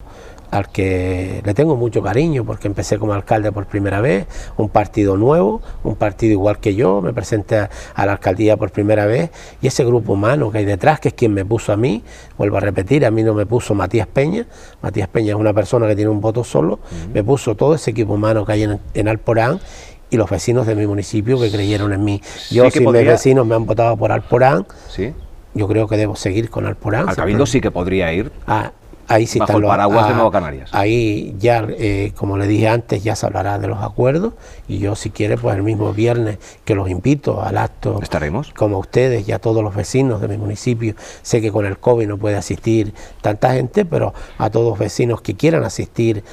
al 0.53 0.69
que 0.69 1.41
le 1.43 1.53
tengo 1.55 1.75
mucho 1.75 2.03
cariño 2.03 2.45
porque 2.45 2.67
empecé 2.67 2.99
como 2.99 3.13
alcalde 3.13 3.51
por 3.51 3.65
primera 3.65 4.01
vez, 4.01 4.27
un 4.55 4.69
partido 4.69 5.17
nuevo, 5.17 5.63
un 5.83 5.95
partido 5.95 6.33
igual 6.33 6.59
que 6.59 6.75
yo, 6.75 7.01
me 7.01 7.11
presenté 7.11 7.57
a, 7.57 8.05
la 8.05 8.11
alcaldía 8.11 8.55
por 8.55 8.71
primera 8.71 9.07
vez 9.07 9.31
y 9.63 9.67
ese 9.67 9.83
grupo 9.83 10.13
humano 10.13 10.51
que 10.51 10.59
hay 10.59 10.65
detrás, 10.65 10.99
que 10.99 11.07
es 11.07 11.15
quien 11.15 11.33
me 11.33 11.43
puso 11.43 11.73
a 11.73 11.75
mí, 11.75 12.03
vuelvo 12.37 12.57
a 12.57 12.59
repetir, 12.59 13.03
a 13.03 13.09
mí 13.09 13.23
no 13.23 13.33
me 13.33 13.47
puso 13.47 13.73
Matías 13.73 14.05
Peña, 14.05 14.45
Matías 14.83 15.07
Peña 15.07 15.33
es 15.33 15.39
una 15.39 15.53
persona 15.53 15.87
que 15.87 15.95
tiene 15.95 16.11
un 16.11 16.21
voto 16.21 16.43
solo, 16.43 16.79
me 17.11 17.23
puso 17.23 17.55
todo 17.55 17.73
ese 17.73 17.89
equipo 17.89 18.13
humano 18.13 18.45
que 18.45 18.51
hay 18.51 18.79
en, 18.93 19.07
Alporán 19.07 19.59
y 20.11 20.17
los 20.17 20.29
vecinos 20.29 20.67
de 20.67 20.75
mi 20.75 20.85
municipio 20.85 21.39
que 21.39 21.49
creyeron 21.49 21.93
en 21.93 22.03
mí. 22.03 22.21
Yo, 22.51 22.69
si 22.69 22.79
mis 22.79 22.91
vecinos 22.91 23.47
me 23.47 23.55
han 23.55 23.65
votado 23.65 23.97
por 23.97 24.11
Alporán, 24.11 24.67
¿Sí? 24.87 25.13
yo 25.55 25.67
creo 25.67 25.87
que 25.87 25.97
debo 25.97 26.15
seguir 26.15 26.51
con 26.51 26.67
Alporán. 26.67 27.09
Al 27.09 27.15
Cabildo 27.15 27.47
sí 27.47 27.59
que 27.59 27.71
podría 27.71 28.13
ir. 28.13 28.31
Ah, 28.45 28.71
Ahí 29.07 29.27
sí 29.27 29.39
Bajo 29.39 29.57
el 29.57 29.63
paraguas 29.63 30.07
de 30.07 30.13
Nueva 30.13 30.31
Canarias. 30.31 30.69
Ahí 30.73 31.35
ya, 31.39 31.65
eh, 31.69 32.13
como 32.15 32.37
le 32.37 32.47
dije 32.47 32.67
antes, 32.67 33.03
ya 33.03 33.15
se 33.15 33.25
hablará 33.25 33.59
de 33.59 33.67
los 33.67 33.81
acuerdos 33.81 34.33
y 34.67 34.79
yo 34.79 34.95
si 34.95 35.09
quiere, 35.09 35.37
pues 35.37 35.55
el 35.55 35.63
mismo 35.63 35.93
viernes 35.93 36.37
que 36.65 36.75
los 36.75 36.89
invito 36.89 37.41
al 37.41 37.57
acto. 37.57 37.99
Estaremos. 38.01 38.51
Como 38.53 38.79
ustedes 38.79 39.27
y 39.27 39.31
a 39.31 39.39
todos 39.39 39.63
los 39.63 39.75
vecinos 39.75 40.21
de 40.21 40.27
mi 40.27 40.37
municipio. 40.37 40.95
Sé 41.21 41.41
que 41.41 41.51
con 41.51 41.65
el 41.65 41.77
COVID 41.77 42.07
no 42.07 42.17
puede 42.17 42.35
asistir 42.35 42.93
tanta 43.21 43.53
gente, 43.53 43.85
pero 43.85 44.13
a 44.37 44.49
todos 44.49 44.69
los 44.69 44.79
vecinos 44.79 45.21
que 45.21 45.35
quieran 45.35 45.63
asistir 45.63 46.23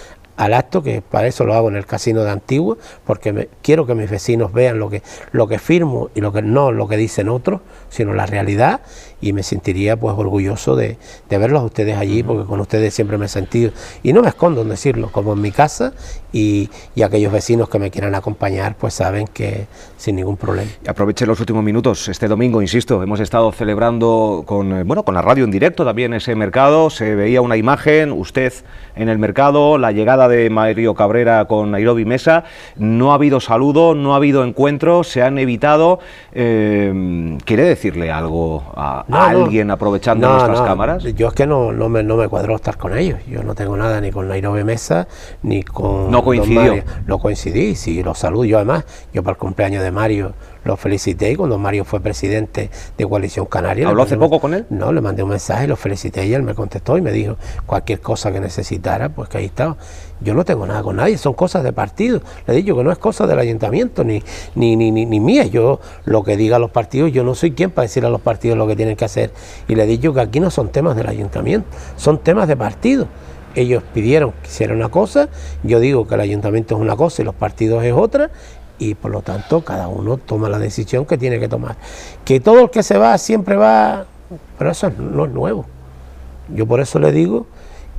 al 0.41 0.55
acto, 0.55 0.83
que 0.83 1.03
para 1.03 1.27
eso 1.27 1.45
lo 1.45 1.53
hago 1.53 1.69
en 1.69 1.77
el 1.77 1.85
casino 1.85 2.25
de 2.25 2.31
Antigua, 2.31 2.79
porque 3.05 3.51
quiero 3.61 3.87
que 3.87 3.95
mis 3.95 4.09
vecinos 4.09 4.55
vean 4.55 4.79
lo 4.79 4.89
que, 4.89 5.03
lo 5.33 5.47
que 5.47 5.59
firmo 5.59 6.09
y 6.15 6.23
lo 6.23 6.33
que 6.33 6.41
no 6.41 6.73
lo 6.73 6.89
que 6.89 6.97
dicen 6.97 7.29
otros, 7.29 7.61
sino 7.91 8.15
la 8.15 8.25
realidad 8.25 8.81
y 9.21 9.33
me 9.33 9.43
sentiría 9.43 9.97
pues 9.97 10.15
orgulloso 10.17 10.77
de, 10.77 10.97
verlos 11.29 11.63
a 11.63 11.65
ustedes 11.65 11.97
allí 11.97 12.23
porque 12.23 12.47
con 12.47 12.61
ustedes 12.61 12.95
siempre 12.95 13.19
me 13.19 13.27
he 13.27 13.29
sentido. 13.29 13.73
Y 14.03 14.13
no 14.13 14.23
me 14.23 14.29
escondo 14.29 14.63
en 14.63 14.69
decirlo 14.69 15.11
como 15.13 15.33
en 15.33 15.41
mi 15.41 15.51
casa 15.51 15.93
y, 16.33 16.69
aquellos 17.03 17.33
vecinos 17.33 17.71
que 17.71 17.79
me 17.79 17.91
quieran 17.91 18.15
acompañar 18.15 18.77
pues 18.77 18.93
saben 18.93 19.27
que 19.27 19.67
sin 19.97 20.17
ningún 20.17 20.37
problema. 20.37 20.71
Aproveche 20.87 21.25
los 21.25 21.41
últimos 21.41 21.65
minutos. 21.65 22.09
Este 22.09 22.29
domingo 22.29 22.61
insisto 22.61 23.03
hemos 23.03 23.21
estado 23.21 23.51
celebrando 23.53 24.45
con 24.47 24.71
eh, 24.73 24.83
bueno 24.85 25.03
con 25.03 25.15
la 25.15 25.23
radio 25.23 25.45
en 25.45 25.51
directo 25.51 25.85
también 25.85 26.13
ese 26.13 26.35
mercado. 26.35 26.91
Se 26.91 27.15
veía 27.15 27.41
una 27.41 27.57
imagen 27.57 28.13
usted 28.13 28.53
en 28.97 29.09
el 29.09 29.19
mercado 29.19 29.79
la 29.79 29.93
llegada 29.93 30.29
de 30.29 30.51
Mario 30.51 30.95
Cabrera 30.95 31.47
con 31.47 31.71
Nairobi 31.71 32.05
Mesa. 32.05 32.45
No 32.77 33.13
ha 33.13 33.15
habido 33.15 33.41
saludo 33.41 33.95
no 33.95 34.13
ha 34.13 34.17
habido 34.17 34.45
encuentro 34.45 35.05
se 35.05 35.23
han 35.23 35.39
evitado. 35.39 36.01
Eh, 36.33 37.39
quiere 37.45 37.65
decirle 37.65 38.11
algo 38.11 38.63
a 38.77 39.05
alguien 39.13 39.71
aprovechando 39.71 40.29
nuestras 40.29 40.61
cámaras? 40.63 41.05
Yo 41.15 41.29
es 41.29 41.35
que 41.35 41.47
no, 41.47 41.73
no, 41.73 41.89
me, 41.89 42.03
no 42.03 42.17
me 42.17 42.29
cuadró 42.29 42.57
estar 42.57 42.77
con 42.77 42.97
ellos. 42.97 43.19
Yo 43.29 43.43
no 43.43 43.55
tengo 43.55 43.77
nada 43.77 44.01
ni 44.01 44.11
con 44.11 44.29
Nairobi 44.29 44.65
Mesa, 44.65 45.09
ni 45.43 45.63
con... 45.63 46.11
No 46.11 46.23
coincidió. 46.23 46.83
No 47.07 47.19
coincidí, 47.19 47.75
sí, 47.75 48.03
los 48.03 48.19
saludo. 48.19 48.45
Yo 48.45 48.59
además, 48.59 48.85
yo 49.13 49.23
para 49.23 49.33
el 49.33 49.39
cumpleaños 49.39 49.83
de 49.83 49.91
Mario 49.91 50.35
lo 50.65 50.77
felicité 50.77 51.37
cuando 51.37 51.59
Mario 51.59 51.85
fue 51.85 52.01
presidente 52.01 52.71
de 52.97 53.09
Coalición 53.09 53.47
Canaria. 53.47 53.89
¿Habló 53.89 54.03
hace 54.03 54.17
poco 54.17 54.41
con 54.41 54.55
él? 54.55 54.67
No, 54.71 54.93
le 54.93 55.01
mandé 55.01 55.23
un 55.23 55.31
mensaje, 55.31 55.67
lo 55.67 55.77
felicité 55.77 56.27
y 56.27 56.35
él 56.35 56.43
me 56.43 56.55
contestó 56.55 56.99
y 56.99 57.01
me 57.01 57.13
dijo 57.13 57.37
cualquier 57.67 58.01
cosa 58.01 58.31
que 58.31 58.41
necesitara, 58.41 59.09
pues 59.09 59.29
que 59.29 59.39
ahí 59.39 59.47
estaba. 59.47 59.77
Yo 60.21 60.35
no 60.35 60.45
tengo 60.45 60.67
nada 60.67 60.83
con 60.83 60.97
nadie, 60.97 61.17
son 61.17 61.35
cosas 61.35 61.65
de 61.65 61.73
partido. 61.73 62.21
Le 62.47 62.55
he 62.55 62.57
dicho 62.57 62.77
que 62.77 62.85
no 62.85 62.93
es 62.93 62.99
cosa 62.99 63.27
del 63.27 63.39
ayuntamiento 63.39 64.05
ni, 64.05 64.23
ni, 64.55 64.77
ni, 64.77 64.91
ni, 64.91 65.21
mía. 65.21 65.47
Yo 65.47 65.81
lo 66.05 66.23
que 66.23 66.37
diga 66.37 66.59
los 66.59 66.71
partidos, 66.71 67.13
yo 67.13 67.25
no 67.25 67.35
soy 67.35 67.53
quien 67.53 67.71
para 67.71 67.87
decir 67.87 68.05
a 68.05 68.11
los 68.11 68.21
partidos 68.21 68.59
lo 68.59 68.67
que 68.67 68.77
tienen 68.77 68.97
que 68.97 69.05
hacer. 69.05 69.31
Y 69.69 69.75
le 69.75 69.85
he 69.85 69.87
dicho 69.87 70.13
que 70.13 70.21
aquí 70.21 70.41
no 70.41 70.51
son 70.51 70.69
temas 70.69 70.97
del 70.97 71.09
ayuntamiento, 71.09 71.69
son 71.97 72.19
temas 72.19 72.49
de 72.49 72.57
partido 72.57 73.09
ellos 73.55 73.83
pidieron 73.93 74.33
que 74.43 74.49
hiciera 74.49 74.75
una 74.75 74.91
cosa, 74.91 75.29
yo 75.63 75.81
digo 75.81 76.07
que 76.07 76.15
el 76.15 76.21
ayuntamiento 76.21 76.77
es 76.77 76.81
una 76.81 76.97
cosa 76.97 77.23
y 77.23 77.25
los 77.25 77.35
partidos 77.35 77.83
es 77.85 77.93
otra, 77.93 78.31
y 78.79 78.95
por 78.95 79.11
lo 79.11 79.23
tanto 79.23 79.63
cada 79.63 79.89
uno 79.89 80.17
toma 80.17 80.49
la 80.49 80.59
decisión 80.59 81.05
que 81.05 81.19
tiene 81.19 81.39
que 81.39 81.49
tomar. 81.49 81.77
Que 82.25 82.41
todo 82.41 82.61
el 82.61 82.71
que 82.71 82.83
se 82.83 82.97
va 82.97 83.17
siempre 83.19 83.57
va, 83.57 84.07
pero 84.59 84.71
eso 84.71 84.91
no 84.91 85.27
es 85.27 85.31
nuevo. 85.31 85.67
Yo 86.49 86.67
por 86.67 86.81
eso 86.81 86.99
le 86.99 87.13
digo 87.13 87.47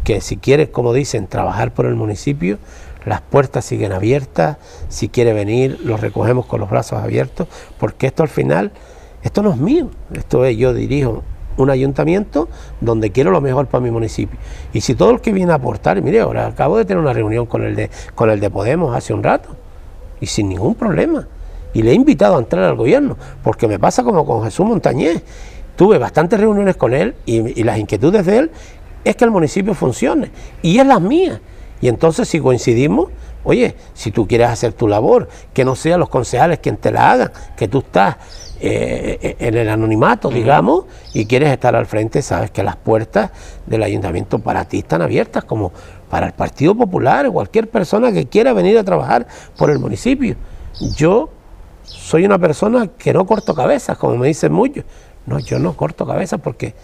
que 0.03 0.21
si 0.21 0.37
quiere, 0.37 0.71
como 0.71 0.93
dicen, 0.93 1.27
trabajar 1.27 1.73
por 1.73 1.85
el 1.85 1.95
municipio, 1.95 2.57
las 3.05 3.21
puertas 3.21 3.65
siguen 3.65 3.91
abiertas, 3.91 4.57
si 4.89 5.09
quiere 5.09 5.33
venir, 5.33 5.79
los 5.83 6.01
recogemos 6.01 6.45
con 6.45 6.59
los 6.59 6.69
brazos 6.69 6.99
abiertos, 6.99 7.47
porque 7.79 8.07
esto 8.07 8.23
al 8.23 8.29
final, 8.29 8.71
esto 9.23 9.41
no 9.41 9.51
es 9.51 9.57
mío, 9.57 9.89
esto 10.13 10.45
es, 10.45 10.57
yo 10.57 10.73
dirijo 10.73 11.23
un 11.57 11.69
ayuntamiento 11.69 12.47
donde 12.79 13.11
quiero 13.11 13.31
lo 13.31 13.41
mejor 13.41 13.67
para 13.67 13.83
mi 13.83 13.91
municipio. 13.91 14.39
Y 14.73 14.81
si 14.81 14.95
todo 14.95 15.11
el 15.11 15.21
que 15.21 15.33
viene 15.33 15.51
a 15.51 15.55
aportar, 15.55 16.01
mire, 16.01 16.21
ahora 16.21 16.47
acabo 16.47 16.77
de 16.77 16.85
tener 16.85 17.01
una 17.01 17.13
reunión 17.13 17.45
con 17.45 17.63
el 17.63 17.75
de, 17.75 17.89
con 18.15 18.29
el 18.29 18.39
de 18.39 18.49
Podemos 18.49 18.95
hace 18.95 19.13
un 19.13 19.23
rato, 19.23 19.49
y 20.19 20.27
sin 20.27 20.47
ningún 20.47 20.75
problema. 20.75 21.27
Y 21.73 21.81
le 21.81 21.91
he 21.91 21.93
invitado 21.93 22.35
a 22.35 22.39
entrar 22.39 22.63
al 22.63 22.75
gobierno, 22.75 23.17
porque 23.43 23.67
me 23.67 23.79
pasa 23.79 24.03
como 24.03 24.25
con 24.25 24.43
Jesús 24.43 24.65
Montañés. 24.65 25.21
tuve 25.75 25.97
bastantes 25.97 26.39
reuniones 26.39 26.75
con 26.75 26.93
él 26.93 27.15
y, 27.25 27.63
las 27.63 27.79
inquietudes 27.79 28.25
de 28.25 28.37
él 28.37 28.51
es 29.03 29.15
que 29.15 29.25
el 29.25 29.31
municipio 29.31 29.73
funcione 29.73 30.31
y 30.61 30.79
es 30.79 30.85
las 30.85 31.01
mías. 31.01 31.39
Y 31.81 31.87
entonces 31.87 32.27
si 32.27 32.39
coincidimos, 32.39 33.09
oye, 33.43 33.75
si 33.93 34.11
tú 34.11 34.27
quieres 34.27 34.49
hacer 34.49 34.73
tu 34.73 34.87
labor, 34.87 35.27
que 35.53 35.65
no 35.65 35.75
sean 35.75 35.99
los 35.99 36.09
concejales 36.09 36.59
quien 36.59 36.77
te 36.77 36.91
la 36.91 37.11
hagan, 37.11 37.31
que 37.57 37.67
tú 37.67 37.79
estás 37.79 38.17
eh, 38.59 39.35
en 39.39 39.57
el 39.57 39.67
anonimato, 39.69 40.29
digamos, 40.29 40.85
y 41.13 41.25
quieres 41.25 41.49
estar 41.49 41.75
al 41.75 41.87
frente, 41.87 42.21
sabes 42.21 42.51
que 42.51 42.61
las 42.61 42.75
puertas 42.75 43.31
del 43.65 43.81
ayuntamiento 43.81 44.37
para 44.37 44.65
ti 44.65 44.79
están 44.79 45.01
abiertas, 45.01 45.43
como 45.43 45.71
para 46.09 46.27
el 46.27 46.33
Partido 46.33 46.75
Popular 46.75 47.31
cualquier 47.31 47.69
persona 47.69 48.11
que 48.11 48.27
quiera 48.27 48.53
venir 48.53 48.77
a 48.77 48.83
trabajar 48.83 49.25
por 49.57 49.71
el 49.71 49.79
municipio. 49.79 50.35
Yo 50.95 51.29
soy 51.83 52.25
una 52.25 52.37
persona 52.37 52.87
que 52.87 53.13
no 53.13 53.25
corto 53.25 53.55
cabezas, 53.55 53.97
como 53.97 54.17
me 54.17 54.27
dicen 54.27 54.51
muchos. 54.51 54.85
No, 55.25 55.39
yo 55.39 55.57
no 55.57 55.75
corto 55.75 56.05
cabezas 56.05 56.39
porque 56.41 56.75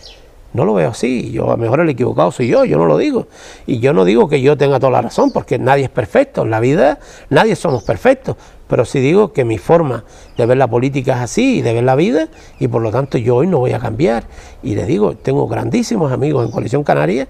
no 0.58 0.66
lo 0.66 0.74
veo 0.74 0.90
así. 0.90 1.32
Yo 1.32 1.46
a 1.46 1.52
lo 1.52 1.58
mejor 1.58 1.82
el 1.82 1.90
equivocado 1.90 2.32
soy 2.32 2.48
yo, 2.48 2.66
yo 2.66 2.78
no 2.78 2.86
lo 2.88 2.98
digo. 2.98 3.28
Y 3.68 3.80
yo 3.80 3.94
no 3.94 4.04
digo 4.04 4.28
que 4.28 4.42
yo 4.42 4.58
tenga 4.58 4.80
toda 4.80 4.92
la 4.92 5.04
razón, 5.04 5.32
porque 5.32 5.60
nadie 5.60 5.86
es 5.86 5.90
perfecto. 5.92 6.42
En 6.42 6.50
la 6.50 6.60
vida 6.60 7.00
nadie 7.30 7.56
somos 7.56 7.84
perfectos. 7.84 8.36
Pero 8.68 8.84
sí 8.84 9.00
digo 9.00 9.32
que 9.32 9.46
mi 9.46 9.60
forma 9.60 10.04
de 10.36 10.46
ver 10.48 10.58
la 10.58 10.68
política 10.68 11.14
es 11.14 11.22
así 11.22 11.60
y 11.60 11.62
de 11.62 11.74
ver 11.74 11.84
la 11.84 11.96
vida, 11.96 12.28
y 12.60 12.68
por 12.68 12.82
lo 12.82 12.92
tanto 12.92 13.18
yo 13.20 13.36
hoy 13.36 13.48
no 13.48 13.60
voy 13.60 13.72
a 13.74 13.80
cambiar. 13.80 14.24
Y 14.64 14.74
les 14.74 14.88
digo, 14.88 15.16
tengo 15.16 15.48
grandísimos 15.48 16.12
amigos 16.12 16.44
en 16.44 16.52
Coalición 16.52 16.84
Canaria. 16.84 17.28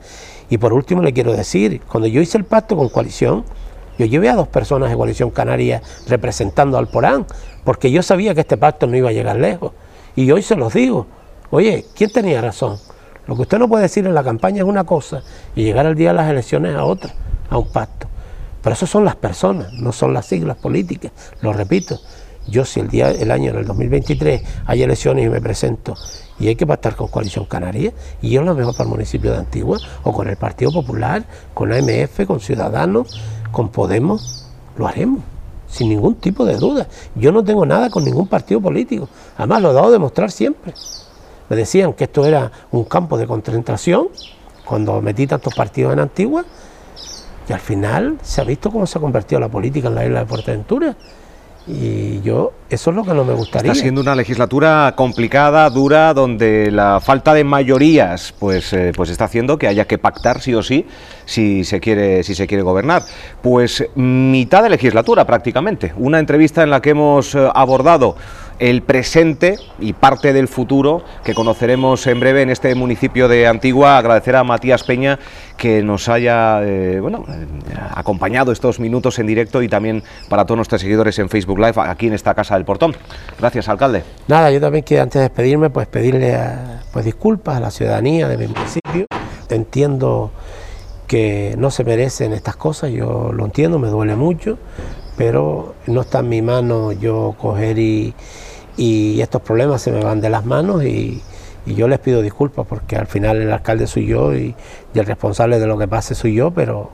Y 0.49 0.57
por 0.57 0.71
último 0.71 1.01
le 1.01 1.11
quiero 1.11 1.33
decir, 1.33 1.81
cuando 1.81 2.07
yo 2.07 2.21
hice 2.21 2.37
el 2.37 2.45
pacto 2.45 2.77
con 2.77 2.87
Coalición, 2.87 3.43
yo 3.99 4.05
llevé 4.05 4.29
a 4.29 4.35
dos 4.35 4.47
personas 4.47 4.89
de 4.89 4.95
Coalición 4.95 5.31
Canaria 5.31 5.81
representando 6.07 6.77
al 6.77 6.87
Porán, 6.87 7.25
porque 7.65 7.91
yo 7.91 8.01
sabía 8.01 8.33
que 8.33 8.41
este 8.41 8.55
pacto 8.55 8.87
no 8.87 8.95
iba 8.95 9.09
a 9.09 9.13
llegar 9.13 9.35
lejos. 9.35 9.73
Y 10.15 10.31
hoy 10.31 10.41
se 10.41 10.55
los 10.55 10.73
digo, 10.73 11.07
oye, 11.51 11.85
¿quién 11.93 12.09
tenía 12.09 12.41
razón? 12.41 12.77
Lo 13.27 13.35
que 13.35 13.43
usted 13.43 13.59
no 13.59 13.67
puede 13.67 13.83
decir 13.83 14.05
en 14.05 14.13
la 14.13 14.23
campaña 14.23 14.59
es 14.59 14.63
una 14.63 14.85
cosa 14.85 15.21
y 15.55 15.63
llegar 15.63 15.85
al 15.85 15.95
día 15.95 16.09
de 16.09 16.15
las 16.15 16.29
elecciones 16.29 16.75
a 16.75 16.85
otra, 16.85 17.13
a 17.49 17.57
un 17.57 17.67
pacto. 17.67 18.07
Pero 18.63 18.73
eso 18.73 18.87
son 18.87 19.05
las 19.05 19.15
personas, 19.15 19.73
no 19.73 19.91
son 19.91 20.13
las 20.13 20.25
siglas 20.25 20.57
políticas. 20.57 21.11
Lo 21.41 21.53
repito, 21.53 21.99
yo 22.47 22.65
si 22.65 22.79
el 22.79 22.87
día, 22.87 23.11
el 23.11 23.31
año, 23.31 23.51
en 23.51 23.57
el 23.57 23.65
2023, 23.65 24.41
hay 24.65 24.81
elecciones 24.81 25.25
y 25.25 25.29
me 25.29 25.41
presento 25.41 25.95
y 26.39 26.47
hay 26.47 26.55
que 26.55 26.67
pactar 26.67 26.95
con 26.95 27.07
Coalición 27.07 27.45
Canaria, 27.45 27.93
y 28.21 28.29
yo 28.29 28.43
lo 28.43 28.53
mejor 28.53 28.73
para 28.73 28.83
el 28.83 28.89
municipio 28.89 29.31
de 29.31 29.37
Antigua, 29.37 29.79
o 30.03 30.13
con 30.13 30.29
el 30.29 30.37
Partido 30.37 30.71
Popular, 30.71 31.25
con 31.53 31.73
AMF, 31.73 32.25
con 32.27 32.39
Ciudadanos, 32.39 33.19
con 33.51 33.69
Podemos, 33.69 34.47
lo 34.77 34.87
haremos, 34.87 35.21
sin 35.67 35.89
ningún 35.89 36.15
tipo 36.15 36.45
de 36.45 36.57
duda. 36.57 36.87
Yo 37.15 37.31
no 37.31 37.43
tengo 37.43 37.65
nada 37.65 37.89
con 37.89 38.05
ningún 38.05 38.27
partido 38.27 38.61
político, 38.61 39.09
además 39.35 39.61
lo 39.63 39.71
he 39.71 39.73
dado 39.73 39.87
a 39.87 39.91
demostrar 39.91 40.31
siempre. 40.31 40.73
Me 41.49 41.55
decían 41.55 41.93
que 41.93 42.05
esto 42.05 42.25
era 42.25 42.51
un 42.71 42.83
campo 42.85 43.17
de 43.17 43.27
concentración, 43.27 44.09
cuando 44.65 45.01
metí 45.01 45.27
tantos 45.27 45.53
partidos 45.55 45.93
en 45.93 45.99
Antigua, 45.99 46.43
y 47.47 47.53
al 47.53 47.59
final 47.59 48.17
se 48.21 48.41
ha 48.41 48.43
visto 48.43 48.71
cómo 48.71 48.85
se 48.85 48.97
ha 48.97 49.01
convertido 49.01 49.39
la 49.39 49.47
política 49.47 49.87
en 49.87 49.95
la 49.95 50.05
isla 50.05 50.19
de 50.19 50.25
Fuerteventura. 50.25 50.95
Y 51.69 52.21
yo, 52.21 52.53
eso 52.69 52.91
es 52.91 52.95
lo 52.95 53.03
que 53.03 53.13
no 53.13 53.25
me 53.25 53.33
gustaría. 53.33 53.73
Está 53.73 53.81
siendo 53.81 53.99
una 53.99 54.15
legislatura 54.15 54.93
complicada, 54.95 55.69
dura, 55.69 56.13
donde 56.13 56.71
la 56.71 57.01
falta 57.01 57.33
de 57.33 57.43
mayorías 57.43 58.33
pues, 58.39 58.71
eh, 58.71 58.93
pues 58.95 59.09
está 59.09 59.25
haciendo 59.25 59.57
que 59.57 59.67
haya 59.67 59.83
que 59.83 59.97
pactar 59.97 60.39
sí 60.41 60.55
o 60.55 60.63
sí 60.63 60.85
si 61.25 61.65
se 61.65 61.81
quiere, 61.81 62.23
si 62.23 62.35
se 62.35 62.47
quiere 62.47 62.63
gobernar. 62.63 63.03
Pues 63.41 63.83
mitad 63.95 64.63
de 64.63 64.69
legislatura 64.69 65.25
prácticamente. 65.25 65.91
Una 65.97 66.19
entrevista 66.19 66.63
en 66.63 66.69
la 66.69 66.81
que 66.81 66.91
hemos 66.91 67.35
eh, 67.35 67.49
abordado 67.53 68.15
el 68.59 68.81
presente 68.81 69.57
y 69.79 69.93
parte 69.93 70.33
del 70.33 70.47
futuro 70.47 71.03
que 71.23 71.33
conoceremos 71.33 72.07
en 72.07 72.19
breve 72.19 72.41
en 72.41 72.49
este 72.49 72.73
municipio 72.75 73.27
de 73.27 73.47
Antigua. 73.47 73.97
Agradecer 73.97 74.35
a 74.35 74.43
Matías 74.43 74.83
Peña 74.83 75.19
que 75.57 75.83
nos 75.83 76.09
haya 76.09 76.61
eh, 76.63 76.99
bueno, 76.99 77.25
eh, 77.29 77.45
acompañado 77.93 78.51
estos 78.51 78.79
minutos 78.79 79.19
en 79.19 79.27
directo 79.27 79.61
y 79.61 79.69
también 79.69 80.03
para 80.29 80.45
todos 80.45 80.57
nuestros 80.57 80.81
seguidores 80.81 81.17
en 81.19 81.29
Facebook 81.29 81.59
Live 81.59 81.75
aquí 81.77 82.07
en 82.07 82.13
esta 82.13 82.33
Casa 82.33 82.55
del 82.55 82.65
Portón. 82.65 82.95
Gracias, 83.39 83.69
alcalde. 83.69 84.03
Nada, 84.27 84.51
yo 84.51 84.59
también 84.59 84.83
quiero 84.83 85.03
antes 85.03 85.19
de 85.19 85.27
despedirme 85.27 85.69
pues 85.69 85.87
pedirle 85.87 86.37
pues 86.91 87.05
disculpas 87.05 87.57
a 87.57 87.59
la 87.59 87.71
ciudadanía 87.71 88.27
de 88.27 88.37
mi 88.37 88.47
municipio. 88.47 89.05
Entiendo 89.49 90.31
que 91.07 91.55
no 91.57 91.71
se 91.71 91.83
merecen 91.83 92.33
estas 92.33 92.57
cosas, 92.57 92.91
yo 92.91 93.31
lo 93.31 93.45
entiendo, 93.45 93.79
me 93.79 93.87
duele 93.87 94.15
mucho, 94.15 94.57
pero 95.15 95.75
no 95.87 96.01
está 96.01 96.19
en 96.19 96.29
mi 96.29 96.41
mano 96.41 96.91
yo 96.91 97.35
coger 97.39 97.79
y 97.79 98.13
y 98.77 99.19
estos 99.21 99.41
problemas 99.41 99.81
se 99.81 99.91
me 99.91 100.03
van 100.03 100.21
de 100.21 100.29
las 100.29 100.45
manos 100.45 100.83
y, 100.83 101.21
yo 101.65 101.89
les 101.89 101.99
pido 101.99 102.21
disculpas 102.21 102.65
porque 102.65 102.95
al 102.95 103.07
final 103.07 103.41
el 103.41 103.51
alcalde 103.51 103.87
soy 103.87 104.05
yo 104.05 104.33
y, 104.33 104.55
el 104.93 105.05
responsable 105.05 105.59
de 105.59 105.67
lo 105.67 105.77
que 105.77 105.85
pase 105.85 106.15
soy 106.15 106.33
yo, 106.33 106.51
pero 106.51 106.91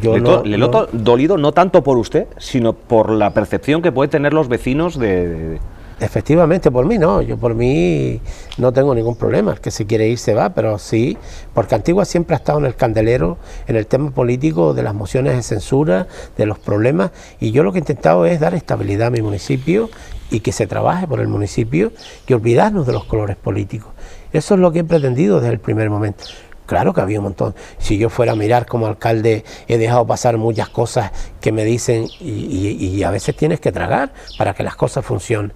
yo 0.00 0.42
le, 0.42 0.56
noto 0.56 0.88
dolido 0.90 1.36
no 1.36 1.52
tanto 1.52 1.84
por 1.84 1.98
usted, 1.98 2.26
sino 2.38 2.72
por 2.72 3.10
la 3.10 3.34
percepción 3.34 3.82
que 3.82 3.92
pueden 3.92 4.10
tener 4.10 4.32
los 4.32 4.48
vecinos 4.48 4.98
de 4.98 5.60
Efectivamente, 6.00 6.72
por 6.72 6.86
mí 6.86 6.98
no, 6.98 7.22
yo 7.22 7.36
por 7.36 7.54
mí 7.54 8.20
no 8.58 8.72
tengo 8.72 8.94
ningún 8.94 9.14
problema, 9.14 9.52
el 9.52 9.60
que 9.60 9.70
se 9.70 9.86
quiere 9.86 10.08
ir 10.08 10.18
se 10.18 10.34
va, 10.34 10.50
pero 10.50 10.78
sí, 10.78 11.16
porque 11.54 11.76
Antigua 11.76 12.04
siempre 12.04 12.34
ha 12.34 12.38
estado 12.38 12.58
en 12.58 12.64
el 12.64 12.74
candelero 12.74 13.38
en 13.68 13.76
el 13.76 13.86
tema 13.86 14.10
político 14.10 14.74
de 14.74 14.82
las 14.82 14.92
mociones 14.92 15.36
de 15.36 15.42
censura, 15.42 16.08
de 16.36 16.46
los 16.46 16.58
problemas, 16.58 17.12
y 17.38 17.52
yo 17.52 17.62
lo 17.62 17.72
que 17.72 17.78
he 17.78 17.80
intentado 17.80 18.26
es 18.26 18.40
dar 18.40 18.54
estabilidad 18.54 19.08
a 19.08 19.10
mi 19.10 19.22
municipio 19.22 19.88
y 20.34 20.40
que 20.40 20.50
se 20.50 20.66
trabaje 20.66 21.06
por 21.06 21.20
el 21.20 21.28
municipio 21.28 21.92
y 22.26 22.32
olvidarnos 22.32 22.88
de 22.88 22.92
los 22.92 23.04
colores 23.04 23.36
políticos. 23.36 23.92
Eso 24.32 24.54
es 24.54 24.60
lo 24.60 24.72
que 24.72 24.80
he 24.80 24.84
pretendido 24.84 25.40
desde 25.40 25.52
el 25.52 25.60
primer 25.60 25.90
momento. 25.90 26.24
Claro 26.66 26.92
que 26.92 27.00
había 27.00 27.20
un 27.20 27.24
montón. 27.24 27.54
Si 27.78 27.98
yo 27.98 28.10
fuera 28.10 28.32
a 28.32 28.34
mirar 28.34 28.66
como 28.66 28.88
alcalde, 28.88 29.44
he 29.68 29.78
dejado 29.78 30.06
pasar 30.08 30.36
muchas 30.36 30.68
cosas 30.70 31.12
que 31.40 31.52
me 31.52 31.64
dicen 31.64 32.08
y, 32.18 33.00
a 33.04 33.10
veces 33.10 33.36
tienes 33.36 33.60
que 33.60 33.70
tragar 33.70 34.12
para 34.36 34.54
que 34.54 34.64
las 34.64 34.74
cosas 34.74 35.04
funcionen 35.04 35.52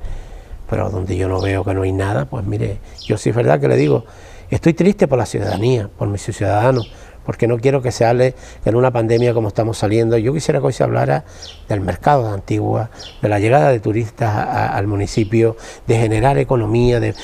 pero 0.71 0.91
donde 0.91 1.17
yo 1.17 1.29
no 1.29 1.41
veo 1.41 1.65
que 1.65 1.73
no 1.73 1.81
hay 1.81 1.93
nada, 1.93 2.27
pues 2.27 2.45
mire, 2.45 2.79
yo 3.07 3.17
sí 3.17 3.31
es 3.31 3.35
verdad 3.35 3.59
que 3.59 3.69
le 3.69 3.77
digo, 3.77 4.05
estoy 4.51 4.75
triste 4.75 5.09
por 5.09 5.17
la 5.17 5.25
ciudadanía, 5.25 5.89
por 5.97 6.09
mis 6.09 6.21
ciudadanos, 6.21 6.93
porque 7.29 7.47
no 7.47 7.59
quiero 7.59 7.83
que 7.83 7.93
se 7.93 8.07
hable 8.07 8.35
en 8.65 8.75
una 8.75 8.91
pandemia 8.91 9.35
como 9.35 9.49
estamos 9.49 9.77
saliendo. 9.77 10.17
Yo 10.17 10.33
quisiera 10.33 10.61
que 10.61 10.69
hoy 10.69 10.73
se 10.73 10.83
hablara 10.83 11.25
del 11.69 11.83
mercado 11.83 12.27
de 12.27 12.33
Antigua, 12.33 12.89
de 13.21 13.29
la 13.29 13.39
llegada 13.39 13.69
de 13.69 13.81
turistas 13.81 14.35
al 14.35 14.87
municipio, 14.87 15.55
de 15.87 15.99
generar 15.99 16.39
economía, 16.39 17.01
de, 17.01 17.15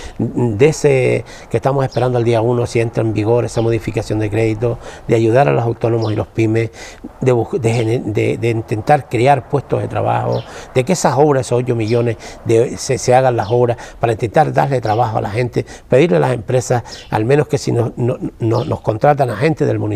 ese 0.60 1.24
que 1.48 1.56
estamos 1.56 1.86
esperando 1.86 2.18
al 2.18 2.24
día 2.24 2.42
uno 2.42 2.66
si 2.66 2.80
entra 2.80 3.02
en 3.02 3.14
vigor 3.14 3.46
esa 3.46 3.62
modificación 3.62 4.18
de 4.18 4.28
crédito, 4.28 4.78
de 5.08 5.14
ayudar 5.14 5.48
a 5.48 5.52
los 5.52 5.64
autónomos 5.64 6.12
y 6.12 6.16
los 6.16 6.26
pymes, 6.26 6.70
de, 7.22 8.50
intentar 8.50 9.08
crear 9.08 9.48
puestos 9.48 9.80
de 9.80 9.88
trabajo, 9.88 10.42
de 10.74 10.84
que 10.84 10.92
esas 10.92 11.14
obras, 11.16 11.46
esos 11.46 11.60
8 11.60 11.74
millones, 11.74 12.18
se, 12.76 13.14
hagan 13.14 13.36
las 13.36 13.48
obras 13.50 13.78
para 13.98 14.12
intentar 14.12 14.52
darle 14.52 14.82
trabajo 14.82 15.16
a 15.16 15.22
la 15.22 15.30
gente, 15.30 15.64
pedirle 15.88 16.18
a 16.18 16.20
las 16.20 16.34
empresas, 16.34 16.82
al 17.08 17.24
menos 17.24 17.48
que 17.48 17.56
si 17.56 17.72
nos 17.72 18.80
contratan 18.82 19.30
a 19.30 19.36
gente 19.36 19.64
del 19.64 19.78
municipio, 19.78 19.93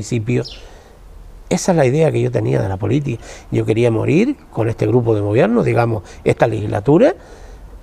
esa 1.49 1.73
es 1.73 1.77
la 1.77 1.87
idea 1.87 2.13
que 2.13 2.21
yo 2.21 2.31
tenía 2.31 2.61
de 2.61 2.69
la 2.69 2.77
política. 2.77 3.23
Yo 3.51 3.65
quería 3.65 3.91
morir 3.91 4.37
con 4.53 4.69
este 4.69 4.87
grupo 4.87 5.15
de 5.15 5.21
gobierno, 5.21 5.63
digamos, 5.63 6.03
esta 6.25 6.47
legislatura. 6.47 7.15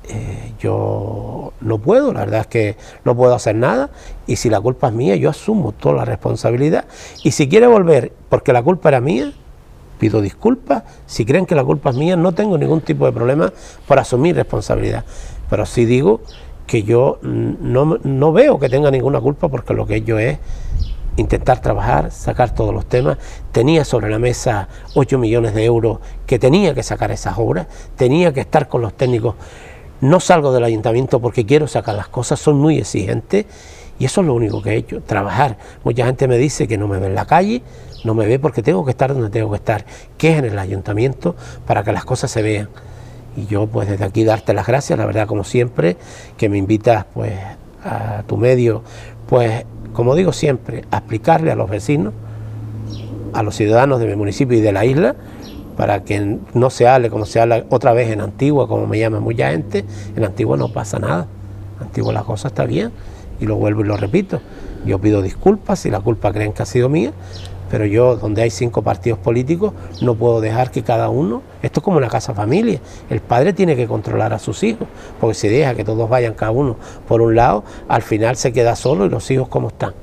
Eh, 0.07 0.53
yo 0.59 1.53
no 1.61 1.79
puedo, 1.79 2.13
la 2.13 2.21
verdad 2.21 2.41
es 2.41 2.47
que 2.47 2.77
no 3.03 3.15
puedo 3.15 3.33
hacer 3.33 3.55
nada. 3.55 3.89
Y 4.27 4.35
si 4.35 4.49
la 4.49 4.61
culpa 4.61 4.89
es 4.89 4.93
mía, 4.93 5.15
yo 5.15 5.29
asumo 5.29 5.71
toda 5.71 5.95
la 5.95 6.05
responsabilidad. 6.05 6.85
Y 7.23 7.31
si 7.31 7.49
quiere 7.49 7.65
volver 7.65 8.11
porque 8.29 8.53
la 8.53 8.61
culpa 8.61 8.89
era 8.89 9.01
mía, 9.01 9.33
pido 9.99 10.21
disculpas, 10.21 10.83
si 11.07 11.25
creen 11.25 11.45
que 11.45 11.55
la 11.55 11.63
culpa 11.63 11.89
es 11.89 11.95
mía, 11.95 12.15
no 12.15 12.33
tengo 12.33 12.57
ningún 12.57 12.81
tipo 12.81 13.05
de 13.05 13.11
problema 13.11 13.51
por 13.87 13.97
asumir 13.97 14.35
responsabilidad, 14.35 15.05
pero 15.49 15.65
sí 15.65 15.85
digo 15.85 16.21
que 16.67 16.83
yo 16.83 17.19
no, 17.21 17.97
no 18.03 18.33
veo 18.33 18.59
que 18.59 18.69
tenga 18.69 18.91
ninguna 18.91 19.21
culpa 19.21 19.47
porque 19.47 19.73
lo 19.73 19.85
que 19.85 20.01
yo 20.01 20.19
es 20.19 20.39
intentar 21.17 21.61
trabajar, 21.61 22.11
sacar 22.11 22.53
todos 22.53 22.73
los 22.73 22.85
temas. 22.85 23.17
Tenía 23.51 23.85
sobre 23.85 24.09
la 24.09 24.19
mesa 24.19 24.67
8 24.93 25.17
millones 25.17 25.53
de 25.53 25.65
euros 25.65 25.99
que 26.25 26.39
tenía 26.39 26.73
que 26.73 26.83
sacar 26.83 27.11
esas 27.11 27.37
obras, 27.37 27.67
tenía 27.95 28.33
que 28.33 28.41
estar 28.41 28.67
con 28.67 28.81
los 28.81 28.93
técnicos. 28.93 29.35
No 30.01 30.19
salgo 30.19 30.51
del 30.51 30.63
ayuntamiento 30.63 31.19
porque 31.19 31.45
quiero 31.45 31.67
sacar 31.67 31.95
las 31.95 32.07
cosas, 32.07 32.39
son 32.39 32.57
muy 32.57 32.77
exigentes 32.77 33.45
y 33.97 34.05
eso 34.05 34.21
es 34.21 34.27
lo 34.27 34.33
único 34.33 34.61
que 34.61 34.71
he 34.71 34.75
hecho, 34.75 35.01
trabajar. 35.01 35.57
Mucha 35.83 36.05
gente 36.05 36.27
me 36.27 36.37
dice 36.37 36.67
que 36.67 36.77
no 36.77 36.87
me 36.87 36.99
ve 36.99 37.07
en 37.07 37.15
la 37.15 37.25
calle, 37.25 37.61
no 38.03 38.13
me 38.13 38.25
ve 38.25 38.39
porque 38.39 38.61
tengo 38.61 38.83
que 38.83 38.91
estar 38.91 39.13
donde 39.13 39.29
tengo 39.29 39.49
que 39.51 39.57
estar, 39.57 39.85
que 40.17 40.31
es 40.31 40.39
en 40.39 40.45
el 40.45 40.59
ayuntamiento, 40.59 41.35
para 41.65 41.83
que 41.83 41.93
las 41.93 42.03
cosas 42.03 42.29
se 42.29 42.41
vean. 42.41 42.69
Y 43.37 43.45
yo 43.45 43.67
pues 43.67 43.89
desde 43.89 44.05
aquí 44.05 44.23
darte 44.23 44.53
las 44.53 44.67
gracias, 44.67 44.99
la 44.99 45.05
verdad 45.05 45.27
como 45.27 45.43
siempre, 45.43 45.97
que 46.37 46.49
me 46.49 46.57
invitas 46.57 47.05
pues 47.13 47.33
a 47.83 48.23
tu 48.27 48.37
medio, 48.37 48.83
pues 49.27 49.65
como 49.95 50.13
digo 50.13 50.33
siempre, 50.33 50.79
explicarle 50.91 51.51
a 51.51 51.55
los 51.55 51.69
vecinos, 51.69 52.13
a 53.33 53.41
los 53.43 53.55
ciudadanos 53.55 53.99
de 54.01 54.07
mi 54.07 54.15
municipio 54.15 54.57
y 54.57 54.61
de 54.61 54.73
la 54.73 54.83
isla, 54.83 55.15
para 55.77 56.03
que 56.03 56.39
no 56.53 56.69
se 56.69 56.87
hable 56.87 57.09
como 57.09 57.25
se 57.25 57.39
habla 57.39 57.65
otra 57.69 57.93
vez 57.93 58.11
en 58.11 58.19
Antigua, 58.19 58.67
como 58.67 58.87
me 58.87 58.99
llama 58.99 59.21
mucha 59.21 59.51
gente, 59.51 59.85
en 60.15 60.25
Antigua 60.25 60.57
no 60.57 60.67
pasa 60.67 60.99
nada. 60.99 61.27
Antiguo 61.79 62.11
la 62.11 62.23
cosa 62.23 62.49
está 62.49 62.65
bien. 62.65 62.91
Y 63.39 63.45
lo 63.45 63.55
vuelvo 63.55 63.81
y 63.81 63.85
lo 63.85 63.97
repito. 63.97 64.39
Yo 64.85 64.99
pido 64.99 65.21
disculpas 65.21 65.79
si 65.79 65.89
la 65.89 65.99
culpa 65.99 66.31
creen 66.31 66.53
que 66.53 66.63
ha 66.63 66.65
sido 66.65 66.89
mía, 66.89 67.11
pero 67.75 67.87
yo, 67.87 68.15
donde 68.15 68.41
hay 68.41 68.51
cinco 68.51 68.83
partidos 68.83 69.19
políticos, 69.19 69.73
no 70.01 70.15
puedo 70.15 70.39
dejar 70.39 70.71
que 70.71 70.81
cada 70.81 71.09
uno, 71.09 71.41
esto 71.61 71.81
es 71.81 71.83
como 71.83 71.97
una 71.97 72.07
casa 72.07 72.33
familia, 72.33 72.79
el 73.09 73.19
padre 73.19 73.51
tiene 73.51 73.75
que 73.75 73.85
controlar 73.85 74.31
a 74.31 74.39
sus 74.39 74.63
hijos, 74.63 74.87
porque 75.19 75.33
si 75.33 75.49
deja 75.49 75.75
que 75.75 75.83
todos 75.83 76.09
vayan 76.09 76.35
cada 76.35 76.53
uno 76.53 76.77
por 77.05 77.19
un 77.19 77.35
lado, 77.35 77.65
al 77.89 78.01
final 78.01 78.37
se 78.37 78.53
queda 78.53 78.77
solo 78.77 79.07
y 79.07 79.09
los 79.09 79.29
hijos 79.29 79.49
como 79.49 79.67
están. 79.67 79.93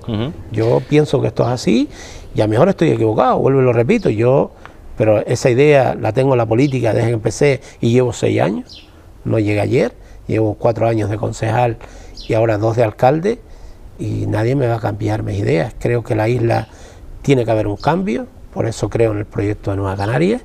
Yo 0.50 0.82
pienso 0.86 1.22
que 1.22 1.28
esto 1.28 1.44
es 1.44 1.48
así 1.48 1.88
y 2.34 2.42
a 2.42 2.44
lo 2.44 2.50
mejor 2.50 2.68
estoy 2.68 2.90
equivocado, 2.90 3.38
vuelvo 3.38 3.62
y 3.62 3.64
lo 3.64 3.72
repito, 3.72 4.10
yo, 4.10 4.50
pero 4.98 5.24
esa 5.24 5.48
idea 5.48 5.94
la 5.94 6.12
tengo 6.12 6.32
en 6.32 6.38
la 6.38 6.46
política 6.46 6.92
desde 6.92 7.08
que 7.08 7.14
empecé 7.14 7.60
y 7.80 7.90
llevo 7.90 8.12
seis 8.12 8.38
años, 8.38 8.86
no 9.24 9.38
llegué 9.38 9.62
ayer, 9.62 9.94
llevo 10.26 10.56
cuatro 10.58 10.86
años 10.88 11.08
de 11.08 11.16
concejal 11.16 11.78
y 12.28 12.34
ahora 12.34 12.58
dos 12.58 12.76
de 12.76 12.84
alcalde 12.84 13.38
y 13.98 14.26
nadie 14.26 14.56
me 14.56 14.66
va 14.66 14.74
a 14.74 14.80
cambiar 14.80 15.22
mis 15.22 15.38
ideas. 15.38 15.74
Creo 15.78 16.02
que 16.02 16.14
la 16.14 16.28
isla 16.28 16.68
tiene 17.22 17.44
que 17.44 17.50
haber 17.50 17.66
un 17.66 17.76
cambio, 17.76 18.26
por 18.52 18.66
eso 18.66 18.88
creo 18.88 19.12
en 19.12 19.18
el 19.18 19.24
proyecto 19.24 19.70
de 19.70 19.78
Nueva 19.78 19.96
Canarias 19.96 20.42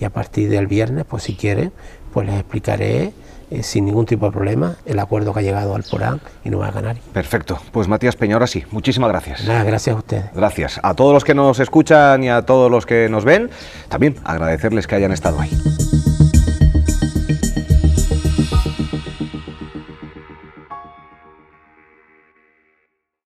y 0.00 0.04
a 0.04 0.10
partir 0.10 0.48
del 0.48 0.66
viernes, 0.66 1.04
pues 1.08 1.24
si 1.24 1.34
quieren, 1.34 1.72
pues 2.12 2.26
les 2.26 2.36
explicaré 2.36 3.12
eh, 3.50 3.62
sin 3.62 3.84
ningún 3.84 4.06
tipo 4.06 4.26
de 4.26 4.32
problema 4.32 4.76
el 4.86 4.98
acuerdo 4.98 5.32
que 5.32 5.40
ha 5.40 5.42
llegado 5.42 5.74
Alporán 5.74 6.20
y 6.44 6.50
Nueva 6.50 6.72
Canarias. 6.72 7.04
Perfecto. 7.12 7.58
Pues 7.72 7.88
Matías 7.88 8.16
Peñora, 8.16 8.46
sí, 8.46 8.64
muchísimas 8.70 9.10
gracias. 9.10 9.44
Nada, 9.44 9.64
gracias 9.64 9.94
a 9.94 9.98
ustedes. 9.98 10.24
Gracias. 10.34 10.80
A 10.82 10.94
todos 10.94 11.12
los 11.12 11.24
que 11.24 11.34
nos 11.34 11.60
escuchan 11.60 12.24
y 12.24 12.30
a 12.30 12.42
todos 12.42 12.70
los 12.70 12.86
que 12.86 13.08
nos 13.08 13.24
ven, 13.24 13.50
también 13.88 14.16
agradecerles 14.24 14.86
que 14.86 14.94
hayan 14.94 15.12
estado 15.12 15.40
ahí. 15.40 15.50